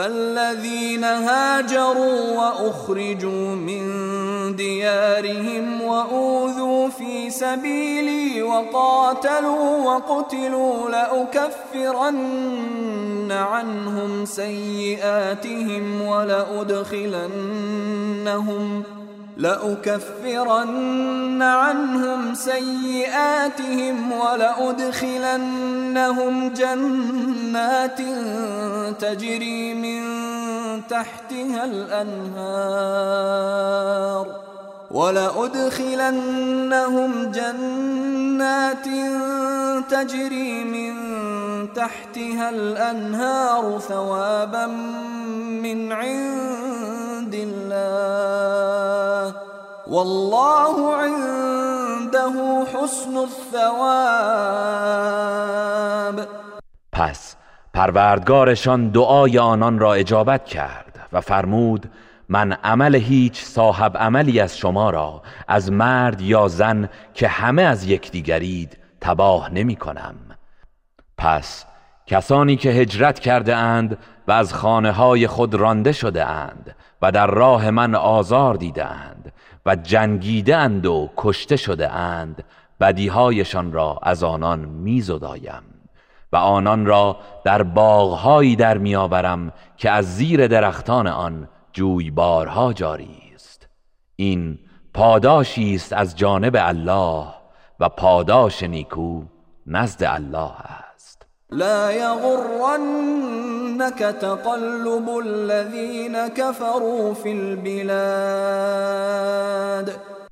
فالذين 0.00 1.04
هاجروا 1.04 2.36
وأخرجوا 2.36 3.54
من 3.54 3.86
ديارهم 4.56 5.82
وأوذوا 5.82 6.88
في 6.88 7.30
سبيلي 7.30 8.42
وقاتلوا 8.42 9.84
وقتلوا 9.84 10.90
لأكفرن 10.90 12.18
عنهم 13.32 14.24
سيئاتهم 14.24 16.02
ولأدخلنهم 16.02 17.22
لأكفرن 19.36 20.62
عنهم 21.42 22.34
سيئاتهم 22.34 24.12
ولأدخلنهم 25.90 26.54
جنات 26.54 27.98
تجري 29.00 29.74
من 29.74 30.02
تحتها 30.88 31.64
الأنهار 31.64 33.00
ولأدخلنهم 34.90 36.10
جنات 37.30 38.86
تجري 39.90 40.64
من 40.64 40.94
تحتها 41.74 42.50
الأنهار 42.50 43.78
ثوابا 43.88 44.66
من 45.62 45.92
عند 45.92 47.34
الله. 47.34 49.34
والله 49.86 50.94
عنده 52.16 52.70
حسن 52.72 53.16
الثواب. 53.16 53.70
پس 56.92 57.36
پروردگارشان 57.74 58.88
دعای 58.88 59.38
آنان 59.38 59.78
را 59.78 59.94
اجابت 59.94 60.44
کرد 60.44 61.08
و 61.12 61.20
فرمود 61.20 61.90
من 62.28 62.52
عمل 62.52 62.94
هیچ 62.94 63.44
صاحب 63.44 63.96
عملی 63.96 64.40
از 64.40 64.58
شما 64.58 64.90
را 64.90 65.22
از 65.48 65.72
مرد 65.72 66.20
یا 66.20 66.48
زن 66.48 66.88
که 67.14 67.28
همه 67.28 67.62
از 67.62 67.84
یکدیگرید 67.84 68.78
تباه 69.00 69.54
نمی 69.54 69.76
کنم. 69.76 70.14
پس 71.18 71.64
کسانی 72.06 72.56
که 72.56 72.70
هجرت 72.70 73.18
کرده 73.18 73.56
اند 73.56 73.98
و 74.28 74.32
از 74.32 74.54
خانه 74.54 74.92
های 74.92 75.26
خود 75.26 75.54
رانده 75.54 75.92
شده 75.92 76.26
اند 76.26 76.76
و 77.02 77.12
در 77.12 77.26
راه 77.26 77.70
من 77.70 77.94
آزار 77.94 78.54
دیده 78.54 78.84
اند 78.84 79.32
و 79.66 79.76
جنگیده 79.76 80.56
اند 80.56 80.86
و 80.86 81.10
کشته 81.16 81.56
شده 81.56 81.90
اند 81.92 82.44
بدیهایشان 82.80 83.72
را 83.72 83.98
از 84.02 84.24
آنان 84.24 84.58
میزدایم 84.58 85.62
و 86.32 86.36
آنان 86.36 86.86
را 86.86 87.16
در 87.44 87.62
باغهایی 87.62 88.56
در 88.56 88.78
میآورم 88.78 89.52
که 89.76 89.90
از 89.90 90.16
زیر 90.16 90.46
درختان 90.46 91.06
آن 91.06 91.48
جویبارها 91.72 92.72
جاری 92.72 93.32
است. 93.34 93.68
این 94.16 94.58
پاداشی 94.94 95.74
است 95.74 95.92
از 95.92 96.16
جانب 96.16 96.56
الله 96.58 97.26
و 97.80 97.88
پاداش 97.88 98.62
نیکو 98.62 99.22
نزد 99.66 100.04
الله 100.04 100.60
است. 100.60 100.89
لا 101.52 101.90
يغرنك 101.90 103.98
تقلب 103.98 105.18
الذين 105.18 106.28
كفروا 106.28 107.14
في 107.14 107.32
البلاد. 107.32 107.90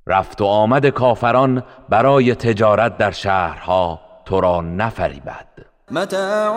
رفت 0.09 0.41
و 0.41 0.45
آمد 0.45 0.87
کافران 0.87 1.63
برای 1.89 2.35
تجارت 2.35 2.99
در 2.99 3.11
شهرها 3.11 4.01
تو 4.25 4.41
را 4.41 4.61
نفریبد. 4.61 5.47
متاع 5.91 6.57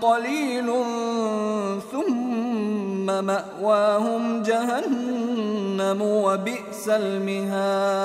قلیل 0.00 0.66
ثم 1.92 3.20
مأواهم 3.20 4.42
جهنم 4.42 6.02
و 6.02 6.36
بئس 6.36 6.88
المهاد. 6.88 8.00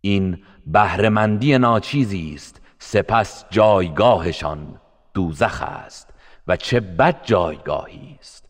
این 0.00 0.38
بهرهمندی 0.66 1.58
ناچیزی 1.58 2.32
است 2.34 2.59
سپس 2.92 3.44
جایگاهشان 3.50 4.80
دوزخ 5.14 5.62
است 5.62 6.08
و 6.48 6.56
چه 6.56 6.80
بد 6.80 7.16
جایگاهی 7.22 8.18
است. 8.20 8.44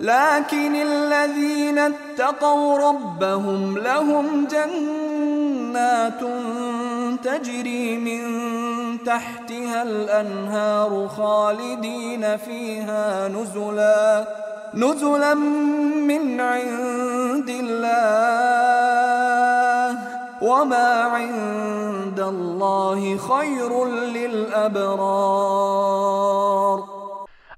لكن 0.00 0.74
الذين 0.74 1.78
اتقوا 1.78 2.90
ربهم 2.90 3.76
لهم 3.76 4.46
جنات 4.46 6.20
تجري 7.24 7.96
من 7.96 8.24
تحتها 8.98 9.82
الأنهار 9.82 11.08
خالدين 11.08 12.36
فيها 12.36 13.28
نزلا 13.28 14.26
نزلا 14.74 15.34
من 15.34 16.40
عند 16.40 17.48
الله. 17.48 18.84
وما 20.44 21.16
عند 21.16 22.20
الله 22.20 23.18
خير 23.18 23.84
للأبرار. 24.14 25.24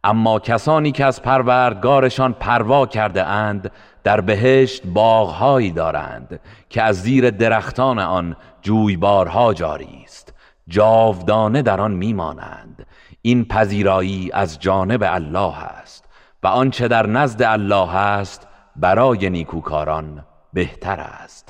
اما 0.05 0.39
کسانی 0.39 0.93
که 0.93 1.05
از 1.05 1.23
پروردگارشان 1.23 2.33
پروا 2.33 2.87
کرده 2.87 3.25
اند 3.25 3.71
در 4.05 4.21
بهشت 4.21 4.87
باغهایی 4.87 5.71
دارند 5.71 6.41
که 6.71 6.83
از 6.83 7.03
زیر 7.03 7.31
درختان 7.31 7.99
آن 7.99 8.37
جویبارها 8.63 9.55
جاری 9.55 10.03
است. 10.05 10.35
جاودانه 10.69 11.63
در 11.63 11.81
آن 11.81 11.93
میمانند. 11.93 12.87
این 13.23 13.45
پذیرایی 13.45 14.31
از 14.33 14.59
جانب 14.59 15.03
الله 15.07 15.59
است 15.65 16.05
و 16.43 16.47
آنچه 16.47 16.89
در 16.89 17.07
نزد 17.07 17.43
الله 17.43 17.97
است 17.97 18.47
برای 18.77 19.31
نیکوکاران 19.31 20.25
بهتر 20.53 21.01
است. 21.01 21.45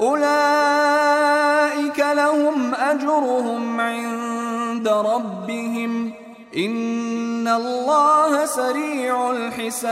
أولئك 0.00 1.98
لهم 1.98 2.74
أجرهم 2.74 3.80
عند 3.80 4.88
ربهم. 4.88 6.12
إن 6.56 7.48
الله 7.48 8.46
سریع 8.46 9.18
الحساب. 9.18 9.82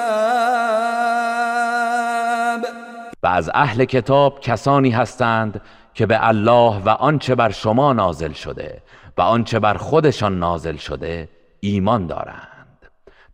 و 3.23 3.27
از 3.27 3.51
اهل 3.55 3.85
کتاب 3.85 4.41
کسانی 4.41 4.91
هستند 4.91 5.61
که 5.95 6.07
به 6.07 6.29
الله 6.29 6.83
و 6.85 6.89
آنچه 6.89 7.35
بر 7.35 7.51
شما 7.51 7.93
نازل 7.93 8.33
شده 8.33 8.83
و 9.19 9.23
آنچه 9.23 9.59
بر 9.59 9.75
خودشان 9.75 10.39
نازل 10.39 10.77
شده 10.77 11.29
ایمان 11.61 12.07
دارند. 12.07 12.50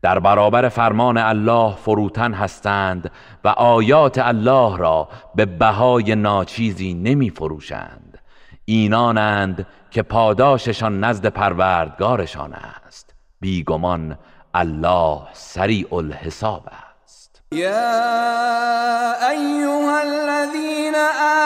در 0.02 0.18
برابر 0.18 0.68
فرمان 0.68 1.16
الله 1.16 1.75
فروتن 1.75 2.33
هستند 2.34 3.10
و 3.44 3.49
آیات 3.49 4.18
الله 4.18 4.76
را 4.76 5.08
به 5.34 5.47
بهای 5.47 6.15
ناچیزی 6.15 6.94
نمی 6.94 7.31
فروشند. 7.31 8.18
اینانند 8.65 9.66
که 9.91 10.02
پاداششان 10.02 11.05
نزد 11.05 11.26
پروردگارشان 11.26 12.52
است. 12.52 13.15
بیگمان 13.41 14.18
الله 14.55 15.20
سریع 15.33 15.94
الحساب 15.94 16.62
است. 16.66 17.42
یا 17.52 19.28
ایها 19.31 19.99
الذین 19.99 20.94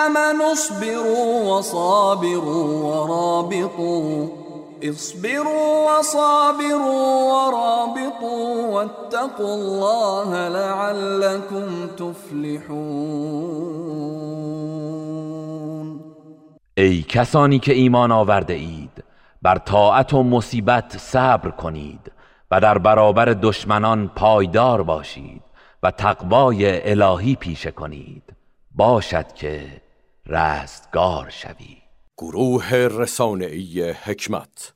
آمنوا 0.06 0.52
اصبروا 0.52 1.58
وصابروا 1.58 2.64
ورابطوا 2.64 4.39
اصبروا 4.82 5.98
وصابروا 5.98 7.26
ورابطوا 7.30 8.70
واتقوا 8.70 9.54
الله 9.54 10.48
لعلكم 10.48 11.86
تفلحون. 11.86 13.60
ای 16.76 17.02
کسانی 17.02 17.58
که 17.58 17.72
ایمان 17.72 18.12
آورده 18.12 18.54
اید 18.54 19.04
بر 19.42 19.58
طاعت 19.58 20.14
و 20.14 20.22
مصیبت 20.22 20.98
صبر 20.98 21.50
کنید 21.50 22.12
و 22.50 22.60
در 22.60 22.78
برابر 22.78 23.24
دشمنان 23.24 24.08
پایدار 24.08 24.82
باشید 24.82 25.42
و 25.82 25.90
تقوای 25.90 26.90
الهی 26.90 27.36
پیشه 27.36 27.70
کنید. 27.70 28.22
باشد 28.74 29.32
که 29.32 29.82
رستگار 30.26 31.28
شوید. 31.30 31.79
گروه 32.20 32.74
رسانه‌ای 32.74 33.90
حکمت. 33.90 34.74